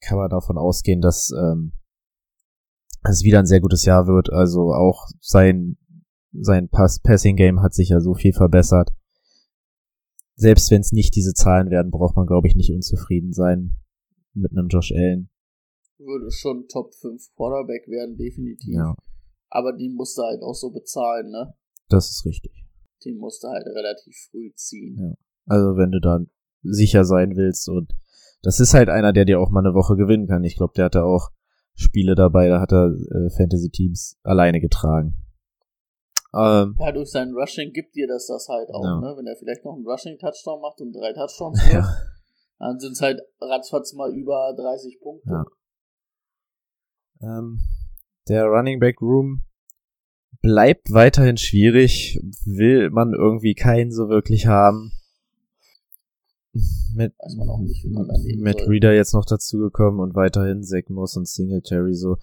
kann 0.00 0.18
man 0.18 0.30
davon 0.30 0.58
ausgehen, 0.58 1.00
dass 1.00 1.32
ähm, 1.36 1.72
es 3.04 3.22
wieder 3.24 3.38
ein 3.38 3.46
sehr 3.46 3.60
gutes 3.60 3.84
Jahr 3.84 4.06
wird. 4.06 4.32
Also 4.32 4.72
auch 4.72 5.08
sein 5.20 5.78
sein 6.32 6.68
Pass 6.68 6.98
Passing 6.98 7.36
Game 7.36 7.62
hat 7.62 7.74
sich 7.74 7.90
ja 7.90 8.00
so 8.00 8.14
viel 8.14 8.32
verbessert. 8.32 8.90
Selbst 10.34 10.70
wenn 10.70 10.80
es 10.80 10.92
nicht 10.92 11.14
diese 11.14 11.34
Zahlen 11.34 11.70
werden, 11.70 11.90
braucht 11.90 12.16
man 12.16 12.26
glaube 12.26 12.48
ich 12.48 12.56
nicht 12.56 12.72
unzufrieden 12.72 13.32
sein 13.32 13.76
mit 14.34 14.52
einem 14.52 14.68
Josh 14.68 14.92
Allen. 14.92 15.28
Würde 15.98 16.30
schon 16.30 16.66
Top 16.68 16.94
5 16.94 17.34
Quarterback 17.36 17.86
werden, 17.86 18.16
definitiv. 18.16 18.74
Ja, 18.74 18.94
Aber 19.50 19.72
die 19.72 19.88
musste 19.88 20.22
halt 20.22 20.42
auch 20.42 20.54
so 20.54 20.70
bezahlen, 20.70 21.30
ne? 21.30 21.54
das 21.88 22.10
ist 22.10 22.24
richtig. 22.24 22.66
Den 23.04 23.18
musste 23.18 23.48
halt 23.48 23.66
relativ 23.66 24.16
früh 24.30 24.52
ziehen. 24.54 25.16
Also 25.46 25.76
wenn 25.76 25.90
du 25.90 26.00
da 26.00 26.20
sicher 26.62 27.04
sein 27.04 27.36
willst 27.36 27.68
und 27.68 27.92
das 28.42 28.60
ist 28.60 28.74
halt 28.74 28.88
einer, 28.88 29.12
der 29.12 29.24
dir 29.24 29.40
auch 29.40 29.50
mal 29.50 29.64
eine 29.64 29.74
Woche 29.74 29.96
gewinnen 29.96 30.26
kann. 30.26 30.44
Ich 30.44 30.56
glaube, 30.56 30.72
der 30.76 30.86
hatte 30.86 31.04
auch 31.04 31.30
Spiele 31.74 32.14
dabei, 32.14 32.48
da 32.48 32.60
hat 32.60 32.72
er 32.72 32.88
äh, 32.90 33.30
Fantasy 33.36 33.70
Teams 33.70 34.18
alleine 34.22 34.60
getragen. 34.60 35.16
Ähm, 36.34 36.76
Ja, 36.80 36.92
durch 36.92 37.10
sein 37.10 37.32
Rushing 37.34 37.72
gibt 37.72 37.94
dir 37.94 38.06
das 38.08 38.26
das 38.26 38.48
halt 38.48 38.70
auch, 38.70 38.82
Ja. 38.84 39.00
ne? 39.00 39.14
Wenn 39.16 39.26
er 39.26 39.36
vielleicht 39.36 39.64
noch 39.64 39.74
einen 39.74 39.86
Rushing-Touchdown 39.86 40.60
macht 40.62 40.80
und 40.80 40.92
drei 40.92 41.12
Touchdowns 41.12 41.58
wirft, 41.64 41.72
ja. 41.72 41.96
dann 42.58 42.78
sind 42.80 42.92
es 42.92 43.00
halt 43.02 43.20
ratzfatz 43.40 43.92
mal 43.94 44.12
über 44.14 44.54
30 44.56 45.00
Punkte. 45.00 45.28
Ja. 45.30 45.44
Ähm, 47.20 47.60
der 48.28 48.46
Running 48.46 48.80
Back 48.80 49.00
Room 49.00 49.42
bleibt 50.40 50.92
weiterhin 50.92 51.36
schwierig, 51.36 52.18
will 52.44 52.90
man 52.90 53.12
irgendwie 53.12 53.54
keinen 53.54 53.92
so 53.92 54.08
wirklich 54.08 54.46
haben. 54.46 54.92
Mit, 56.94 57.14
Weiß 57.18 57.36
man 57.36 57.48
auch 57.48 57.60
nicht, 57.60 57.82
wie 57.84 57.90
man 57.90 58.06
mit 58.42 58.58
soll. 58.60 58.68
Reader 58.68 58.92
jetzt 58.92 59.14
noch 59.14 59.24
dazugekommen 59.24 60.00
und 60.00 60.14
weiterhin 60.14 60.62
Zach 60.62 60.88
Moss 60.88 61.16
und 61.16 61.26
Singletary 61.26 61.94
so. 61.94 62.16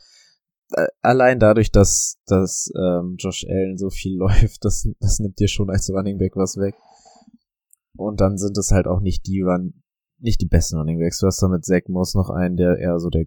Äh, 0.72 0.88
Allein 1.02 1.40
dadurch, 1.40 1.72
dass, 1.72 2.20
dass 2.26 2.72
ähm, 2.76 3.16
Josh 3.18 3.46
Allen 3.48 3.78
so 3.78 3.90
viel 3.90 4.16
läuft, 4.18 4.66
das, 4.66 4.88
das 5.00 5.20
nimmt 5.20 5.40
dir 5.40 5.48
schon 5.48 5.70
als 5.70 5.90
Running 5.90 6.18
Back 6.18 6.36
was 6.36 6.58
weg. 6.58 6.76
Und 7.96 8.22
dann 8.22 8.38
sind 8.38 8.58
es 8.58 8.72
halt 8.72 8.88
auch 8.88 9.02
nicht 9.02 9.28
die 9.28 9.42
Run, 9.42 9.84
nicht 10.20 10.42
die 10.42 10.48
besten 10.48 10.78
Running 10.78 11.00
Backs. 11.00 11.20
Du 11.20 11.28
hast 11.28 11.42
da 11.42 11.48
mit 11.48 11.66
Zach 11.66 11.88
Moss 11.88 12.14
noch 12.14 12.30
einen, 12.30 12.56
der 12.56 12.78
eher 12.78 13.00
so 13.00 13.10
der 13.10 13.26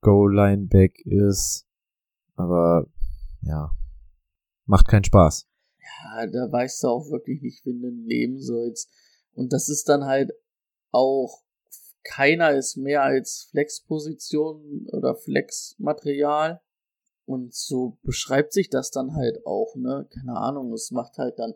Goal-Line-Back 0.00 1.00
ist. 1.04 1.66
Aber 2.34 2.86
ja, 3.42 3.70
macht 4.66 4.88
keinen 4.88 5.04
Spaß. 5.04 5.46
Ja, 5.78 6.26
da 6.26 6.52
weißt 6.52 6.82
du 6.82 6.88
auch 6.88 7.10
wirklich 7.10 7.42
nicht, 7.42 7.64
wen 7.64 7.80
du 7.80 7.90
nehmen 7.90 8.40
sollst. 8.40 8.90
Und 9.32 9.52
das 9.52 9.68
ist 9.68 9.88
dann 9.88 10.04
halt 10.04 10.32
auch, 10.90 11.42
keiner 12.04 12.52
ist 12.52 12.76
mehr 12.76 13.02
als 13.02 13.48
Flexposition 13.50 14.86
oder 14.92 15.14
Flexmaterial. 15.14 16.60
Und 17.28 17.52
so 17.54 17.98
beschreibt 18.04 18.54
sich 18.54 18.70
das 18.70 18.90
dann 18.90 19.14
halt 19.14 19.44
auch, 19.44 19.74
ne? 19.76 20.08
Keine 20.14 20.34
Ahnung, 20.38 20.72
es 20.72 20.90
macht 20.90 21.18
halt 21.18 21.38
dann 21.38 21.52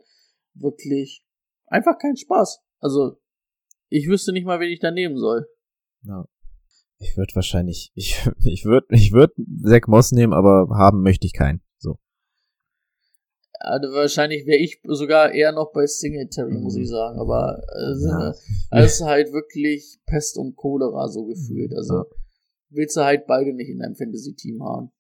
wirklich 0.53 1.25
einfach 1.66 1.97
keinen 1.99 2.18
Spaß. 2.18 2.61
Also, 2.81 3.16
ich 3.89 4.07
wüsste 4.07 4.33
nicht 4.33 4.45
mal, 4.45 4.61
wen 4.61 4.70
ich 4.70 4.81
da 4.81 4.91
nehmen 4.91 5.16
soll. 5.16 5.49
Ja. 6.03 6.27
Ich 6.99 7.16
würde 7.16 7.35
wahrscheinlich, 7.35 7.91
ich, 7.95 8.23
ich 8.45 8.66
würde, 8.66 8.87
ich 8.91 9.12
würde 9.12 9.33
Zach 9.64 9.87
Moss 9.87 10.12
nehmen, 10.12 10.35
aber 10.35 10.68
haben 10.77 11.01
möchte 11.03 11.27
ich 11.27 11.33
keinen. 11.33 11.62
So. 11.79 11.97
Also 13.59 13.93
wahrscheinlich 13.95 14.45
wäre 14.45 14.59
ich 14.59 14.81
sogar 14.85 15.33
eher 15.33 15.53
noch 15.53 15.73
bei 15.73 15.87
Singletary, 15.87 16.53
muss 16.59 16.75
Mhm. 16.77 16.83
ich 16.83 16.89
sagen. 16.91 17.18
Aber 17.18 17.62
äh, 17.75 18.09
Ja. 18.09 18.35
es 18.85 18.95
ist 19.01 19.05
halt 19.05 19.33
wirklich 19.33 20.01
Pest 20.05 20.37
und 20.37 20.55
Cholera 20.55 21.09
so 21.09 21.25
gefühlt. 21.25 21.73
Also 21.75 21.95
Ja. 21.95 22.05
willst 22.68 22.97
du 22.97 23.01
halt 23.05 23.27
beide 23.27 23.55
nicht 23.55 23.70
in 23.70 23.79
deinem 23.79 23.95
Fantasy-Team 23.97 24.62
haben. 24.62 24.91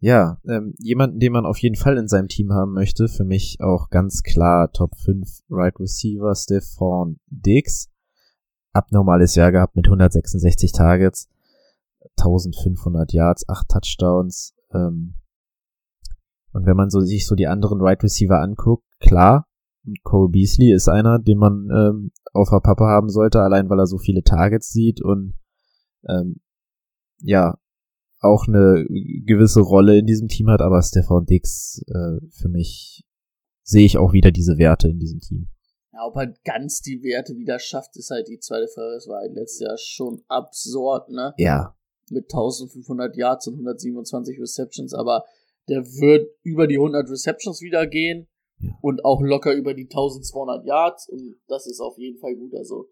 Ja, 0.00 0.38
ähm, 0.48 0.74
jemanden, 0.78 1.18
den 1.18 1.32
man 1.32 1.44
auf 1.44 1.58
jeden 1.58 1.74
Fall 1.74 1.98
in 1.98 2.06
seinem 2.06 2.28
Team 2.28 2.52
haben 2.52 2.72
möchte, 2.72 3.08
für 3.08 3.24
mich 3.24 3.58
auch 3.60 3.90
ganz 3.90 4.22
klar 4.22 4.70
Top 4.72 4.96
5 4.96 5.40
Right 5.50 5.78
Receiver 5.80 6.34
Stephon 6.36 7.18
Diggs. 7.26 7.90
Abnormales 8.72 9.34
Jahr 9.34 9.50
gehabt 9.50 9.74
mit 9.74 9.86
166 9.86 10.70
Targets, 10.72 11.28
1500 12.16 13.12
Yards, 13.12 13.48
8 13.48 13.68
Touchdowns. 13.68 14.54
Ähm, 14.72 15.14
und 16.52 16.64
wenn 16.64 16.76
man 16.76 16.90
so 16.90 17.00
sich 17.00 17.26
so 17.26 17.34
die 17.34 17.48
anderen 17.48 17.80
Right 17.80 18.02
Receiver 18.02 18.40
anguckt, 18.40 18.84
klar, 19.00 19.48
Cole 20.04 20.28
Beasley 20.28 20.72
ist 20.72 20.88
einer, 20.88 21.18
den 21.18 21.38
man 21.38 21.70
ähm, 21.74 22.12
auf 22.32 22.50
der 22.50 22.60
Pappe 22.60 22.84
haben 22.84 23.08
sollte, 23.08 23.40
allein 23.40 23.68
weil 23.68 23.80
er 23.80 23.86
so 23.86 23.98
viele 23.98 24.22
Targets 24.22 24.70
sieht 24.70 25.02
und 25.02 25.34
ähm, 26.06 26.40
ja, 27.20 27.58
auch 28.20 28.46
eine 28.48 28.84
gewisse 29.26 29.60
Rolle 29.60 29.98
in 29.98 30.06
diesem 30.06 30.28
Team 30.28 30.48
hat, 30.48 30.60
aber 30.60 30.82
Stefan 30.82 31.24
Dix 31.26 31.82
äh, 31.88 32.18
für 32.30 32.48
mich 32.48 33.04
sehe 33.62 33.84
ich 33.84 33.98
auch 33.98 34.12
wieder 34.12 34.30
diese 34.30 34.58
Werte 34.58 34.88
in 34.88 34.98
diesem 34.98 35.20
Team. 35.20 35.48
Ja, 35.92 36.04
ob 36.06 36.16
er 36.16 36.32
ganz 36.44 36.80
die 36.80 37.02
Werte 37.02 37.36
wieder 37.36 37.58
schafft, 37.58 37.96
ist 37.96 38.10
halt 38.10 38.28
die 38.28 38.38
zweite 38.38 38.68
Frage. 38.68 38.94
Das 38.94 39.08
war 39.08 39.18
halt 39.20 39.34
letztes 39.34 39.60
Jahr 39.60 39.76
schon 39.78 40.22
absurd, 40.28 41.10
ne? 41.10 41.34
Ja, 41.38 41.76
Mit 42.10 42.24
1500 42.32 43.16
Yards 43.16 43.46
und 43.48 43.54
127 43.54 44.40
Receptions, 44.40 44.94
aber 44.94 45.24
der 45.68 45.84
wird 45.84 46.30
über 46.42 46.66
die 46.66 46.76
100 46.78 47.08
Receptions 47.10 47.60
wieder 47.60 47.86
gehen 47.86 48.26
Ja. 48.58 48.70
und 48.80 49.04
auch 49.04 49.20
locker 49.20 49.52
über 49.54 49.74
die 49.74 49.84
1200 49.84 50.64
Yards 50.64 51.08
und 51.08 51.36
das 51.46 51.66
ist 51.66 51.80
auf 51.80 51.98
jeden 51.98 52.18
Fall 52.18 52.34
gut. 52.36 52.54
Also 52.54 52.88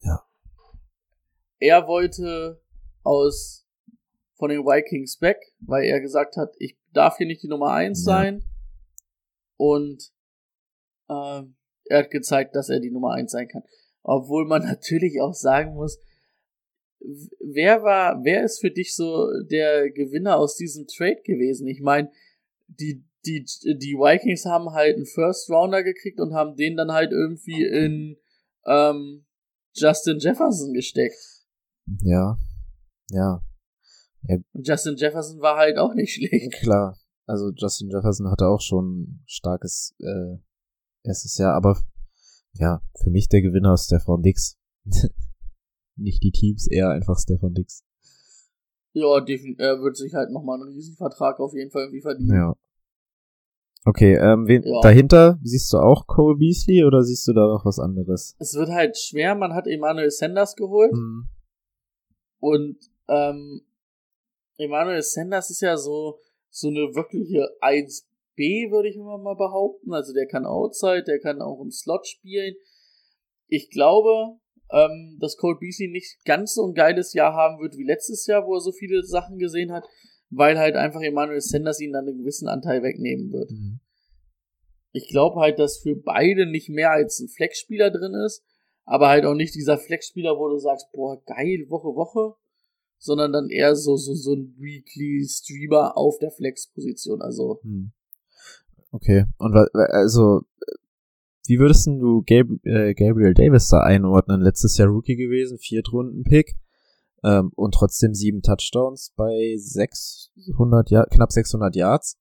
Ja. 0.00 0.22
Er 1.58 1.86
wollte 1.86 2.60
aus 3.02 3.63
von 4.34 4.50
den 4.50 4.60
Vikings 4.60 5.20
weg, 5.20 5.38
weil 5.60 5.84
er 5.84 6.00
gesagt 6.00 6.36
hat, 6.36 6.54
ich 6.58 6.76
darf 6.92 7.16
hier 7.18 7.26
nicht 7.26 7.42
die 7.42 7.48
Nummer 7.48 7.72
eins 7.72 8.00
Ja. 8.00 8.12
sein 8.12 8.44
und 9.56 10.10
ähm, 11.08 11.56
er 11.86 11.98
hat 11.98 12.10
gezeigt, 12.10 12.56
dass 12.56 12.68
er 12.68 12.80
die 12.80 12.90
Nummer 12.90 13.12
eins 13.12 13.32
sein 13.32 13.48
kann. 13.48 13.62
Obwohl 14.02 14.46
man 14.46 14.62
natürlich 14.66 15.20
auch 15.20 15.34
sagen 15.34 15.74
muss, 15.74 15.98
wer 17.40 17.82
war, 17.82 18.22
wer 18.24 18.44
ist 18.44 18.60
für 18.60 18.70
dich 18.70 18.94
so 18.94 19.28
der 19.50 19.90
Gewinner 19.90 20.36
aus 20.38 20.56
diesem 20.56 20.86
Trade 20.86 21.20
gewesen? 21.24 21.66
Ich 21.68 21.80
meine, 21.80 22.10
die, 22.66 23.04
die, 23.26 23.44
die 23.44 23.94
Vikings 23.94 24.46
haben 24.46 24.70
halt 24.72 24.96
einen 24.96 25.06
First 25.06 25.50
Rounder 25.50 25.82
gekriegt 25.82 26.18
und 26.20 26.34
haben 26.34 26.56
den 26.56 26.76
dann 26.76 26.92
halt 26.92 27.12
irgendwie 27.12 27.62
in 27.64 28.16
ähm, 28.66 29.26
Justin 29.74 30.18
Jefferson 30.18 30.72
gesteckt. 30.72 31.18
ja, 32.02 32.36
ja, 33.10 33.42
Und 34.52 34.66
Justin 34.66 34.96
Jefferson 34.96 35.40
war 35.40 35.56
halt 35.56 35.76
auch 35.78 35.94
nicht 35.94 36.14
schlecht. 36.14 36.52
klar. 36.54 36.96
Also 37.26 37.50
Justin 37.56 37.90
Jefferson 37.90 38.30
hatte 38.30 38.46
auch 38.46 38.60
schon 38.60 39.00
ein 39.02 39.22
starkes 39.26 39.94
äh, 40.00 40.36
erstes 41.04 41.38
Jahr, 41.38 41.54
aber 41.54 41.78
ja, 42.54 42.82
für 43.02 43.10
mich 43.10 43.28
der 43.28 43.42
Gewinner 43.42 43.74
ist 43.74 43.86
Stefan 43.86 44.22
Dix. 44.22 44.56
Nicht 45.96 46.22
die 46.22 46.32
Teams, 46.32 46.68
eher 46.70 46.90
einfach 46.90 47.18
Stefan 47.18 47.54
Dix. 47.54 47.82
Ja, 48.92 49.20
definitiv. 49.20 49.58
Er 49.60 49.80
wird 49.80 49.96
sich 49.96 50.12
halt 50.14 50.30
nochmal 50.30 50.60
einen 50.60 50.72
Riesenvertrag 50.72 51.40
auf 51.40 51.52
jeden 51.54 51.70
Fall 51.70 51.82
irgendwie 51.82 52.02
verdienen. 52.02 52.34
Ja. 52.36 52.54
Okay, 53.86 54.14
ähm, 54.14 54.46
wen, 54.46 54.62
Ja. 54.62 54.80
dahinter 54.82 55.38
siehst 55.42 55.72
du 55.72 55.78
auch 55.78 56.06
Cole 56.06 56.36
Beasley 56.38 56.84
oder 56.84 57.02
siehst 57.02 57.26
du 57.28 57.32
da 57.32 57.46
noch 57.46 57.64
was 57.64 57.78
anderes? 57.78 58.34
Es 58.38 58.54
wird 58.54 58.70
halt 58.70 58.96
schwer. 58.96 59.34
Man 59.34 59.52
hat 59.52 59.66
Emmanuel 59.66 60.10
Sanders 60.10 60.56
geholt. 60.56 60.92
Hm. 60.92 61.28
Und 62.40 62.78
ähm, 63.08 63.62
Emmanuel 64.56 65.02
Sanders 65.02 65.50
ist 65.50 65.60
ja 65.60 65.76
so, 65.76 66.18
so 66.50 66.68
eine 66.68 66.94
wirkliche 66.94 67.48
1B, 67.60 68.70
würde 68.70 68.88
ich 68.88 68.96
immer 68.96 69.18
mal 69.18 69.36
behaupten. 69.36 69.92
Also 69.92 70.12
der 70.12 70.26
kann 70.26 70.46
Outside, 70.46 71.04
der 71.04 71.18
kann 71.20 71.42
auch 71.42 71.60
im 71.60 71.70
Slot 71.70 72.06
spielen. 72.06 72.54
Ich 73.48 73.70
glaube, 73.70 74.38
ähm, 74.70 75.18
dass 75.20 75.36
Cole 75.36 75.58
Beasley 75.58 75.88
nicht 75.88 76.24
ganz 76.24 76.54
so 76.54 76.66
ein 76.66 76.74
geiles 76.74 77.12
Jahr 77.12 77.34
haben 77.34 77.60
wird 77.60 77.76
wie 77.76 77.84
letztes 77.84 78.26
Jahr, 78.26 78.46
wo 78.46 78.54
er 78.54 78.60
so 78.60 78.72
viele 78.72 79.02
Sachen 79.04 79.38
gesehen 79.38 79.72
hat, 79.72 79.84
weil 80.30 80.58
halt 80.58 80.76
einfach 80.76 81.02
Emmanuel 81.02 81.40
Sanders 81.40 81.80
ihn 81.80 81.92
dann 81.92 82.08
einen 82.08 82.18
gewissen 82.18 82.48
Anteil 82.48 82.82
wegnehmen 82.82 83.32
wird. 83.32 83.50
Mhm. 83.50 83.80
Ich 84.92 85.08
glaube 85.08 85.40
halt, 85.40 85.58
dass 85.58 85.78
für 85.78 85.96
beide 85.96 86.46
nicht 86.46 86.68
mehr 86.68 86.92
als 86.92 87.18
ein 87.20 87.28
Flexspieler 87.28 87.90
drin 87.90 88.14
ist, 88.26 88.44
aber 88.84 89.08
halt 89.08 89.24
auch 89.24 89.34
nicht 89.34 89.54
dieser 89.54 89.78
Flexspieler, 89.78 90.38
wo 90.38 90.48
du 90.48 90.58
sagst, 90.58 90.92
boah, 90.92 91.22
geil, 91.24 91.66
Woche, 91.68 91.94
Woche, 91.94 92.36
sondern 93.04 93.32
dann 93.32 93.50
eher 93.50 93.76
so, 93.76 93.96
so, 93.96 94.14
so 94.14 94.32
ein 94.34 94.54
Weekly 94.58 95.26
Streamer 95.28 95.96
auf 95.96 96.18
der 96.18 96.30
Flex-Position. 96.30 97.20
Also, 97.22 97.60
Hm. 97.62 97.92
Okay, 98.90 99.24
und 99.38 99.54
also, 99.74 100.42
wie 101.46 101.58
würdest 101.58 101.86
denn 101.86 101.98
du 101.98 102.22
äh, 102.28 102.94
Gabriel 102.94 103.34
Davis 103.34 103.68
da 103.68 103.80
einordnen? 103.80 104.40
Letztes 104.40 104.76
Jahr 104.78 104.88
Rookie 104.88 105.16
gewesen, 105.16 105.58
Viertrunden-Pick 105.58 106.54
ähm, 107.24 107.50
und 107.56 107.74
trotzdem 107.74 108.14
sieben 108.14 108.40
Touchdowns 108.42 109.12
bei 109.16 109.54
600 109.58 110.90
ja 110.90 111.04
knapp 111.06 111.32
600 111.32 111.74
Yards. 111.74 112.18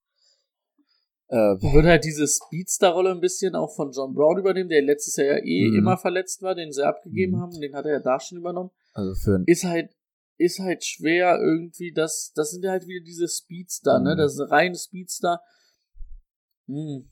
Äh, 1.28 1.36
wird 1.62 1.86
halt 1.86 2.04
diese 2.06 2.28
Speedster-Rolle 2.28 3.12
ein 3.12 3.22
bisschen 3.22 3.56
auch 3.56 3.74
von 3.76 3.92
John 3.92 4.14
Brown 4.14 4.38
übernehmen, 4.40 4.70
der 4.70 4.82
letztes 4.82 5.16
Jahr 5.16 5.28
ja 5.28 5.44
eh 5.44 5.70
Mhm. 5.70 5.78
immer 5.78 5.98
verletzt 5.98 6.42
war, 6.42 6.54
den 6.56 6.72
sie 6.72 6.84
abgegeben 6.86 7.34
Mhm. 7.34 7.40
haben, 7.42 7.62
den 7.62 7.74
hat 7.76 7.86
er 7.86 7.94
ja 7.94 8.00
da 8.00 8.20
schon 8.20 8.38
übernommen. 8.40 8.72
also 8.94 9.14
für 9.16 9.36
ein 9.36 9.44
Ist 9.46 9.64
halt, 9.64 9.90
ist 10.38 10.60
halt 10.60 10.84
schwer 10.84 11.38
irgendwie, 11.40 11.92
das, 11.94 12.32
das 12.36 12.52
sind 12.52 12.64
ja 12.64 12.72
halt 12.72 12.88
wieder 12.88 13.04
diese 13.04 13.28
Speedster, 13.28 14.00
ne? 14.00 14.14
Mhm. 14.14 14.18
Das 14.18 14.34
ist 14.34 14.52
reine 14.52 14.76
Speedster. 14.76 15.42
Hm. 16.68 17.10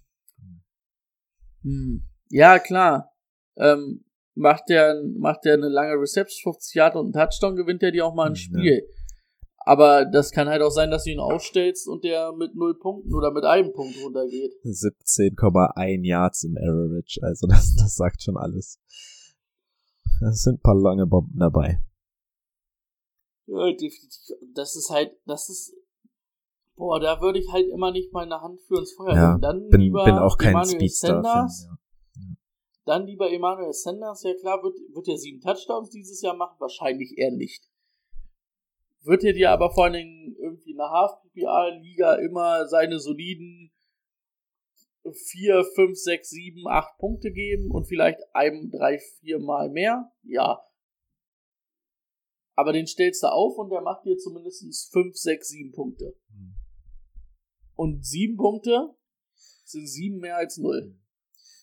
Hm. 1.63 2.03
Ja, 2.29 2.59
klar. 2.59 3.11
Ähm, 3.57 4.05
macht 4.35 4.69
der, 4.69 5.01
macht 5.17 5.45
der 5.45 5.55
eine 5.55 5.69
lange 5.69 5.93
Reception, 5.93 6.53
50 6.53 6.75
Yard 6.75 6.95
und 6.95 7.05
einen 7.05 7.13
Touchdown, 7.13 7.55
gewinnt 7.55 7.81
der 7.81 7.91
dir 7.91 8.05
auch 8.05 8.15
mal 8.15 8.27
ein 8.27 8.35
Ja. 8.35 8.41
Spiel. 8.41 8.87
Aber 9.63 10.05
das 10.05 10.31
kann 10.31 10.49
halt 10.49 10.63
auch 10.63 10.71
sein, 10.71 10.89
dass 10.89 11.03
du 11.03 11.11
ihn 11.11 11.19
aufstellst 11.19 11.87
und 11.87 12.03
der 12.03 12.31
mit 12.33 12.55
null 12.55 12.79
Punkten 12.79 13.13
oder 13.13 13.31
mit 13.31 13.43
einem 13.43 13.71
Punkt 13.73 13.95
runtergeht. 14.03 14.53
17,1 14.63 16.03
Yards 16.03 16.43
im 16.43 16.57
Average. 16.57 17.19
Also 17.21 17.45
das, 17.45 17.75
das 17.75 17.95
sagt 17.95 18.23
schon 18.23 18.37
alles. 18.37 18.79
Es 20.27 20.41
sind 20.41 20.55
ein 20.55 20.61
paar 20.61 20.75
lange 20.75 21.05
Bomben 21.05 21.37
dabei. 21.37 21.79
Ja, 23.47 23.71
definitiv. 23.71 24.37
Das 24.53 24.75
ist 24.75 24.89
halt, 24.89 25.17
das 25.25 25.49
ist, 25.49 25.75
boah, 26.75 26.99
da 26.99 27.21
würde 27.21 27.39
ich 27.39 27.51
halt 27.51 27.67
immer 27.67 27.91
nicht 27.91 28.13
meine 28.13 28.41
Hand 28.41 28.61
für 28.61 28.79
ins 28.79 28.93
Feuer 28.93 29.15
Ja. 29.15 29.37
Dann 29.39 29.69
bin, 29.69 29.81
lieber 29.81 30.05
bin 30.05 30.15
auch 30.15 30.37
kein 30.37 30.49
Emmanuel. 30.49 30.89
Sanders, 30.89 31.67
Ja. 31.67 31.77
Dann 32.85 33.05
lieber 33.05 33.31
Emmanuel 33.31 33.73
Sanders, 33.73 34.23
ja 34.23 34.33
klar, 34.35 34.63
wird, 34.63 34.75
wird 34.93 35.07
er 35.07 35.17
sieben 35.17 35.39
Touchdowns 35.41 35.89
dieses 35.89 36.21
Jahr 36.21 36.35
machen? 36.35 36.55
Wahrscheinlich 36.59 37.17
eher 37.17 37.31
nicht. 37.31 37.69
Wird 39.03 39.23
er 39.23 39.33
dir 39.33 39.51
aber 39.51 39.71
vor 39.71 39.85
allen 39.85 39.93
Dingen 39.93 40.35
irgendwie 40.39 40.71
in 40.71 40.77
der 40.77 40.89
Half-PPA-Liga 40.89 42.15
immer 42.15 42.67
seine 42.67 42.99
soliden 42.99 43.71
vier, 45.31 45.63
fünf, 45.75 45.97
sechs, 45.97 46.29
sieben, 46.29 46.67
acht 46.67 46.97
Punkte 46.99 47.31
geben 47.31 47.71
und 47.71 47.85
vielleicht 47.85 48.19
einem, 48.33 48.69
drei, 48.69 48.99
vier 49.19 49.39
Mal 49.39 49.69
mehr? 49.69 50.11
Ja. 50.23 50.61
Aber 52.55 52.73
den 52.73 52.87
stellst 52.87 53.23
du 53.23 53.27
auf 53.27 53.57
und 53.57 53.69
der 53.69 53.81
macht 53.81 54.05
dir 54.05 54.17
zumindest 54.17 54.91
fünf, 54.91 55.15
sechs, 55.15 55.49
sieben 55.49 55.71
Punkte. 55.71 56.15
Hm. 56.29 56.55
Und 57.75 58.05
sieben 58.05 58.37
Punkte 58.37 58.95
sind 59.63 59.87
sieben 59.87 60.19
mehr 60.19 60.37
als 60.37 60.57
null. 60.57 60.99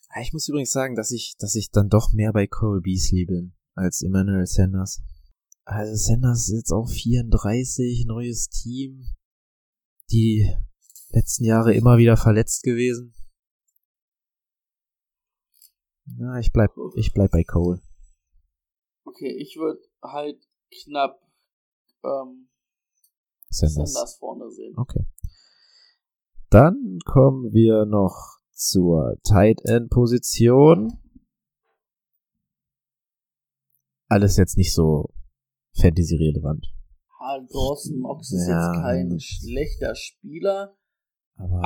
Ah, 0.08 0.20
Ich 0.22 0.32
muss 0.32 0.48
übrigens 0.48 0.70
sagen, 0.70 0.96
dass 0.96 1.12
ich, 1.12 1.36
dass 1.38 1.54
ich 1.54 1.70
dann 1.70 1.88
doch 1.88 2.12
mehr 2.12 2.32
bei 2.32 2.46
Cole 2.46 2.80
Beasley 2.80 3.26
bin 3.26 3.52
als 3.74 4.02
Emmanuel 4.02 4.46
Sanders. 4.46 5.02
Also 5.64 5.94
Sanders 5.94 6.48
ist 6.48 6.54
jetzt 6.54 6.72
auch 6.72 6.88
34, 6.88 8.06
neues 8.06 8.48
Team. 8.48 9.04
Die 10.10 10.50
letzten 11.10 11.44
Jahre 11.44 11.74
immer 11.74 11.98
wieder 11.98 12.16
verletzt 12.16 12.62
gewesen. 12.62 13.14
Na, 16.06 16.38
ich 16.40 16.52
bleib, 16.52 16.70
ich 16.96 17.12
bleib 17.12 17.30
bei 17.30 17.44
Cole. 17.44 17.82
Okay, 19.04 19.36
ich 19.38 19.56
würde 19.56 19.80
halt 20.02 20.47
knapp 20.70 21.20
ähm, 22.04 22.48
Sanders. 23.50 23.92
Sanders 23.92 24.16
vorne 24.18 24.50
sehen. 24.50 24.74
Okay. 24.76 25.04
Dann 26.50 26.98
kommen 27.04 27.52
wir 27.52 27.84
noch 27.84 28.38
zur 28.52 29.16
Tight 29.22 29.60
End 29.64 29.90
Position. 29.90 30.98
Alles 34.08 34.36
jetzt 34.36 34.56
nicht 34.56 34.72
so 34.74 35.10
Fantasy 35.80 36.16
relevant. 36.16 36.66
Dawson 37.52 37.96
Knox 37.98 38.32
ist 38.32 38.48
Ja. 38.48 38.72
jetzt 38.72 38.80
kein 38.82 39.20
schlechter 39.20 39.94
Spieler, 39.94 40.76
Aber, 41.36 41.64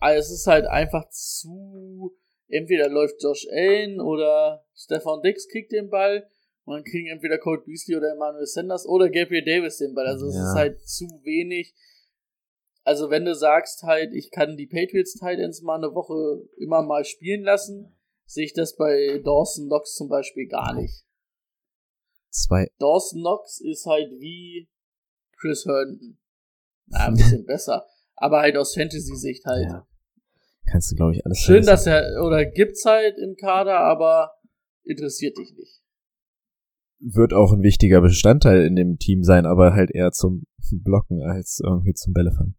aber 0.00 0.12
es 0.12 0.30
ist 0.30 0.46
halt 0.46 0.66
einfach 0.66 1.08
zu. 1.08 2.14
Entweder 2.48 2.88
läuft 2.88 3.22
Josh 3.22 3.46
Allen 3.50 4.00
oder 4.00 4.64
Stefan 4.74 5.22
Dix 5.22 5.48
kriegt 5.48 5.72
den 5.72 5.88
Ball 5.88 6.26
und 6.68 6.74
dann 6.76 6.84
kriegen 6.84 7.08
entweder 7.08 7.38
Colt 7.38 7.64
Beasley 7.64 7.96
oder 7.96 8.12
Emmanuel 8.12 8.46
Sanders 8.46 8.86
oder 8.86 9.08
Gabriel 9.08 9.44
Davis 9.44 9.78
den 9.78 9.94
Ball. 9.94 10.06
Also 10.06 10.26
es 10.26 10.34
Ja. 10.34 10.50
ist 10.50 10.54
halt 10.56 10.80
zu 10.88 11.04
wenig. 11.24 11.74
Also 12.84 13.10
wenn 13.10 13.24
du 13.24 13.34
sagst 13.34 13.82
halt, 13.82 14.12
ich 14.14 14.30
kann 14.30 14.56
die 14.56 14.66
Patriots 14.66 15.14
Tight 15.14 15.38
Ends 15.38 15.62
mal 15.62 15.76
eine 15.76 15.94
Woche 15.94 16.48
immer 16.58 16.82
mal 16.82 17.04
spielen 17.04 17.42
lassen, 17.42 17.94
sehe 18.26 18.44
ich 18.44 18.52
das 18.54 18.76
bei 18.76 19.20
Dawson 19.24 19.66
Knox 19.66 19.94
zum 19.94 20.08
Beispiel 20.08 20.46
gar 20.46 20.74
nicht. 20.74 21.04
zwei, 22.30 22.70
Dawson 22.78 23.20
Knox 23.20 23.60
ist 23.60 23.86
halt 23.86 24.10
wie 24.20 24.68
Chris 25.38 25.64
Herndon. 25.64 26.18
Na, 26.86 27.06
ein 27.06 27.14
bisschen 27.14 27.44
besser. 27.46 27.86
Aber 28.16 28.40
halt 28.40 28.56
aus 28.56 28.74
Fantasy-Sicht 28.74 29.44
halt. 29.46 29.64
ja. 29.68 29.86
Kannst 30.70 30.90
du, 30.92 30.96
glaube 30.96 31.14
ich, 31.14 31.24
alles 31.24 31.38
Schön, 31.38 31.64
dass 31.64 31.86
er, 31.86 32.22
oder 32.24 32.44
gibt's 32.44 32.84
halt 32.84 33.16
im 33.18 33.36
Kader, 33.36 33.78
aber 33.80 34.32
interessiert 34.84 35.36
dich 35.38 35.54
nicht. 35.54 35.80
Wird 37.00 37.32
auch 37.32 37.52
ein 37.52 37.62
wichtiger 37.62 38.00
Bestandteil 38.00 38.66
in 38.66 38.74
dem 38.74 38.98
Team 38.98 39.22
sein, 39.22 39.46
aber 39.46 39.72
halt 39.72 39.90
eher 39.90 40.10
zum 40.10 40.44
Blocken 40.70 41.22
als 41.22 41.60
irgendwie 41.62 41.94
zum 41.94 42.12
Bällefangen. 42.12 42.56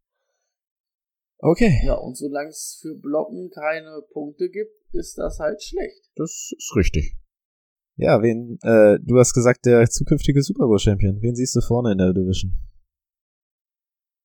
Okay. 1.40 1.82
Ja, 1.86 1.96
und 1.96 2.18
solange 2.18 2.50
es 2.50 2.80
für 2.82 2.96
Blocken 2.96 3.50
keine 3.50 4.02
Punkte 4.12 4.50
gibt, 4.50 4.74
ist 4.94 5.18
das 5.18 5.40
halt 5.40 5.64
schlecht. 5.64 6.10
Das 6.16 6.52
ist 6.58 6.74
richtig. 6.76 7.16
Ja, 7.96 8.22
wen, 8.22 8.58
äh, 8.62 8.98
du 9.02 9.18
hast 9.18 9.34
gesagt, 9.34 9.66
der 9.66 9.90
zukünftige 9.90 10.42
Super 10.42 10.68
Bowl 10.68 10.80
Champion. 10.80 11.22
Wen 11.22 11.36
siehst 11.36 11.56
du 11.56 11.62
vorne 11.62 11.92
in 11.92 11.98
der 11.98 12.14
Division? 12.14 12.58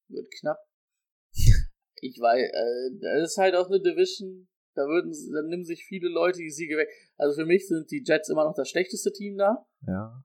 Wird 0.09 0.31
knapp. 0.41 0.59
Ich 2.07 2.21
weiß, 2.21 2.39
äh, 2.39 2.99
das 3.01 3.31
ist 3.31 3.39
halt 3.39 3.55
auch 3.55 3.67
eine 3.69 3.81
Division, 3.81 4.47
da 4.75 4.83
würden, 4.83 5.13
da 5.33 5.43
nehmen 5.43 5.65
sich 5.65 5.85
viele 5.85 6.09
Leute 6.09 6.39
die 6.39 6.51
Siege 6.51 6.77
weg. 6.77 6.89
Also 7.17 7.41
für 7.41 7.47
mich 7.47 7.67
sind 7.69 7.91
die 7.91 8.03
Jets 8.05 8.29
immer 8.29 8.45
noch 8.45 8.55
das 8.55 8.69
schlechteste 8.69 9.13
Team 9.13 9.37
da. 9.37 9.67
Ja. 9.87 10.25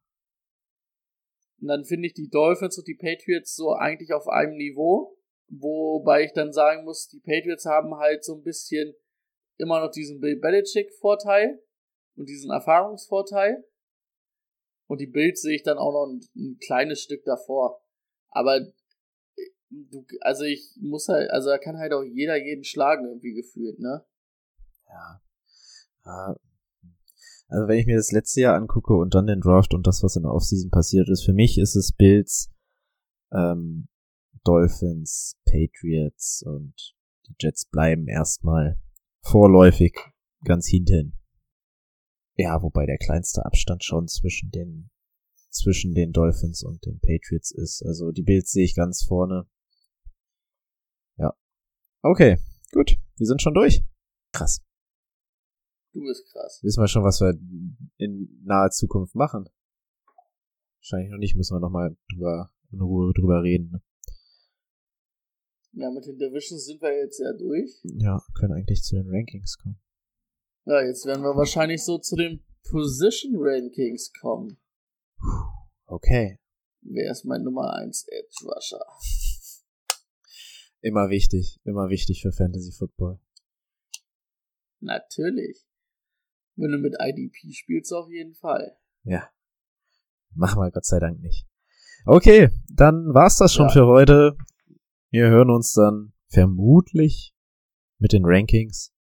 Und 1.62 1.68
dann 1.68 1.86
finde 1.86 2.08
ich 2.08 2.14
die 2.14 2.30
Dolphins 2.30 2.78
und 2.78 2.88
die 2.88 2.96
Patriots 2.96 3.56
so 3.56 3.74
eigentlich 3.74 4.14
auf 4.14 4.28
einem 4.28 4.56
Niveau. 4.56 5.18
Wobei 5.50 6.24
ich 6.24 6.34
dann 6.34 6.54
sagen 6.54 6.86
muss, 6.86 7.08
die 7.08 7.20
Patriots 7.20 7.66
haben 7.66 7.96
halt 7.96 8.24
so 8.24 8.36
ein 8.36 8.44
bisschen 8.44 8.94
immer 9.58 9.82
noch 9.82 9.92
diesen 9.92 10.20
Bill 10.20 10.38
Belichick-Vorteil 10.38 11.60
und 12.16 12.30
diesen 12.30 12.52
Erfahrungsvorteil. 12.52 13.64
Und 14.88 15.02
die 15.02 15.08
Bills 15.08 15.42
sehe 15.42 15.56
ich 15.56 15.64
dann 15.64 15.78
auch 15.78 15.92
noch 15.92 16.08
ein, 16.08 16.22
ein 16.36 16.58
kleines 16.60 17.02
Stück 17.02 17.24
davor. 17.24 17.84
Aber 18.30 18.58
äh, 18.58 19.50
du, 19.70 20.06
also 20.22 20.44
ich 20.44 20.76
muss 20.80 21.08
halt, 21.08 21.30
also 21.30 21.50
da 21.50 21.58
kann 21.58 21.78
halt 21.78 21.94
auch 21.94 22.04
jeder 22.04 22.38
jeden 22.38 22.64
schlagen 22.64 23.06
irgendwie 23.06 23.34
gefühlt, 23.34 23.80
ne? 23.80 24.06
Ja. 24.90 25.22
ja. 26.06 26.36
Also 27.48 27.68
wenn 27.68 27.80
ich 27.80 27.88
mir 27.88 27.98
das 27.98 28.12
letzte 28.12 28.42
Jahr 28.42 28.56
angucke 28.56 28.94
und 28.94 29.16
dann 29.16 29.26
den 29.26 29.42
Draft 29.42 29.74
und 29.74 29.88
das, 29.88 30.04
was 30.04 30.16
in 30.16 30.24
der 30.24 30.32
Offseason 30.32 30.70
passiert 30.70 31.10
ist, 31.10 31.24
für 31.24 31.34
mich 31.34 31.58
ist 31.58 31.76
es 31.76 31.92
Bills, 31.92 32.52
ähm, 33.32 33.88
Dolphins, 34.44 35.36
Patriots 35.46 36.44
und 36.46 36.96
die 37.28 37.36
Jets 37.40 37.66
bleiben 37.66 38.08
erstmal 38.08 38.80
vorläufig 39.22 39.98
ganz 40.44 40.68
hinten. 40.68 41.18
Ja, 42.36 42.62
wobei 42.62 42.86
der 42.86 42.98
kleinste 42.98 43.46
Abstand 43.46 43.84
schon 43.84 44.08
zwischen 44.08 44.52
den 44.52 44.90
zwischen 45.52 45.94
den 45.94 46.12
Dolphins 46.12 46.64
und 46.64 46.86
den 46.86 47.00
Patriots 47.00 47.52
ist. 47.52 47.84
Also 47.84 48.12
die 48.12 48.22
Bills 48.22 48.52
sehe 48.52 48.66
ich 48.66 48.76
ganz 48.76 49.04
vorne. 49.04 49.48
Ja. 51.18 51.34
Okay, 52.04 52.38
gut. 52.72 52.98
Wir 53.18 53.26
sind 53.26 53.42
schon 53.42 53.56
durch. 53.56 53.84
Krass. 54.32 54.62
Du 55.94 56.02
bist 56.02 56.26
krass. 56.32 56.60
Wissen 56.62 56.82
wir 56.82 56.88
schon, 56.88 57.04
was 57.04 57.20
wir 57.20 57.34
in 57.98 58.42
naher 58.44 58.70
Zukunft 58.70 59.16
machen? 59.16 59.50
Wahrscheinlich 60.80 61.10
noch 61.12 61.18
nicht, 61.18 61.36
müssen 61.36 61.56
wir 61.56 61.60
nochmal 61.60 61.98
drüber, 62.12 62.52
in 62.72 62.82
Ruhe 62.82 63.12
drüber 63.14 63.44
reden. 63.44 63.72
Ne? 63.72 63.82
Ja, 65.74 65.92
mit 65.92 66.06
den 66.06 66.18
Divisions 66.18 66.66
sind 66.66 66.82
wir 66.82 66.96
jetzt 66.96 67.20
ja 67.20 67.34
durch. 67.34 67.80
Ja, 67.84 68.22
können 68.38 68.54
eigentlich 68.54 68.82
zu 68.82 68.96
den 68.96 69.10
Rankings 69.10 69.58
kommen. 69.58 69.80
Ja, 70.66 70.82
jetzt 70.82 71.06
werden 71.06 71.24
wir 71.24 71.36
wahrscheinlich 71.36 71.84
so 71.84 71.98
zu 71.98 72.16
den 72.16 72.44
Position 72.70 73.34
Rankings 73.38 74.12
kommen. 74.22 74.58
Okay. 75.86 76.40
Wer 76.82 77.12
ist 77.12 77.26
mein 77.26 77.44
Nummer 77.44 77.74
1 77.74 78.08
Edge 78.08 78.46
Rusher? 78.46 78.86
Immer 80.82 81.10
wichtig, 81.10 81.60
immer 81.64 81.90
wichtig 81.90 82.22
für 82.22 82.32
Fantasy 82.32 82.72
Football. 82.72 83.20
Natürlich. 84.80 85.69
Wenn 86.60 86.72
du 86.72 86.78
mit 86.78 86.96
IDP 87.00 87.54
spielst, 87.54 87.94
auf 87.94 88.10
jeden 88.10 88.34
Fall. 88.36 88.76
Ja. 89.04 89.30
Machen 90.36 90.60
wir 90.62 90.72
Gott 90.72 90.86
sei 90.86 91.00
Dank 91.00 91.20
nicht. 91.22 91.48
Okay, 92.06 92.50
dann 92.74 93.14
war's 93.14 93.38
das 93.38 93.54
schon 93.54 93.68
Ja. 93.68 93.74
für 93.74 93.86
heute. 93.88 94.38
Wir 95.10 95.30
hören 95.30 95.50
uns 95.50 95.74
dann 95.74 96.14
vermutlich 96.28 97.34
mit 97.98 98.14
den 98.14 98.24
Rankings. 98.26 98.94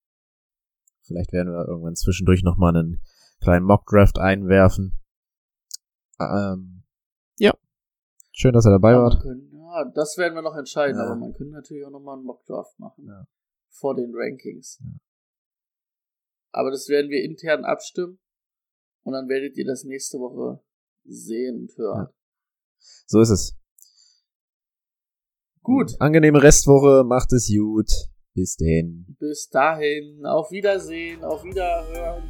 Vielleicht 1.02 1.32
werden 1.34 1.52
wir 1.54 1.66
irgendwann 1.68 1.96
zwischendurch 1.96 2.44
nochmal 2.44 2.76
einen 2.76 3.02
kleinen 3.42 3.66
Mock-Draft 3.66 4.20
einwerfen. 4.20 5.00
Ähm, 6.20 6.84
ja. 7.38 7.54
Schön, 8.34 8.54
dass 8.54 8.66
ihr 8.66 8.72
dabei 8.72 8.94
Aber 8.96 9.04
wart. 9.06 9.22
können, 9.22 9.52
ja, 9.54 9.86
das 9.94 10.18
werden 10.18 10.36
wir 10.36 10.42
noch 10.42 10.56
entscheiden, 10.56 10.98
Ja. 10.98 11.06
aber 11.06 11.16
man 11.16 11.34
könnte 11.34 11.54
natürlich 11.54 11.86
auch 11.86 11.92
nochmal 11.92 12.16
einen 12.18 12.26
Mockdraft 12.26 12.78
machen. 12.80 13.06
Ja. 13.08 13.28
Vor 13.70 13.96
den 13.96 14.12
Rankings. 14.16 14.80
Ja. 14.84 14.90
Aber 16.58 16.72
das 16.72 16.90
werden 16.90 17.12
wir 17.12 17.24
intern 17.24 17.66
abstimmen. 17.66 18.18
Und 19.04 19.14
dann 19.14 19.30
werdet 19.30 19.56
ihr 19.58 19.66
das 19.66 19.84
nächste 19.84 20.18
Woche 20.18 20.60
sehen 21.06 21.62
und 21.62 21.78
hören. 21.78 22.08
So 23.06 23.22
ist 23.22 23.30
es. 23.30 23.56
Gut. 25.62 25.92
Angenehme 26.00 26.42
Restwoche, 26.42 27.04
macht 27.06 27.32
es 27.32 27.48
gut. 27.48 27.92
Bis 28.34 28.56
denn. 28.56 29.06
Bis 29.20 29.50
dahin. 29.50 30.26
Auf 30.26 30.50
Wiedersehen. 30.50 31.24
Auf 31.24 31.44
Wiederhören. 31.44 32.24